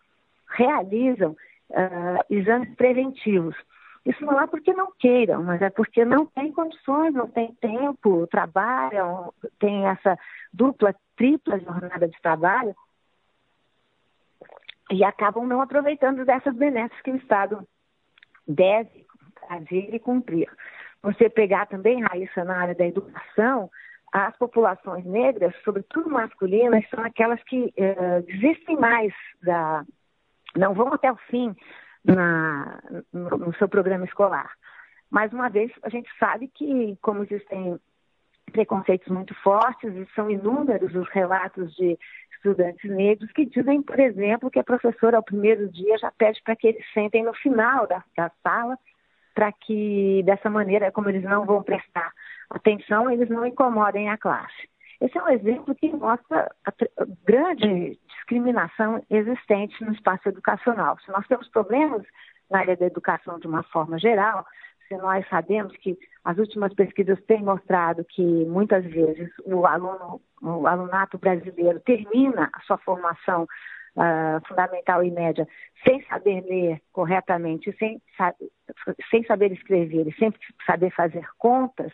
realizam 0.56 1.32
uh, 1.70 2.24
exames 2.28 2.74
preventivos. 2.76 3.56
Isso 4.04 4.24
não 4.24 4.40
é 4.40 4.46
porque 4.46 4.72
não 4.72 4.92
queiram, 4.98 5.44
mas 5.44 5.62
é 5.62 5.70
porque 5.70 6.04
não 6.04 6.26
tem 6.26 6.52
condições, 6.52 7.14
não 7.14 7.28
tem 7.28 7.54
tempo, 7.54 8.26
trabalham, 8.26 9.32
tem 9.60 9.86
essa 9.86 10.18
dupla, 10.52 10.94
tripla 11.16 11.58
jornada 11.60 12.08
de 12.08 12.20
trabalho 12.20 12.74
e 14.90 15.04
acabam 15.04 15.46
não 15.46 15.62
aproveitando 15.62 16.24
dessas 16.24 16.54
benesses 16.54 17.00
que 17.02 17.12
o 17.12 17.16
Estado 17.16 17.66
deve 18.46 19.06
fazer 19.46 19.94
e 19.94 19.98
cumprir. 19.98 20.48
Você 21.02 21.28
pegar 21.28 21.66
também, 21.66 22.02
Raíssa, 22.02 22.44
na 22.44 22.56
área 22.56 22.74
da 22.74 22.86
educação, 22.86 23.70
as 24.12 24.36
populações 24.36 25.04
negras, 25.04 25.54
sobretudo 25.64 26.10
masculinas, 26.10 26.88
são 26.90 27.02
aquelas 27.02 27.42
que 27.44 27.72
uh, 27.76 28.22
desistem 28.26 28.76
mais 28.76 29.12
da, 29.42 29.84
não 30.56 30.74
vão 30.74 30.92
até 30.92 31.10
o 31.10 31.16
fim 31.30 31.54
na, 32.04 32.82
no, 33.12 33.30
no 33.30 33.54
seu 33.54 33.68
programa 33.68 34.04
escolar. 34.04 34.52
Mais 35.10 35.32
uma 35.32 35.48
vez, 35.48 35.70
a 35.82 35.88
gente 35.88 36.08
sabe 36.18 36.48
que, 36.48 36.96
como 37.00 37.22
existem 37.22 37.78
preconceitos 38.52 39.08
muito 39.08 39.34
fortes, 39.42 39.94
e 39.94 40.06
são 40.14 40.30
inúmeros 40.30 40.94
os 40.94 41.08
relatos 41.10 41.74
de 41.74 41.98
estudantes 42.34 42.90
negros 42.90 43.30
que 43.32 43.46
dizem, 43.46 43.82
por 43.82 43.98
exemplo, 43.98 44.50
que 44.50 44.58
a 44.58 44.64
professora, 44.64 45.16
ao 45.16 45.22
primeiro 45.22 45.70
dia, 45.70 45.96
já 45.98 46.10
pede 46.10 46.42
para 46.42 46.56
que 46.56 46.66
eles 46.66 46.84
sentem 46.92 47.24
no 47.24 47.32
final 47.34 47.86
da, 47.86 48.04
da 48.16 48.30
sala, 48.42 48.76
para 49.34 49.52
que, 49.52 50.22
dessa 50.24 50.50
maneira, 50.50 50.92
como 50.92 51.08
eles 51.08 51.24
não 51.24 51.44
vão 51.44 51.62
prestar 51.62 52.12
atenção, 52.50 53.10
eles 53.10 53.28
não 53.28 53.46
incomodem 53.46 54.10
a 54.10 54.18
classe. 54.18 54.68
Esse 55.00 55.18
é 55.18 55.22
um 55.22 55.28
exemplo 55.30 55.74
que 55.74 55.90
mostra 55.90 56.48
a 56.64 56.72
grande 57.26 57.98
discriminação 58.06 59.02
existente 59.10 59.82
no 59.84 59.92
espaço 59.92 60.28
educacional. 60.28 60.96
Se 61.00 61.10
nós 61.10 61.26
temos 61.26 61.48
problemas 61.48 62.02
na 62.48 62.60
área 62.60 62.76
da 62.76 62.86
educação 62.86 63.38
de 63.40 63.46
uma 63.48 63.64
forma 63.64 63.98
geral, 63.98 64.46
se 64.86 64.96
nós 64.96 65.26
sabemos 65.28 65.76
que 65.78 65.98
as 66.24 66.38
últimas 66.38 66.72
pesquisas 66.74 67.20
têm 67.24 67.42
mostrado 67.42 68.04
que 68.04 68.22
muitas 68.44 68.84
vezes 68.84 69.30
o 69.44 69.66
aluno, 69.66 70.20
o 70.40 70.66
alunato 70.66 71.18
brasileiro 71.18 71.80
termina 71.80 72.48
a 72.52 72.60
sua 72.60 72.78
formação 72.78 73.48
uh, 73.96 74.46
fundamental 74.46 75.02
e 75.04 75.10
média 75.10 75.46
sem 75.86 76.02
saber 76.06 76.42
ler 76.42 76.80
corretamente, 76.92 77.74
sem, 77.78 78.00
sem 79.10 79.24
saber 79.24 79.52
escrever 79.52 80.06
e 80.06 80.14
sem 80.14 80.32
saber 80.66 80.90
fazer 80.90 81.26
contas, 81.38 81.92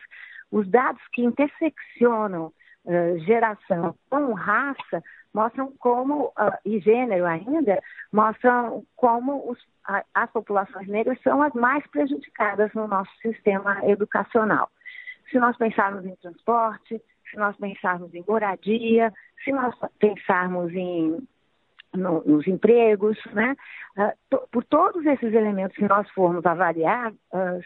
os 0.51 0.68
dados 0.68 1.03
que 1.12 1.22
interseccionam 1.22 2.53
uh, 2.84 3.18
geração 3.20 3.94
com 4.11 4.32
raça 4.32 5.03
mostram 5.32 5.72
como, 5.78 6.26
uh, 6.26 6.59
e 6.64 6.80
gênero 6.80 7.26
ainda, 7.26 7.80
mostram 8.12 8.84
como 8.96 9.51
os, 9.51 9.59
a, 9.84 10.03
as 10.14 10.30
populações 10.30 10.88
negras 10.88 11.20
são 11.22 11.42
as 11.42 11.53
mais 11.53 11.86
prejudicadas 11.88 12.72
no 12.74 12.86
nosso 12.86 13.11
sistema 13.20 13.80
educacional. 13.84 14.70
Se 15.30 15.38
nós 15.38 15.57
pensarmos 15.57 16.05
em 16.07 16.16
transporte, 16.16 17.01
se 17.30 17.36
nós 17.36 17.57
pensarmos 17.57 18.14
em 18.14 18.24
moradia, 18.26 19.12
se 19.44 19.53
nós 19.53 19.74
pensarmos 19.99 20.72
em 20.72 21.18
no, 21.95 22.22
nos 22.24 22.47
empregos, 22.47 23.18
né? 23.32 23.57
Uh, 23.97 24.12
to, 24.30 24.49
por 24.51 24.64
todos 24.64 25.05
esses 25.07 25.32
elementos 25.32 25.76
que 25.76 25.89
nós 25.89 26.09
formos 26.11 26.45
avaliar, 26.45 27.12
uh, 27.12 27.61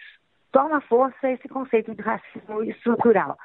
toma 0.51 0.81
força 0.83 1.31
esse 1.31 1.49
conceito 1.49 1.95
de 1.95 2.03
racismo 2.03 2.63
estrutural. 2.63 3.37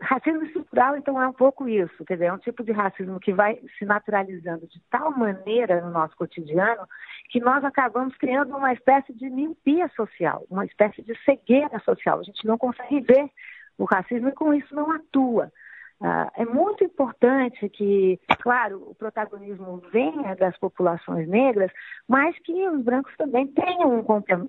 Racismo 0.00 0.42
estrutural, 0.44 0.96
então, 0.96 1.20
é 1.20 1.26
um 1.26 1.32
pouco 1.32 1.66
isso, 1.66 2.04
quer 2.04 2.14
dizer, 2.14 2.26
é 2.26 2.32
um 2.32 2.38
tipo 2.38 2.62
de 2.62 2.70
racismo 2.70 3.18
que 3.18 3.32
vai 3.32 3.58
se 3.78 3.86
naturalizando 3.86 4.66
de 4.66 4.78
tal 4.90 5.10
maneira 5.10 5.80
no 5.80 5.90
nosso 5.90 6.14
cotidiano 6.14 6.86
que 7.30 7.40
nós 7.40 7.64
acabamos 7.64 8.14
criando 8.18 8.54
uma 8.54 8.74
espécie 8.74 9.14
de 9.14 9.30
miopia 9.30 9.88
social, 9.96 10.44
uma 10.50 10.66
espécie 10.66 11.02
de 11.02 11.16
cegueira 11.24 11.78
social. 11.80 12.20
A 12.20 12.22
gente 12.22 12.46
não 12.46 12.58
consegue 12.58 13.00
ver 13.00 13.30
o 13.78 13.84
racismo 13.84 14.28
e 14.28 14.32
com 14.32 14.52
isso 14.52 14.74
não 14.74 14.90
atua. 14.92 15.50
Uh, 15.98 16.28
é 16.36 16.44
muito 16.44 16.84
importante 16.84 17.68
que, 17.70 18.20
claro, 18.40 18.90
o 18.90 18.94
protagonismo 18.94 19.82
venha 19.90 20.36
das 20.36 20.56
populações 20.58 21.26
negras, 21.26 21.72
mas 22.06 22.38
que 22.40 22.68
os 22.68 22.82
brancos 22.82 23.16
também 23.16 23.46
tenham 23.46 23.98
um 23.98 24.04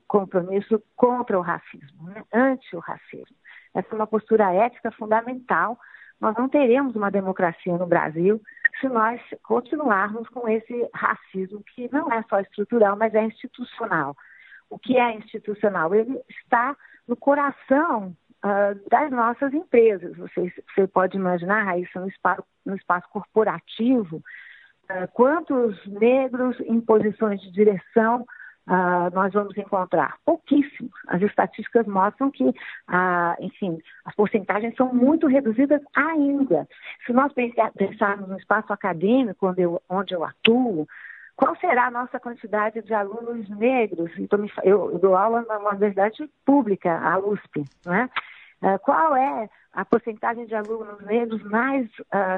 compromisso 0.07 0.83
contra 0.97 1.39
o 1.39 1.41
racismo, 1.41 2.09
né? 2.09 2.21
anti 2.33 2.75
o 2.75 2.79
racismo. 2.79 3.35
Essa 3.73 3.87
é 3.91 3.95
uma 3.95 4.07
postura 4.07 4.53
ética 4.53 4.91
fundamental. 4.91 5.79
Nós 6.19 6.35
não 6.35 6.49
teremos 6.49 6.95
uma 6.95 7.09
democracia 7.09 7.77
no 7.77 7.87
Brasil 7.87 8.41
se 8.81 8.89
nós 8.89 9.21
continuarmos 9.43 10.27
com 10.29 10.49
esse 10.49 10.89
racismo 10.93 11.63
que 11.63 11.89
não 11.93 12.11
é 12.11 12.23
só 12.23 12.39
estrutural, 12.41 12.97
mas 12.97 13.13
é 13.15 13.23
institucional. 13.23 14.17
O 14.69 14.77
que 14.77 14.97
é 14.97 15.15
institucional? 15.15 15.95
Ele 15.95 16.19
está 16.27 16.75
no 17.07 17.15
coração 17.15 18.13
uh, 18.43 18.89
das 18.89 19.11
nossas 19.11 19.53
empresas. 19.53 20.15
Você, 20.17 20.53
você 20.73 20.87
pode 20.87 21.17
imaginar, 21.17 21.63
Raíssa, 21.63 21.99
no 21.99 22.07
espaço, 22.07 22.43
no 22.65 22.75
espaço 22.75 23.07
corporativo, 23.09 24.17
uh, 24.17 25.07
quantos 25.13 25.75
negros 25.87 26.59
em 26.61 26.79
posições 26.79 27.41
de 27.41 27.51
direção 27.51 28.25
uh, 28.67 29.13
nós 29.13 29.33
vamos 29.33 29.57
encontrar? 29.57 30.17
Pouquíssimos. 30.25 30.93
As 31.07 31.21
estatísticas 31.21 31.87
mostram 31.87 32.31
que, 32.31 32.53
enfim, 33.39 33.79
as 34.05 34.15
porcentagens 34.15 34.75
são 34.75 34.93
muito 34.93 35.27
reduzidas 35.27 35.81
ainda. 35.95 36.67
Se 37.05 37.13
nós 37.13 37.31
pensarmos 37.75 38.29
no 38.29 38.37
espaço 38.37 38.71
acadêmico 38.71 39.47
onde 39.47 39.61
eu, 39.61 39.81
onde 39.89 40.13
eu 40.13 40.23
atuo, 40.23 40.87
qual 41.37 41.55
será 41.57 41.85
a 41.85 41.91
nossa 41.91 42.19
quantidade 42.19 42.81
de 42.81 42.93
alunos 42.93 43.47
negros? 43.49 44.11
Então, 44.17 44.45
eu 44.63 44.99
dou 44.99 45.15
aula 45.15 45.45
na 45.47 45.59
universidade 45.69 46.29
pública, 46.43 46.91
a 46.91 47.19
USP, 47.19 47.63
né? 47.85 48.09
Qual 48.81 49.15
é 49.15 49.47
a 49.71 49.85
porcentagem 49.85 50.47
de 50.47 50.55
alunos 50.55 50.99
negros 51.05 51.43
nas, 51.51 51.85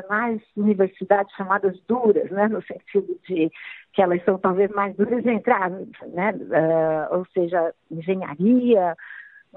nas 0.09 0.41
universidades 0.57 1.33
chamadas 1.35 1.79
duras, 1.87 2.29
né? 2.29 2.49
no 2.49 2.61
sentido 2.61 3.17
de 3.25 3.49
que 3.93 4.01
elas 4.01 4.21
são 4.25 4.37
talvez 4.37 4.69
mais 4.71 4.93
duras 4.97 5.23
de 5.23 5.29
entrar, 5.29 5.69
né? 5.69 6.33
Uh, 6.33 7.17
ou 7.17 7.25
seja, 7.33 7.73
engenharia, 7.89 8.97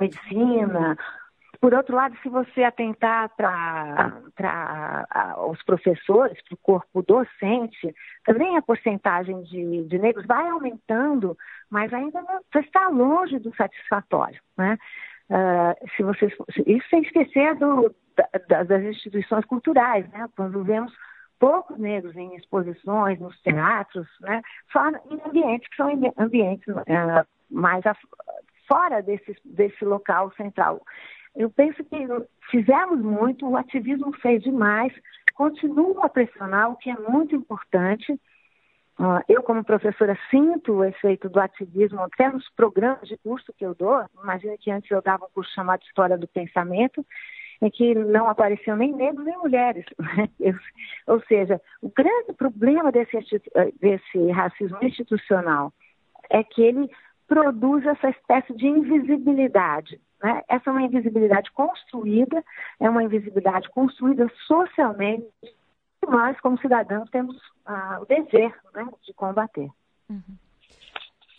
medicina, 0.01 0.97
por 1.63 1.73
outro 1.75 1.95
lado, 1.95 2.19
se 2.21 2.29
você 2.29 2.65
atentar 2.65 3.31
para 3.37 4.19
os 5.47 5.63
professores, 5.63 6.37
para 6.43 6.55
o 6.55 6.59
corpo 6.61 7.03
docente, 7.03 7.95
também 8.25 8.57
a 8.57 8.63
porcentagem 8.63 9.45
de, 9.45 9.85
de 9.85 9.97
negros 9.97 10.27
vai 10.27 10.49
aumentando, 10.49 11.39
mas 11.71 11.95
ainda 11.95 12.21
não, 12.21 12.41
está 12.61 12.89
longe 12.89 13.39
do 13.39 13.55
satisfatório. 13.55 14.41
Né? 14.59 14.77
Uh, 15.31 15.89
se 15.97 16.03
você, 16.03 16.27
isso 16.67 16.89
sem 16.91 17.03
esquecer 17.03 17.55
do, 17.55 17.95
da, 18.49 18.65
das 18.65 18.83
instituições 18.83 19.45
culturais, 19.45 20.11
né? 20.11 20.27
quando 20.35 20.65
vemos 20.65 20.93
poucos 21.39 21.79
negros 21.79 22.17
em 22.17 22.35
exposições, 22.35 23.21
nos 23.21 23.41
teatros, 23.43 24.09
né? 24.21 24.43
só 24.73 24.89
em 24.89 25.21
ambientes 25.25 25.69
que 25.69 25.77
são 25.77 25.89
ambientes 26.19 26.67
uh, 26.67 27.25
mais 27.49 27.87
a, 27.87 27.97
fora 28.67 29.01
desse, 29.01 29.37
desse 29.45 29.85
local 29.85 30.33
central. 30.33 30.83
Eu 31.35 31.51
penso 31.51 31.83
que 31.85 31.97
fizemos 32.51 33.01
muito, 33.01 33.49
o 33.49 33.57
ativismo 33.57 34.13
fez 34.19 34.43
demais, 34.43 34.93
continua 35.35 36.05
a 36.05 36.09
pressionar, 36.09 36.71
o 36.71 36.77
que 36.77 36.91
é 36.91 36.97
muito 36.97 37.35
importante. 37.35 38.13
Uh, 38.99 39.25
eu, 39.27 39.43
como 39.43 39.65
professora, 39.65 40.17
sinto 40.31 40.75
o 40.75 40.85
efeito 40.85 41.29
do 41.29 41.41
ativismo 41.41 42.01
até 42.03 42.31
nos 42.31 42.49
programas 42.51 43.09
de 43.09 43.17
curso 43.17 43.53
que 43.57 43.65
eu 43.65 43.75
dou. 43.75 44.05
Imagina 44.23 44.57
que 44.59 44.71
antes 44.71 44.91
eu 44.91 45.01
dava 45.01 45.25
um 45.25 45.31
curso 45.35 45.53
chamado 45.55 45.83
História 45.83 46.19
do 46.19 46.29
Pensamento, 46.29 47.05
em 47.63 47.71
que 47.71 47.95
não 47.95 48.29
apareciam 48.29 48.77
nem 48.77 48.93
negros 48.93 49.25
nem 49.25 49.39
mulheres. 49.39 49.85
Né? 49.99 50.29
Ou 51.07 51.21
seja, 51.23 51.61
o 51.81 51.89
grande 51.89 52.35
problema 52.35 52.93
desse, 52.93 53.17
desse 53.81 54.31
racismo 54.31 54.79
institucional 54.83 55.73
é 56.29 56.45
que 56.45 56.63
ele 56.63 56.91
produz 57.27 57.87
essa 57.87 58.11
espécie 58.11 58.55
de 58.55 58.67
invisibilidade. 58.67 59.99
Né? 60.23 60.43
Essa 60.49 60.71
é 60.71 60.73
uma 60.73 60.83
invisibilidade 60.83 61.51
construída, 61.53 62.45
é 62.79 62.89
uma 62.89 63.03
invisibilidade 63.03 63.69
construída 63.71 64.31
socialmente, 64.47 65.27
e 65.43 66.07
nós, 66.07 66.39
como 66.41 66.59
cidadãos, 66.59 67.09
temos 67.11 67.37
ah, 67.67 67.99
o 68.01 68.05
dever 68.05 68.55
né, 68.75 68.87
de 69.03 69.13
combater. 69.15 69.69
Uhum. 70.09 70.37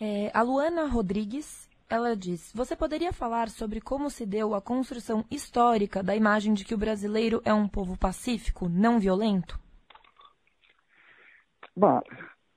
É, 0.00 0.30
a 0.34 0.42
Luana 0.42 0.86
Rodrigues, 0.86 1.68
ela 1.88 2.16
diz: 2.16 2.52
Você 2.54 2.74
poderia 2.74 3.12
falar 3.12 3.48
sobre 3.48 3.80
como 3.80 4.10
se 4.10 4.26
deu 4.26 4.54
a 4.54 4.60
construção 4.60 5.24
histórica 5.30 6.02
da 6.02 6.16
imagem 6.16 6.52
de 6.52 6.64
que 6.64 6.74
o 6.74 6.78
brasileiro 6.78 7.40
é 7.44 7.52
um 7.54 7.68
povo 7.68 7.98
pacífico, 7.98 8.68
não 8.68 8.98
violento? 8.98 9.58
Bom, 11.76 12.00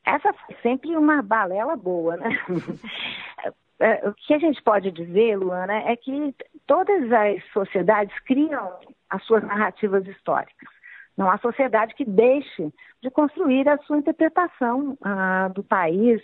essa 0.06 0.32
foi 0.34 0.56
sempre 0.62 0.96
uma 0.96 1.22
balela 1.22 1.76
boa, 1.76 2.18
né? 2.18 2.30
É, 3.80 4.10
o 4.10 4.14
que 4.14 4.34
a 4.34 4.40
gente 4.40 4.62
pode 4.64 4.92
dizer, 4.92 5.38
Luana, 5.38 5.74
é 5.74 5.96
que 5.96 6.34
todas 6.66 7.12
as 7.12 7.44
sociedades 7.52 8.18
criam 8.22 8.80
as 9.10 9.24
suas 9.24 9.44
narrativas 9.44 10.06
históricas. 10.08 10.70
Não 11.16 11.30
há 11.30 11.38
sociedade 11.40 11.96
que 11.96 12.06
deixe 12.06 12.72
de 13.02 13.10
construir 13.10 13.68
a 13.68 13.78
sua 13.80 13.98
interpretação 13.98 14.98
ah, 15.04 15.50
do 15.54 15.64
país. 15.64 16.22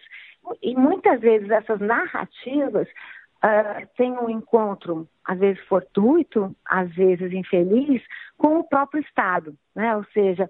E 0.62 0.76
muitas 0.76 1.20
vezes 1.20 1.50
essas 1.50 1.80
narrativas 1.80 2.88
ah, 3.42 3.84
têm 3.98 4.12
um 4.14 4.30
encontro, 4.30 5.08
às 5.26 5.40
vezes 5.40 5.64
fortuito, 5.66 6.56
às 6.66 6.94
vezes 6.94 7.34
infeliz, 7.34 8.04
com 8.38 8.60
o 8.60 8.64
próprio 8.64 9.02
Estado. 9.02 9.56
Né? 9.76 9.96
Ou 9.96 10.06
seja, 10.14 10.50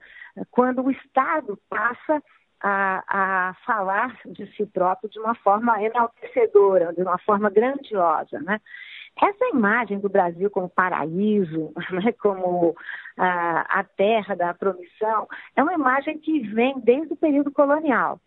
quando 0.51 0.84
o 0.84 0.91
Estado 0.91 1.58
passa 1.70 2.22
a, 2.64 3.03
a 3.07 3.53
falar 3.66 4.18
de 4.26 4.47
si 4.55 4.66
próprio 4.66 5.09
de 5.09 5.20
uma 5.20 5.36
forma 5.36 5.84
enaltecedora, 5.84 6.93
de 6.93 7.01
uma 7.01 7.18
forma 7.20 7.49
grandiosa, 7.49 8.39
né? 8.39 8.61
Essa 9.22 9.49
imagem 9.53 9.99
do 9.99 10.09
Brasil 10.09 10.49
como 10.49 10.70
paraíso, 10.70 11.72
né, 11.91 12.14
como 12.14 12.76
a, 13.18 13.80
a 13.80 13.84
terra 13.84 14.36
da 14.36 14.53
promissão, 14.53 15.28
é 15.55 15.61
uma 15.61 15.74
imagem 15.74 16.18
que 16.18 16.39
vem 16.47 16.80
desde 16.80 17.14
o 17.14 17.18
período 17.18 17.51
colonial. 17.51 18.20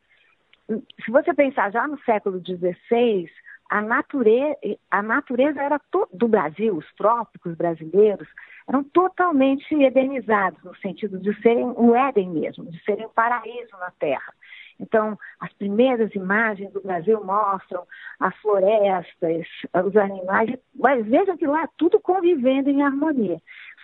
Se 1.05 1.11
você 1.11 1.33
pensar 1.35 1.73
já 1.73 1.89
no 1.89 1.99
século 2.03 2.41
XVI, 2.41 3.29
a 3.69 3.81
natureza, 3.81 4.57
a 4.91 5.03
natureza 5.03 5.61
era 5.61 5.81
do 6.13 6.29
Brasil, 6.29 6.77
os 6.77 6.87
trópicos 6.95 7.55
brasileiros, 7.55 8.29
eram 8.69 8.83
totalmente 8.83 9.75
edenizados, 9.75 10.63
no 10.65 10.75
sentido 10.77 11.19
de 11.19 11.33
serem 11.41 11.65
um 11.65 11.95
Éden 11.95 12.31
mesmo, 12.31 12.65
de 12.71 12.83
serem 12.85 13.07
um 13.07 13.11
paraíso 13.11 13.77
na 13.79 13.91
Terra. 13.99 14.35
Então, 14.79 15.19
as 15.41 15.53
primeiras 15.55 16.15
imagens 16.15 16.71
do 16.73 16.83
Brasil 16.83 17.25
mostram 17.25 17.87
as 18.21 18.37
florestas, 18.37 19.47
os 19.85 19.97
animais, 19.97 20.59
mas 20.75 21.07
veja 21.07 21.37
que 21.37 21.47
lá 21.47 21.67
tudo 21.79 21.99
convivendo 22.01 22.69
em 22.69 22.83
harmonia. 22.83 23.41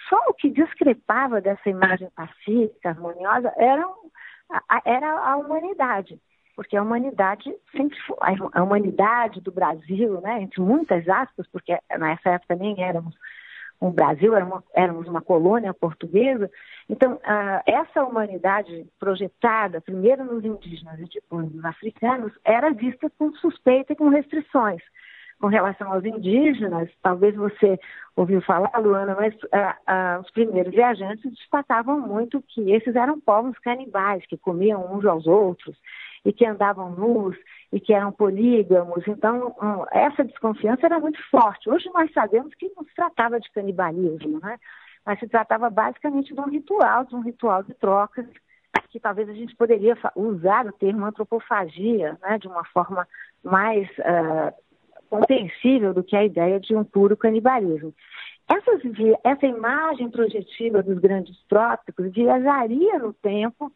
Só 0.08 0.18
o 0.28 0.34
que 0.34 0.50
discrepava 0.50 1.40
dessa 1.40 1.70
imagem 1.70 2.10
pacífica, 2.14 2.90
harmoniosa, 2.90 3.52
era, 3.56 3.88
era 4.84 5.10
a 5.18 5.36
humanidade 5.36 6.20
porque 6.54 6.76
a 6.76 6.82
humanidade 6.82 7.52
sempre 7.74 7.98
foi, 8.06 8.18
a 8.52 8.62
humanidade 8.62 9.40
do 9.40 9.50
Brasil, 9.50 10.20
né, 10.20 10.42
entre 10.42 10.60
muitas 10.60 11.08
aspas, 11.08 11.46
porque 11.48 11.76
nessa 11.98 12.28
época 12.30 12.54
nem 12.54 12.82
éramos 12.82 13.16
o 13.82 13.90
Brasil 13.90 14.32
era 14.36 14.44
uma, 14.44 14.62
éramos 14.74 15.08
uma 15.08 15.20
colônia 15.20 15.74
portuguesa. 15.74 16.48
Então, 16.88 17.18
ah, 17.24 17.62
essa 17.66 18.04
humanidade 18.04 18.86
projetada, 19.00 19.80
primeiro 19.80 20.24
nos 20.24 20.44
indígenas 20.44 21.00
e 21.00 21.08
depois 21.12 21.52
nos 21.52 21.64
africanos, 21.64 22.32
era 22.44 22.72
vista 22.72 23.10
com 23.18 23.32
suspeita 23.34 23.92
e 23.92 23.96
com 23.96 24.08
restrições. 24.08 24.80
Com 25.40 25.48
relação 25.48 25.92
aos 25.92 26.04
indígenas, 26.04 26.88
talvez 27.02 27.34
você 27.34 27.76
ouviu 28.14 28.40
falar, 28.42 28.70
Luana, 28.78 29.16
mas 29.16 29.34
ah, 29.50 29.76
ah, 29.84 30.20
os 30.22 30.30
primeiros 30.30 30.72
viajantes 30.72 31.28
destacavam 31.32 31.98
muito 31.98 32.40
que 32.40 32.70
esses 32.70 32.94
eram 32.94 33.20
povos 33.20 33.58
canibais, 33.58 34.24
que 34.26 34.38
comiam 34.38 34.94
uns 34.94 35.04
aos 35.04 35.26
outros 35.26 35.76
e 36.24 36.32
que 36.32 36.46
andavam 36.46 36.90
nus 36.90 37.36
e 37.72 37.80
que 37.80 37.92
eram 37.92 38.12
polígamos. 38.12 39.06
Então, 39.06 39.54
essa 39.90 40.24
desconfiança 40.24 40.86
era 40.86 41.00
muito 41.00 41.18
forte. 41.30 41.68
Hoje 41.68 41.90
nós 41.92 42.12
sabemos 42.12 42.54
que 42.54 42.72
não 42.76 42.84
se 42.84 42.94
tratava 42.94 43.40
de 43.40 43.50
canibalismo, 43.50 44.38
né? 44.40 44.58
mas 45.04 45.18
se 45.18 45.26
tratava 45.26 45.68
basicamente 45.68 46.32
de 46.32 46.40
um 46.40 46.48
ritual, 46.48 47.04
de 47.04 47.14
um 47.14 47.20
ritual 47.20 47.62
de 47.62 47.74
trocas, 47.74 48.26
que 48.90 49.00
talvez 49.00 49.28
a 49.28 49.32
gente 49.32 49.56
poderia 49.56 49.96
usar 50.14 50.66
o 50.66 50.72
termo 50.72 51.04
antropofagia 51.06 52.18
né? 52.22 52.38
de 52.38 52.46
uma 52.46 52.64
forma 52.66 53.08
mais 53.42 53.88
uh, 53.98 54.52
compreensível 55.08 55.92
do 55.92 56.04
que 56.04 56.14
a 56.14 56.24
ideia 56.24 56.60
de 56.60 56.76
um 56.76 56.84
puro 56.84 57.16
canibalismo. 57.16 57.94
Essas, 58.48 58.82
essa 59.24 59.46
imagem 59.46 60.10
projetiva 60.10 60.82
dos 60.82 60.98
grandes 60.98 61.36
trópicos 61.48 62.12
viajaria 62.12 62.98
no 62.98 63.12
tempo 63.14 63.72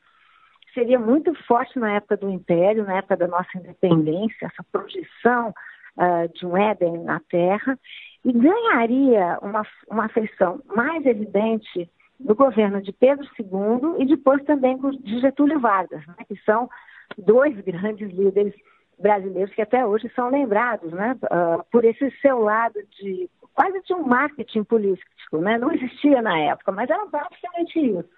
seria 0.76 0.98
muito 0.98 1.34
forte 1.46 1.78
na 1.78 1.94
época 1.94 2.18
do 2.18 2.28
Império, 2.28 2.84
na 2.84 2.98
época 2.98 3.16
da 3.16 3.26
nossa 3.26 3.48
independência, 3.56 4.46
essa 4.46 4.62
projeção 4.70 5.54
uh, 5.96 6.28
de 6.34 6.44
um 6.44 6.54
Éden 6.54 7.02
na 7.02 7.18
Terra, 7.30 7.78
e 8.22 8.30
ganharia 8.30 9.38
uma, 9.40 9.66
uma 9.88 10.04
afeição 10.04 10.60
mais 10.74 11.06
evidente 11.06 11.90
no 12.20 12.34
governo 12.34 12.82
de 12.82 12.92
Pedro 12.92 13.26
II 13.40 14.02
e 14.02 14.06
depois 14.06 14.44
também 14.44 14.78
de 15.00 15.20
Getúlio 15.20 15.58
Vargas, 15.58 16.06
né, 16.06 16.14
que 16.28 16.36
são 16.44 16.68
dois 17.16 17.58
grandes 17.64 18.10
líderes 18.10 18.54
brasileiros 18.98 19.54
que 19.54 19.62
até 19.62 19.84
hoje 19.86 20.10
são 20.14 20.30
lembrados 20.30 20.92
né, 20.92 21.16
uh, 21.24 21.64
por 21.72 21.84
esse 21.84 22.10
seu 22.20 22.40
lado 22.40 22.78
de 23.00 23.30
quase 23.54 23.80
de 23.82 23.94
um 23.94 24.06
marketing 24.06 24.64
político, 24.64 25.38
né? 25.38 25.56
não 25.56 25.72
existia 25.72 26.20
na 26.20 26.38
época, 26.38 26.72
mas 26.72 26.90
era 26.90 27.06
basicamente 27.06 27.78
isso. 27.78 28.15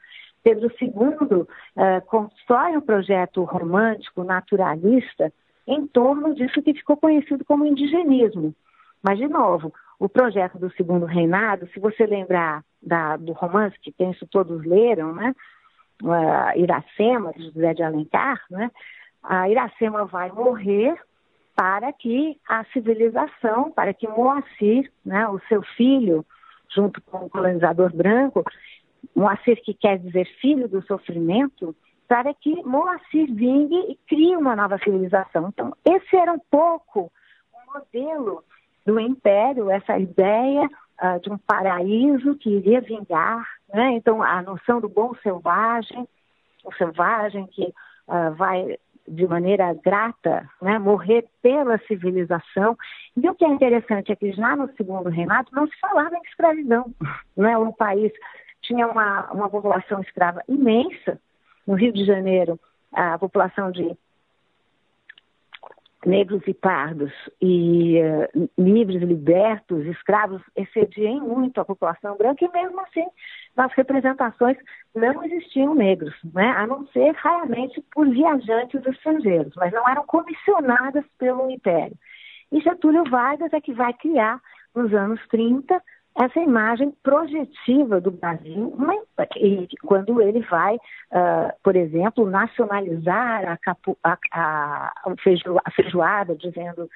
Pedro 0.49 0.73
II 0.81 1.43
uh, 1.43 1.47
constrói 2.07 2.75
um 2.75 2.81
projeto 2.81 3.45
romântico, 3.45 4.25
naturalista, 4.25 5.31
em 5.67 5.87
torno 5.87 6.35
disso 6.35 6.63
que 6.63 6.73
ficou 6.73 6.97
conhecido 6.97 7.45
como 7.45 7.67
indigenismo. 7.67 8.55
Mas, 9.03 9.19
de 9.19 9.29
novo, 9.29 9.75
o 9.99 10.09
projeto 10.09 10.59
do 10.59 10.73
segundo 10.73 11.05
reinado, 11.05 11.69
se 11.69 11.79
você 11.79 12.07
lembrar 12.07 12.65
da, 12.83 13.19
do 13.19 13.33
romance 13.33 13.79
que 13.83 13.93
penso 13.93 14.27
todos 14.27 14.65
leram, 14.65 15.13
né? 15.13 15.35
Uh, 16.03 16.59
Iracema, 16.59 17.33
de 17.33 17.45
José 17.45 17.75
de 17.75 17.83
Alencar, 17.83 18.41
né? 18.51 18.71
A 19.23 19.51
Iracema 19.51 20.07
vai 20.07 20.33
morrer 20.33 20.97
para 21.55 21.93
que 21.93 22.39
a 22.49 22.65
civilização, 22.73 23.71
para 23.71 23.93
que 23.93 24.09
Moacir, 24.09 24.91
né, 25.05 25.29
o 25.29 25.41
seu 25.49 25.61
filho, 25.77 26.25
junto 26.75 27.03
com 27.03 27.27
o 27.27 27.29
colonizador 27.29 27.95
branco, 27.95 28.45
Moacir 29.15 29.61
que 29.63 29.75
quer 29.75 29.99
dizer 29.99 30.27
filho 30.41 30.69
do 30.69 30.83
sofrimento, 30.83 31.75
para 32.07 32.33
que 32.33 32.63
Moacir 32.63 33.33
vingue 33.33 33.77
e 33.91 33.99
crie 34.09 34.37
uma 34.37 34.57
nova 34.57 34.79
civilização. 34.79 35.49
Então, 35.49 35.75
esse 35.85 36.17
era 36.17 36.33
um 36.33 36.41
pouco 36.51 37.13
o 37.53 37.73
modelo 37.73 38.43
do 38.87 38.99
império, 38.99 39.71
essa 39.71 39.99
ideia 39.99 40.63
uh, 41.03 41.21
de 41.21 41.31
um 41.31 41.37
paraíso 41.37 42.35
que 42.37 42.49
iria 42.49 42.81
vingar, 42.81 43.47
né? 43.73 43.93
Então, 43.93 44.23
a 44.23 44.41
noção 44.41 44.81
do 44.81 44.89
bom 44.89 45.15
selvagem, 45.23 46.09
o 46.65 46.73
selvagem 46.75 47.47
que 47.49 47.65
uh, 47.65 48.35
vai 48.35 48.79
de 49.09 49.27
maneira 49.27 49.75
grata, 49.75 50.49
né, 50.61 50.79
morrer 50.79 51.25
pela 51.43 51.79
civilização. 51.87 52.77
E 53.17 53.29
o 53.29 53.35
que 53.35 53.45
é 53.45 53.49
interessante 53.49 54.13
é 54.13 54.17
que 54.17 54.33
já 54.33 54.55
no 54.55 54.71
segundo 54.77 55.09
reinado 55.09 55.49
não 55.53 55.67
se 55.67 55.79
falava 55.81 56.15
em 56.15 56.23
escravidão. 56.23 56.93
Né? 57.37 57.57
O 57.57 57.73
país 57.73 58.13
tinha 58.69 58.87
uma, 58.87 59.33
uma 59.33 59.49
população 59.49 60.01
escrava 60.03 60.43
imensa. 60.47 61.19
No 61.67 61.75
Rio 61.75 61.93
de 61.93 62.05
Janeiro, 62.05 62.59
a 62.93 63.19
população 63.19 63.71
de 63.71 63.97
negros 66.07 66.43
e 66.47 66.55
pardos 66.55 67.13
e 67.43 67.99
uh, 68.01 68.49
livres, 68.57 69.03
libertos, 69.03 69.85
escravos, 69.87 70.41
excediem 70.57 71.21
muito 71.21 71.61
a 71.61 71.65
população 71.65 72.17
branca 72.17 72.45
e 72.45 72.53
mesmo 72.53 72.81
assim 72.81 73.05
nas 73.57 73.73
representações 73.73 74.57
não 74.95 75.25
existiam 75.25 75.75
negros, 75.75 76.15
né? 76.33 76.49
a 76.57 76.67
não 76.67 76.87
ser 76.89 77.11
raramente 77.17 77.83
por 77.93 78.09
viajantes 78.09 78.87
estrangeiros, 78.87 79.53
mas 79.57 79.73
não 79.73 79.87
eram 79.89 80.07
comissionadas 80.07 81.05
pelo 81.19 81.51
Império. 81.51 81.97
E 82.53 82.61
Getúlio 82.61 83.05
Vargas 83.11 83.53
é 83.53 83.61
que 83.61 83.75
vai 83.75 83.93
criar, 83.93 84.41
nos 84.75 84.95
anos 84.95 85.21
30, 85.29 85.83
essa 86.17 86.41
imagem 86.41 86.93
projetiva 87.03 88.01
do 88.01 88.11
Brasil, 88.11 88.77
quando 89.85 90.21
ele 90.21 90.41
vai, 90.41 90.75
uh, 90.77 91.53
por 91.63 91.77
exemplo, 91.77 92.29
nacionalizar 92.29 93.49
a, 93.49 93.57
capu, 93.57 93.97
a, 94.03 94.19
a, 94.33 94.93
a 95.65 95.71
feijoada, 95.71 96.35
dizendo 96.35 96.89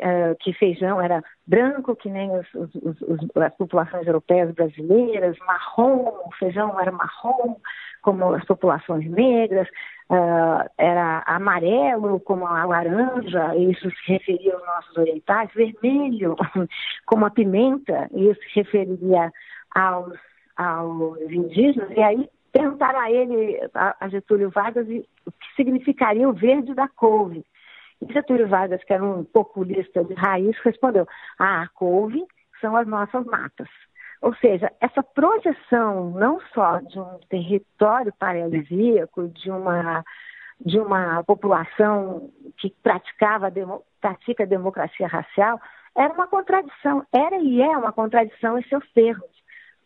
uh, 0.00 0.36
que 0.40 0.52
feijão 0.52 1.00
era 1.00 1.22
branco, 1.46 1.96
que 1.96 2.08
nem 2.08 2.30
os, 2.30 2.46
os, 2.54 2.74
os, 3.02 3.18
as 3.36 3.54
populações 3.56 4.06
europeias 4.06 4.52
brasileiras, 4.52 5.36
marrom, 5.46 6.30
feijão 6.38 6.78
era 6.80 6.92
marrom, 6.92 7.56
como 8.02 8.32
as 8.34 8.44
populações 8.44 9.08
negras, 9.10 9.68
uh, 10.10 10.68
era 10.78 11.22
amarelo, 11.26 12.20
como 12.20 12.46
a 12.46 12.64
laranja, 12.64 13.56
isso 13.56 13.90
se 13.90 14.12
referia 14.12 14.54
aos 14.54 14.66
nossos 14.66 14.96
orientais, 14.96 15.50
vermelho, 15.54 16.36
como 17.06 17.26
a 17.26 17.30
pimenta, 17.30 18.08
isso 18.12 18.40
se 18.52 18.60
referiria 18.60 19.32
aos, 19.74 20.16
aos 20.56 21.20
indígenas, 21.30 21.90
e 21.90 22.02
aí 22.02 22.28
perguntaram 22.52 23.00
a 23.00 23.10
ele, 23.10 23.60
a 23.74 24.08
Getúlio 24.08 24.50
Vargas, 24.50 24.86
o 24.88 25.32
que 25.32 25.54
significaria 25.54 26.28
o 26.28 26.32
verde 26.32 26.74
da 26.74 26.88
couve. 26.88 27.44
E 28.00 28.12
Getúlio 28.12 28.48
Vargas, 28.48 28.82
que 28.84 28.92
era 28.92 29.04
um 29.04 29.24
populista 29.24 30.04
de 30.04 30.14
raiz, 30.14 30.56
respondeu: 30.64 31.06
ah, 31.38 31.62
a 31.62 31.68
couve 31.68 32.24
são 32.60 32.76
as 32.76 32.86
nossas 32.86 33.24
matas. 33.26 33.68
Ou 34.20 34.34
seja, 34.36 34.72
essa 34.80 35.02
projeção 35.02 36.10
não 36.10 36.40
só 36.52 36.78
de 36.80 36.98
um 36.98 37.18
território 37.28 38.12
paradisíaco, 38.18 39.28
de 39.28 39.50
uma, 39.50 40.04
de 40.60 40.78
uma 40.78 41.22
população 41.22 42.30
que 42.56 42.74
praticava, 42.82 43.52
pratica 44.00 44.42
a 44.42 44.46
democracia 44.46 45.06
racial, 45.06 45.60
era 45.96 46.12
uma 46.12 46.26
contradição, 46.26 47.06
era 47.12 47.38
e 47.38 47.62
é 47.62 47.76
uma 47.76 47.92
contradição 47.92 48.58
em 48.58 48.62
seus 48.64 48.88
termos. 48.92 49.30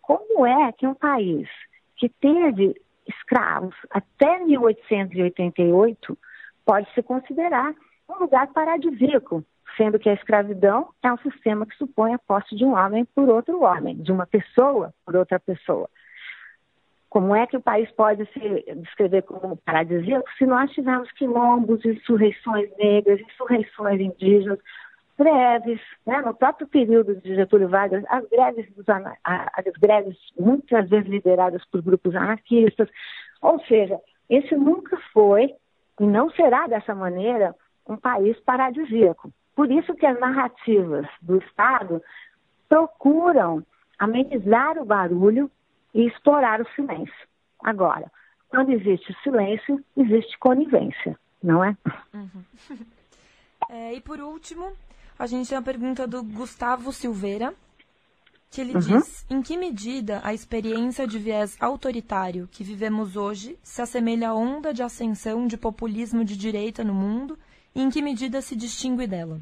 Como 0.01 0.47
é 0.47 0.73
que 0.73 0.87
um 0.87 0.95
país 0.95 1.49
que 1.97 2.09
teve 2.09 2.75
escravos 3.07 3.75
até 3.91 4.39
1888 4.45 6.19
pode 6.65 6.93
se 6.95 7.03
considerar 7.03 7.75
um 8.13 8.21
lugar 8.21 8.47
paradisíaco, 8.49 9.45
sendo 9.77 9.99
que 9.99 10.09
a 10.09 10.15
escravidão 10.15 10.89
é 11.03 11.13
um 11.13 11.19
sistema 11.19 11.67
que 11.67 11.77
supõe 11.77 12.15
a 12.15 12.19
posse 12.19 12.55
de 12.55 12.65
um 12.65 12.75
homem 12.75 13.05
por 13.15 13.29
outro 13.29 13.63
homem, 13.63 13.97
de 13.97 14.13
uma 14.13 14.27
pessoa 14.27 14.93
por 15.05 15.17
outra 15.17 15.41
pessoa. 15.41 15.89
Como 17.09 17.35
é 17.35 17.47
que 17.47 17.57
o 17.57 17.61
país 17.61 17.91
pode 17.93 18.25
se 18.33 18.75
descrever 18.77 19.23
como 19.23 19.57
paradisíaco 19.59 20.29
se 20.39 20.47
nós 20.47 20.71
tivermos 20.71 21.11
quilombos, 21.13 21.85
insurreições 21.85 22.71
negras, 22.79 23.21
insurreições 23.21 24.01
indígenas, 24.01 24.59
greves, 25.19 25.81
né? 26.07 26.23
no 26.23 26.35
próprio 26.35 26.67
período 26.67 27.15
de 27.17 27.35
Getúlio 27.35 27.69
Vargas, 27.69 28.03
as 28.09 28.27
greves, 28.29 28.67
as 29.25 29.73
greves 29.79 30.17
muitas 30.39 30.89
vezes 30.89 31.09
lideradas 31.09 31.65
por 31.67 31.83
grupos 31.83 32.15
anarquistas, 32.17 32.89
ou 33.43 33.61
seja, 33.67 33.99
esse 34.29 34.55
nunca 34.57 34.97
foi 35.13 35.55
e 36.01 36.05
não 36.05 36.31
será 36.31 36.67
dessa 36.67 36.95
maneira 36.95 37.55
um 37.87 37.97
país 37.97 38.39
paradisíaco. 38.41 39.33
Por 39.55 39.71
isso 39.71 39.95
que 39.95 40.07
as 40.07 40.19
narrativas 40.19 41.07
do 41.21 41.39
Estado 41.39 42.03
procuram 42.69 43.65
amenizar 43.99 44.79
o 44.79 44.85
barulho 44.85 45.51
e 45.95 46.07
explorar 46.07 46.61
o 46.61 46.69
silêncio. 46.75 47.29
Agora, 47.63 48.11
quando 48.49 48.71
existe 48.71 49.15
silêncio, 49.23 49.83
existe 49.97 50.39
conivência, 50.39 51.19
não 51.43 51.63
é? 51.63 51.77
Uhum. 52.15 52.45
é? 53.69 53.95
E 53.95 54.01
por 54.01 54.21
último, 54.21 54.73
a 55.19 55.27
gente 55.27 55.49
tem 55.49 55.59
a 55.59 55.63
pergunta 55.63 56.07
do 56.07 56.23
Gustavo 56.23 56.93
Silveira, 56.93 57.55
que 58.51 58.61
ele 58.61 58.75
uhum. 58.75 58.81
diz: 58.81 59.27
em 59.31 59.41
que 59.41 59.57
medida 59.57 60.21
a 60.25 60.35
experiência 60.35 61.07
de 61.07 61.19
viés 61.19 61.57
autoritário 61.61 62.49
que 62.51 62.65
vivemos 62.65 63.17
hoje 63.17 63.59
se 63.63 63.81
assemelha 63.81 64.31
à 64.31 64.35
onda 64.35 64.75
de 64.75 64.83
ascensão 64.83 65.47
de 65.47 65.57
populismo 65.57 66.25
de 66.25 66.37
direita 66.37 66.83
no 66.83 66.95
mundo 66.95 67.39
e 67.75 67.83
em 67.83 67.91
que 67.91 68.03
medida 68.03 68.41
se 68.41 68.57
distingue 68.57 69.07
dela? 69.07 69.39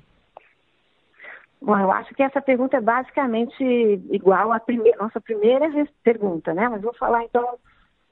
Bom, 1.60 1.78
eu 1.78 1.92
acho 1.92 2.14
que 2.14 2.22
essa 2.22 2.40
pergunta 2.40 2.78
é 2.78 2.80
basicamente 2.80 3.62
igual 4.10 4.52
à 4.52 4.58
primeira, 4.58 4.96
nossa 4.98 5.20
primeira 5.20 5.68
pergunta, 6.02 6.54
né? 6.54 6.68
Mas 6.68 6.80
vou 6.80 6.94
falar 6.94 7.24
então 7.24 7.58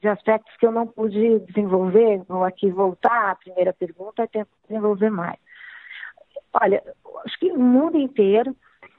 de 0.01 0.07
aspectos 0.07 0.55
que 0.57 0.65
eu 0.65 0.71
não 0.71 0.85
pude 0.85 1.39
desenvolver, 1.39 2.21
vou 2.27 2.43
aqui 2.43 2.69
voltar 2.69 3.31
à 3.31 3.35
primeira 3.35 3.73
pergunta 3.73 4.23
e 4.23 4.27
tentar 4.27 4.47
desenvolver 4.67 5.09
mais. 5.09 5.39
Olha, 6.53 6.81
acho 7.25 7.39
que 7.39 7.51
o 7.51 7.59
mundo 7.59 7.97
inteiro 7.97 8.55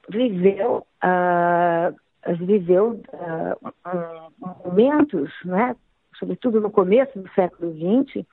viveu, 0.09 0.87
uh, 1.03 2.37
viveu 2.45 3.01
uh, 3.13 4.65
momentos, 4.65 5.31
né? 5.45 5.77
sobretudo 6.19 6.61
no 6.61 6.71
começo 6.71 7.19
do 7.19 7.31
século 7.31 7.73
XX, 7.73 8.27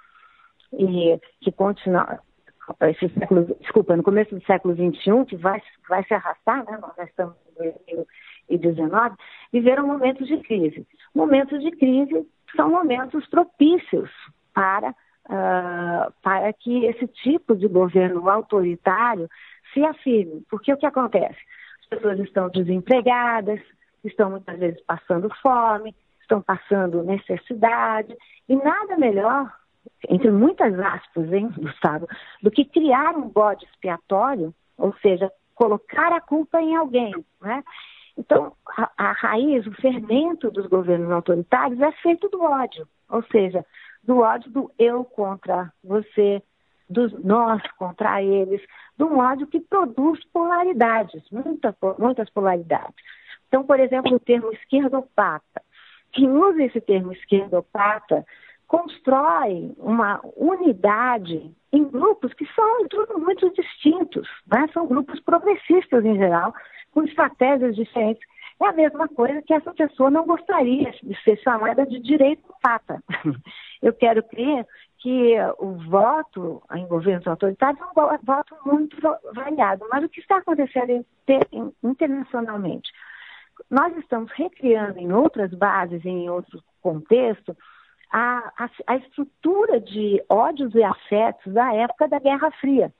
e 0.73 1.19
que 1.39 1.51
continua, 1.51 2.19
esse 2.81 3.09
século, 3.09 3.45
desculpa, 3.61 3.95
no 3.95 4.03
começo 4.03 4.35
do 4.35 4.45
século 4.45 4.75
XXI, 4.75 5.25
que 5.27 5.35
vai, 5.35 5.61
vai 5.87 6.03
se 6.03 6.13
arrastar, 6.13 6.65
né? 6.65 6.77
nós 6.81 7.07
estamos 7.07 7.35
em 7.59 7.97
2019, 8.49 9.15
viveram 9.51 9.87
momentos 9.87 10.27
de 10.27 10.37
crise. 10.37 10.85
Momentos 11.13 11.61
de 11.61 11.71
crise 11.71 12.27
são 12.55 12.69
momentos 12.69 13.25
propícios 13.27 14.09
para, 14.53 14.89
uh, 14.89 16.13
para 16.21 16.53
que 16.53 16.85
esse 16.85 17.07
tipo 17.07 17.55
de 17.55 17.67
governo 17.67 18.29
autoritário 18.29 19.29
se 19.73 19.83
afirme. 19.83 20.43
Porque 20.49 20.73
o 20.73 20.77
que 20.77 20.85
acontece? 20.85 21.39
As 21.81 21.87
pessoas 21.87 22.19
estão 22.19 22.49
desempregadas, 22.49 23.61
estão 24.03 24.31
muitas 24.31 24.57
vezes 24.59 24.81
passando 24.81 25.29
fome, 25.41 25.95
estão 26.21 26.41
passando 26.41 27.03
necessidade, 27.03 28.15
e 28.49 28.55
nada 28.55 28.97
melhor 28.97 29.51
entre 30.09 30.31
muitas 30.31 30.77
aspas, 30.79 31.31
hein, 31.31 31.49
Gustavo, 31.57 32.07
do 32.41 32.51
que 32.51 32.65
criar 32.65 33.15
um 33.15 33.29
bode 33.29 33.65
expiatório, 33.65 34.53
ou 34.77 34.93
seja, 35.01 35.31
colocar 35.55 36.13
a 36.13 36.21
culpa 36.21 36.61
em 36.61 36.75
alguém, 36.75 37.13
né? 37.41 37.63
Então, 38.17 38.53
a, 38.75 38.91
a 38.97 39.11
raiz, 39.11 39.65
o 39.67 39.71
fermento 39.73 40.49
dos 40.49 40.65
governos 40.67 41.11
autoritários 41.11 41.79
é 41.79 41.91
feito 41.93 42.27
do 42.29 42.41
ódio, 42.41 42.87
ou 43.09 43.23
seja, 43.23 43.63
do 44.03 44.19
ódio 44.19 44.51
do 44.51 44.71
eu 44.79 45.03
contra 45.03 45.71
você, 45.83 46.41
dos 46.89 47.11
nós 47.23 47.61
contra 47.77 48.21
eles, 48.23 48.61
do 48.97 49.09
modo 49.09 49.45
que 49.45 49.59
produz 49.59 50.23
polaridades, 50.31 51.23
muita, 51.31 51.75
muitas 51.99 52.29
polaridades. 52.29 52.95
Então, 53.47 53.63
por 53.63 53.79
exemplo, 53.79 54.15
o 54.15 54.19
termo 54.19 54.51
esquerdopata. 54.51 55.61
Quem 56.11 56.29
usa 56.29 56.63
esse 56.63 56.81
termo 56.81 57.11
esquerdopata 57.13 58.25
constrói 58.67 59.73
uma 59.77 60.19
unidade 60.35 61.51
em 61.71 61.83
grupos 61.85 62.33
que 62.33 62.45
são 62.53 62.87
tudo 62.87 63.19
muito 63.19 63.49
distintos, 63.53 64.27
né? 64.51 64.67
são 64.73 64.87
grupos 64.87 65.19
progressistas 65.21 66.03
em 66.05 66.17
geral, 66.17 66.53
com 66.91 67.03
estratégias 67.03 67.75
diferentes. 67.75 68.27
É 68.61 68.67
a 68.67 68.73
mesma 68.73 69.07
coisa 69.07 69.41
que 69.41 69.53
essa 69.53 69.71
pessoa 69.73 70.09
não 70.09 70.25
gostaria 70.25 70.91
de 71.03 71.23
ser 71.23 71.37
chamada 71.37 71.85
de 71.85 71.99
direito 71.99 72.43
pata. 72.61 73.01
Eu 73.81 73.93
quero 73.93 74.23
crer 74.23 74.65
que 74.97 75.35
o 75.59 75.73
voto 75.89 76.63
em 76.73 76.87
governos 76.87 77.27
autoritários 77.27 77.79
é 77.79 77.85
um 77.85 78.17
voto 78.23 78.55
muito 78.65 78.97
variado, 79.33 79.85
mas 79.91 80.03
o 80.03 80.09
que 80.09 80.19
está 80.19 80.37
acontecendo 80.37 81.05
internacionalmente? 81.83 82.91
Nós 83.69 83.95
estamos 83.97 84.31
recriando 84.31 84.97
em 84.97 85.13
outras 85.13 85.51
bases, 85.53 86.03
em 86.03 86.27
outro 86.29 86.63
contexto, 86.81 87.55
a, 88.11 88.51
a, 88.57 88.69
a 88.87 88.95
estrutura 88.97 89.79
de 89.79 90.23
ódios 90.29 90.73
e 90.75 90.83
afetos 90.83 91.53
da 91.53 91.73
época 91.73 92.07
da 92.07 92.19
Guerra 92.19 92.51
Fria 92.51 92.91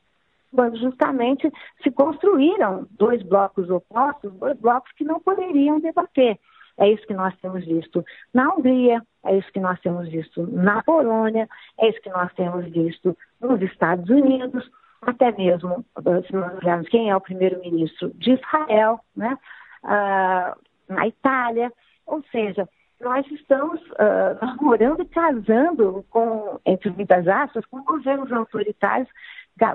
quando 0.53 0.77
justamente 0.77 1.51
se 1.83 1.91
construíram 1.91 2.87
dois 2.91 3.21
blocos 3.21 3.69
opostos, 3.69 4.33
dois 4.33 4.57
blocos 4.59 4.91
que 4.93 5.03
não 5.03 5.19
poderiam 5.19 5.79
debater. 5.79 6.39
É 6.77 6.89
isso 6.89 7.05
que 7.07 7.13
nós 7.13 7.35
temos 7.41 7.65
visto 7.65 8.05
na 8.33 8.53
Hungria, 8.53 9.01
é 9.25 9.37
isso 9.37 9.51
que 9.51 9.59
nós 9.59 9.79
temos 9.81 10.07
visto 10.09 10.47
na 10.47 10.83
Polônia, 10.83 11.49
é 11.79 11.89
isso 11.89 12.01
que 12.01 12.09
nós 12.09 12.31
temos 12.33 12.65
visto 12.65 13.17
nos 13.41 13.61
Estados 13.61 14.09
Unidos, 14.09 14.69
até 15.01 15.31
mesmo, 15.31 15.83
se 16.27 16.33
nós 16.33 16.57
olharmos 16.61 16.87
quem 16.89 17.09
é 17.09 17.15
o 17.15 17.21
primeiro-ministro 17.21 18.11
de 18.15 18.33
Israel, 18.33 18.99
né? 19.15 19.37
Uh, 19.83 20.93
na 20.93 21.07
Itália, 21.07 21.71
ou 22.05 22.23
seja, 22.31 22.67
nós 22.99 23.25
estamos 23.31 23.81
uh, 23.91 24.37
namorando 24.45 25.01
e 25.01 25.05
casando 25.05 26.05
com, 26.09 26.59
entre 26.65 26.89
muitas 26.89 27.27
aspas, 27.27 27.65
com 27.65 27.83
governos 27.83 28.31
autoritários, 28.31 29.09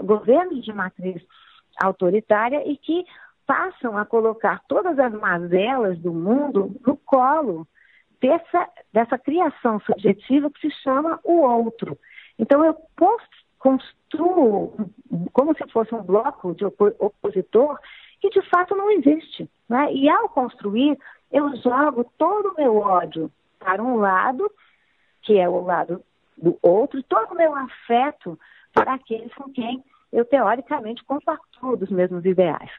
governos 0.05 0.64
de 0.64 0.73
matriz 0.73 1.23
autoritária 1.83 2.62
e 2.68 2.77
que 2.77 3.05
passam 3.47 3.99
a 3.99 4.05
colocar 4.05 4.62
todas 4.68 4.99
as 4.99 5.12
mazelas 5.12 5.99
do 5.99 6.12
mundo 6.12 6.75
no 6.87 6.97
colo 6.97 7.66
dessa, 8.20 8.68
dessa 8.93 9.18
criação 9.18 9.81
subjetiva 9.81 10.51
que 10.51 10.61
se 10.61 10.83
chama 10.83 11.18
o 11.25 11.41
outro. 11.41 11.99
Então, 12.39 12.64
eu 12.64 12.77
construo 13.59 14.75
como 15.33 15.57
se 15.57 15.66
fosse 15.70 15.95
um 15.95 16.03
bloco 16.03 16.55
de 16.55 16.64
opositor 16.64 17.79
que 18.20 18.31
de 18.31 18.43
fato 18.49 18.77
não 18.77 18.91
existe. 18.93 19.51
Né? 19.68 19.93
E 19.93 20.09
ao 20.09 20.29
construir, 20.29 20.97
eu 21.33 21.57
jogo 21.57 22.05
todo 22.18 22.51
o 22.51 22.57
meu 22.57 22.76
ódio 22.76 23.30
para 23.59 23.83
um 23.83 23.97
lado, 23.97 24.51
que 25.22 25.39
é 25.39 25.49
o 25.49 25.64
lado 25.64 26.03
do 26.37 26.59
outro, 26.62 27.03
todo 27.05 27.33
o 27.33 27.37
meu 27.37 27.55
afeto 27.55 28.39
para 28.72 28.95
aqueles 28.95 29.33
com 29.35 29.51
quem 29.51 29.83
eu 30.12 30.24
teoricamente 30.24 31.03
compartilho 31.05 31.76
dos 31.76 31.91
mesmos 31.91 32.24
ideais. 32.24 32.70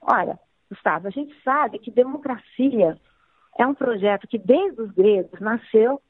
Ora, 0.00 0.38
Gustavo, 0.70 1.08
a 1.08 1.10
gente 1.10 1.34
sabe 1.42 1.78
que 1.78 1.90
democracia 1.90 2.96
é 3.58 3.66
um 3.66 3.74
projeto 3.74 4.28
que 4.28 4.38
desde 4.38 4.80
os 4.80 4.90
gregos 4.92 5.40
nasceu 5.40 6.00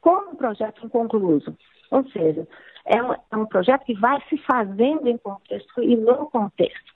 como 0.00 0.32
um 0.32 0.36
projeto 0.36 0.84
inconcluso. 0.86 1.56
Ou 1.90 2.08
seja, 2.10 2.46
é 2.84 3.02
um, 3.02 3.12
é 3.12 3.36
um 3.36 3.46
projeto 3.46 3.84
que 3.84 3.94
vai 3.94 4.20
se 4.28 4.36
fazendo 4.38 5.06
em 5.08 5.16
contexto 5.16 5.82
e 5.82 5.96
no 5.96 6.26
contexto. 6.30 6.91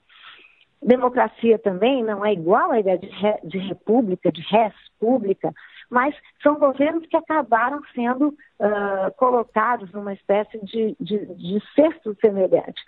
Democracia 0.81 1.57
também 1.57 2.03
não 2.03 2.25
é 2.25 2.33
igual 2.33 2.71
à 2.71 2.79
ideia 2.79 2.97
de, 2.97 3.07
re, 3.07 3.39
de 3.43 3.57
república, 3.57 4.31
de 4.31 4.41
res 4.41 4.73
pública, 4.99 5.53
mas 5.89 6.15
são 6.43 6.55
governos 6.59 7.05
que 7.07 7.17
acabaram 7.17 7.81
sendo 7.95 8.27
uh, 8.29 9.11
colocados 9.17 9.91
numa 9.91 10.13
espécie 10.13 10.59
de, 10.65 10.95
de, 10.99 11.25
de 11.35 11.63
cesto 11.73 12.15
semelhante. 12.19 12.81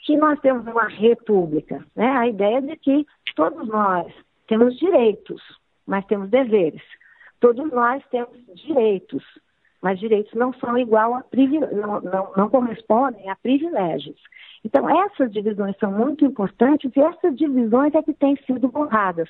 Que 0.00 0.16
nós 0.16 0.38
temos 0.40 0.66
uma 0.66 0.88
república, 0.88 1.84
né? 1.94 2.10
a 2.10 2.26
ideia 2.26 2.60
de 2.60 2.76
que 2.76 3.06
todos 3.34 3.66
nós 3.68 4.12
temos 4.46 4.76
direitos, 4.78 5.42
mas 5.86 6.04
temos 6.06 6.30
deveres. 6.30 6.82
Todos 7.40 7.70
nós 7.72 8.02
temos 8.10 8.36
direitos, 8.54 9.22
mas 9.84 10.00
direitos 10.00 10.32
não 10.32 10.50
são 10.54 10.78
igual 10.78 11.14
a 11.14 11.22
não, 11.70 12.00
não, 12.00 12.32
não 12.34 12.48
correspondem 12.48 13.28
a 13.28 13.36
privilégios. 13.36 14.18
Então, 14.64 14.88
essas 15.04 15.30
divisões 15.30 15.76
são 15.78 15.92
muito 15.92 16.24
importantes 16.24 16.90
e 16.96 17.00
essas 17.00 17.36
divisões 17.36 17.94
é 17.94 18.02
que 18.02 18.14
têm 18.14 18.34
sido 18.46 18.66
borradas. 18.68 19.28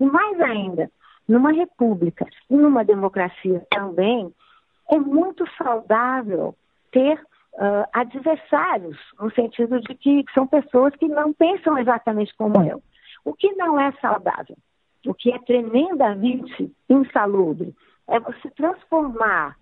E 0.00 0.06
mais 0.06 0.40
ainda, 0.40 0.90
numa 1.28 1.52
república 1.52 2.26
e 2.48 2.56
numa 2.56 2.82
democracia 2.82 3.62
também, 3.70 4.32
é 4.90 4.98
muito 4.98 5.44
saudável 5.58 6.56
ter 6.90 7.20
uh, 7.56 7.84
adversários, 7.92 8.96
no 9.20 9.30
sentido 9.34 9.82
de 9.82 9.94
que 9.94 10.24
são 10.32 10.46
pessoas 10.46 10.96
que 10.96 11.08
não 11.08 11.30
pensam 11.34 11.76
exatamente 11.76 12.34
como 12.38 12.64
eu. 12.64 12.82
O 13.22 13.34
que 13.34 13.52
não 13.52 13.78
é 13.78 13.92
saudável, 14.00 14.56
o 15.06 15.12
que 15.12 15.30
é 15.30 15.38
tremendamente 15.40 16.72
insalubre, 16.88 17.74
é 18.08 18.18
você 18.18 18.50
transformar 18.52 19.59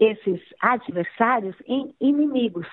esses 0.00 0.40
adversários 0.60 1.54
em 1.66 1.94
inimigos. 2.00 2.66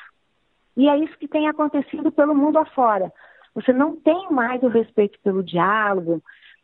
E 0.77 0.87
é 0.87 0.97
isso 0.97 1.17
que 1.17 1.27
tem 1.27 1.47
acontecido 1.47 2.11
pelo 2.11 2.33
mundo 2.33 2.57
afora. 2.57 3.11
Você 3.53 3.73
não 3.73 3.97
tem 3.97 4.31
mais 4.31 4.63
o 4.63 4.69
respeito 4.69 5.19
pelo 5.19 5.43
diálogo, 5.43 6.23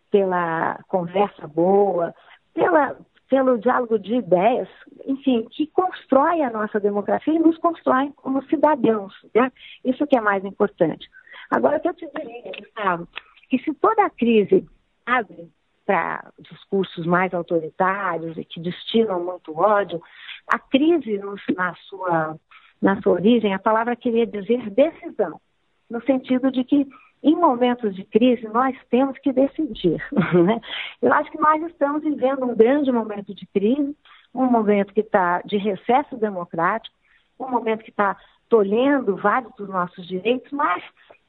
pela 0.10 0.80
conversa 0.88 1.48
boa, 1.48 2.16
pela, 2.54 2.96
pelo 3.30 3.58
diálogo 3.58 4.00
de 4.00 4.16
ideias, 4.16 4.70
enfim, 5.06 5.46
que 5.52 5.68
constrói 5.68 6.42
a 6.44 6.52
nossa 6.52 6.80
democracia 6.80 7.34
e 7.34 7.40
nos 7.40 7.58
constrói 7.58 8.14
como 8.16 8.44
cidadãos. 8.46 9.14
Né? 9.36 9.52
Isso 9.84 10.08
que 10.08 10.16
é 10.18 10.22
mais 10.22 10.46
importante. 10.46 11.10
Agora, 11.50 11.82
eu 11.84 11.94
te 11.94 12.08
diria, 12.16 12.52
Gustavo, 12.58 13.08
que 13.50 13.58
se 13.60 13.74
toda 13.74 14.06
a 14.06 14.10
crise 14.10 14.66
abre 15.06 15.50
para 15.86 16.32
discursos 16.40 17.06
mais 17.06 17.34
autoritários 17.34 18.38
e 18.38 18.46
que 18.46 18.60
destilam 18.60 19.24
muito 19.24 19.58
ódio, 19.58 20.02
a 20.48 20.60
crise 20.60 21.20
na 21.56 21.76
sua 21.76 22.38
na 22.82 23.02
sua 23.02 23.14
origem, 23.14 23.54
a 23.54 23.60
palavra 23.60 23.96
queria 23.96 24.28
dizer 24.28 24.70
decisão, 24.70 25.40
no 25.90 26.04
sentido 26.04 26.52
de 26.52 26.66
que 26.66 26.86
em 27.24 27.34
momentos 27.34 27.96
de 27.96 28.04
crise 28.04 28.46
nós 28.50 28.76
temos 28.90 29.18
que 29.20 29.32
decidir. 29.32 30.04
Né? 30.44 30.60
Eu 31.02 31.14
acho 31.14 31.32
que 31.32 31.40
nós 31.40 31.64
estamos 31.64 32.04
vivendo 32.04 32.44
um 32.44 32.56
grande 32.56 32.92
momento 32.92 33.34
de 33.34 33.48
crise, 33.48 33.96
um 34.36 34.46
momento 34.46 34.94
que 34.94 35.00
está 35.00 35.42
de 35.44 35.56
recesso 35.58 36.18
democrático, 36.18 36.94
um 37.40 37.50
momento 37.50 37.84
que 37.84 37.92
está 37.92 38.18
tolhendo 38.50 39.16
vários 39.16 39.54
dos 39.56 39.70
nossos 39.70 40.06
direitos, 40.06 40.52
mas 40.52 40.84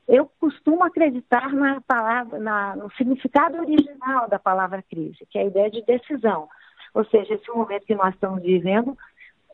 eu 0.06 0.30
costumo 0.38 0.84
acreditar 0.84 1.52
na 1.52 1.80
palavra, 1.80 2.38
na, 2.38 2.76
no 2.76 2.90
significado 2.92 3.58
original 3.58 4.28
da 4.28 4.38
palavra 4.38 4.82
crise, 4.82 5.26
que 5.30 5.38
é 5.38 5.42
a 5.42 5.46
ideia 5.46 5.70
de 5.70 5.82
decisão. 5.82 6.48
Ou 6.92 7.04
seja, 7.06 7.34
esse 7.34 7.50
momento 7.50 7.86
que 7.86 7.94
nós 7.94 8.14
estamos 8.14 8.42
vivendo 8.42 8.96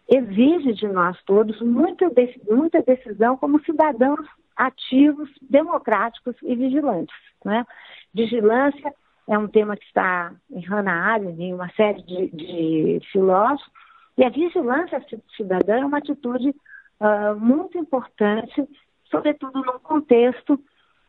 exige 0.09 0.73
de 0.75 0.89
nós 0.89 1.17
todos 1.25 1.61
muita, 1.61 2.11
muita 2.51 2.83
decisão 2.83 3.37
como 3.37 3.63
cidadãos 3.65 4.27
ativos, 4.57 5.31
democráticos 5.41 6.37
e 6.43 6.55
vigilantes. 6.55 7.15
Né? 7.45 7.65
Vigilância 8.13 8.93
é 9.29 9.39
um 9.39 9.47
tema 9.47 9.77
que 9.77 9.85
está 9.85 10.33
em 10.51 10.61
Hannah 10.61 11.13
Arendt, 11.13 11.41
em 11.41 11.55
uma 11.55 11.71
série 11.71 12.03
de, 12.03 12.29
de 12.29 13.01
filósofos, 13.13 13.71
e 14.19 14.25
a 14.25 14.29
vigilância 14.29 15.03
cidadã 15.37 15.79
é 15.79 15.87
uma 15.87 15.99
atitude 15.99 16.51
uh, 16.51 17.39
muito 17.39 17.79
importante, 17.79 18.69
sobretudo 19.11 19.63
num 19.63 19.79
contexto 19.79 20.59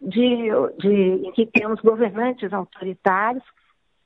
de, 0.02 0.50
de, 0.80 1.28
em 1.28 1.32
que 1.32 1.46
temos 1.46 1.80
governantes 1.82 2.52
autoritários 2.52 3.44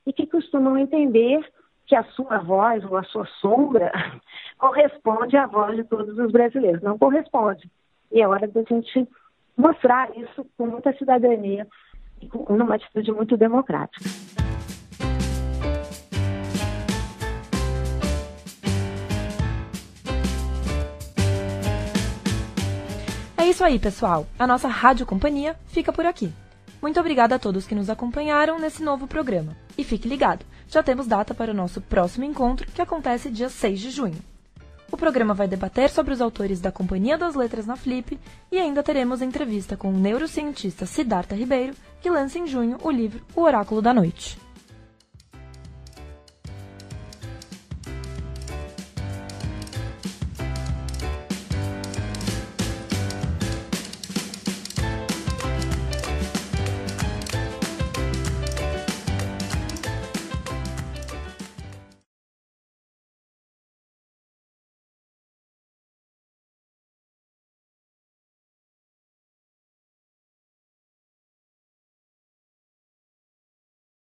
e 0.06 0.12
que 0.12 0.26
costumam 0.26 0.76
entender 0.76 1.40
que 1.86 1.94
a 1.94 2.04
sua 2.04 2.38
voz 2.38 2.84
ou 2.84 2.96
a 2.96 3.04
sua 3.04 3.26
sombra 3.40 3.92
corresponde 4.58 5.36
à 5.36 5.46
voz 5.46 5.76
de 5.76 5.84
todos 5.84 6.18
os 6.18 6.32
brasileiros. 6.32 6.82
Não 6.82 6.98
corresponde. 6.98 7.70
E 8.12 8.20
é 8.20 8.28
hora 8.28 8.46
da 8.46 8.62
gente 8.62 9.08
mostrar 9.56 10.10
isso 10.16 10.46
com 10.56 10.66
muita 10.66 10.92
cidadania 10.94 11.66
e 12.20 12.28
numa 12.50 12.74
atitude 12.74 13.12
muito 13.12 13.36
democrática. 13.36 14.45
É 23.46 23.50
isso 23.50 23.62
aí, 23.62 23.78
pessoal. 23.78 24.26
A 24.36 24.44
nossa 24.44 24.66
Rádio 24.66 25.06
Companhia 25.06 25.54
fica 25.68 25.92
por 25.92 26.04
aqui. 26.04 26.32
Muito 26.82 26.98
obrigada 26.98 27.36
a 27.36 27.38
todos 27.38 27.64
que 27.64 27.76
nos 27.76 27.88
acompanharam 27.88 28.58
nesse 28.58 28.82
novo 28.82 29.06
programa. 29.06 29.56
E 29.78 29.84
fique 29.84 30.08
ligado, 30.08 30.44
já 30.68 30.82
temos 30.82 31.06
data 31.06 31.32
para 31.32 31.52
o 31.52 31.54
nosso 31.54 31.80
próximo 31.80 32.24
encontro, 32.24 32.66
que 32.72 32.82
acontece 32.82 33.30
dia 33.30 33.48
6 33.48 33.78
de 33.78 33.90
junho. 33.92 34.18
O 34.90 34.96
programa 34.96 35.32
vai 35.32 35.46
debater 35.46 35.90
sobre 35.90 36.12
os 36.12 36.20
autores 36.20 36.60
da 36.60 36.72
Companhia 36.72 37.16
das 37.16 37.36
Letras 37.36 37.66
na 37.66 37.76
Flip 37.76 38.18
e 38.50 38.58
ainda 38.58 38.82
teremos 38.82 39.22
entrevista 39.22 39.76
com 39.76 39.90
o 39.90 39.96
neurocientista 39.96 40.84
Siddhartha 40.84 41.36
Ribeiro, 41.36 41.74
que 42.00 42.10
lança 42.10 42.40
em 42.40 42.48
junho 42.48 42.78
o 42.82 42.90
livro 42.90 43.24
O 43.36 43.42
Oráculo 43.42 43.80
da 43.80 43.94
Noite. 43.94 44.45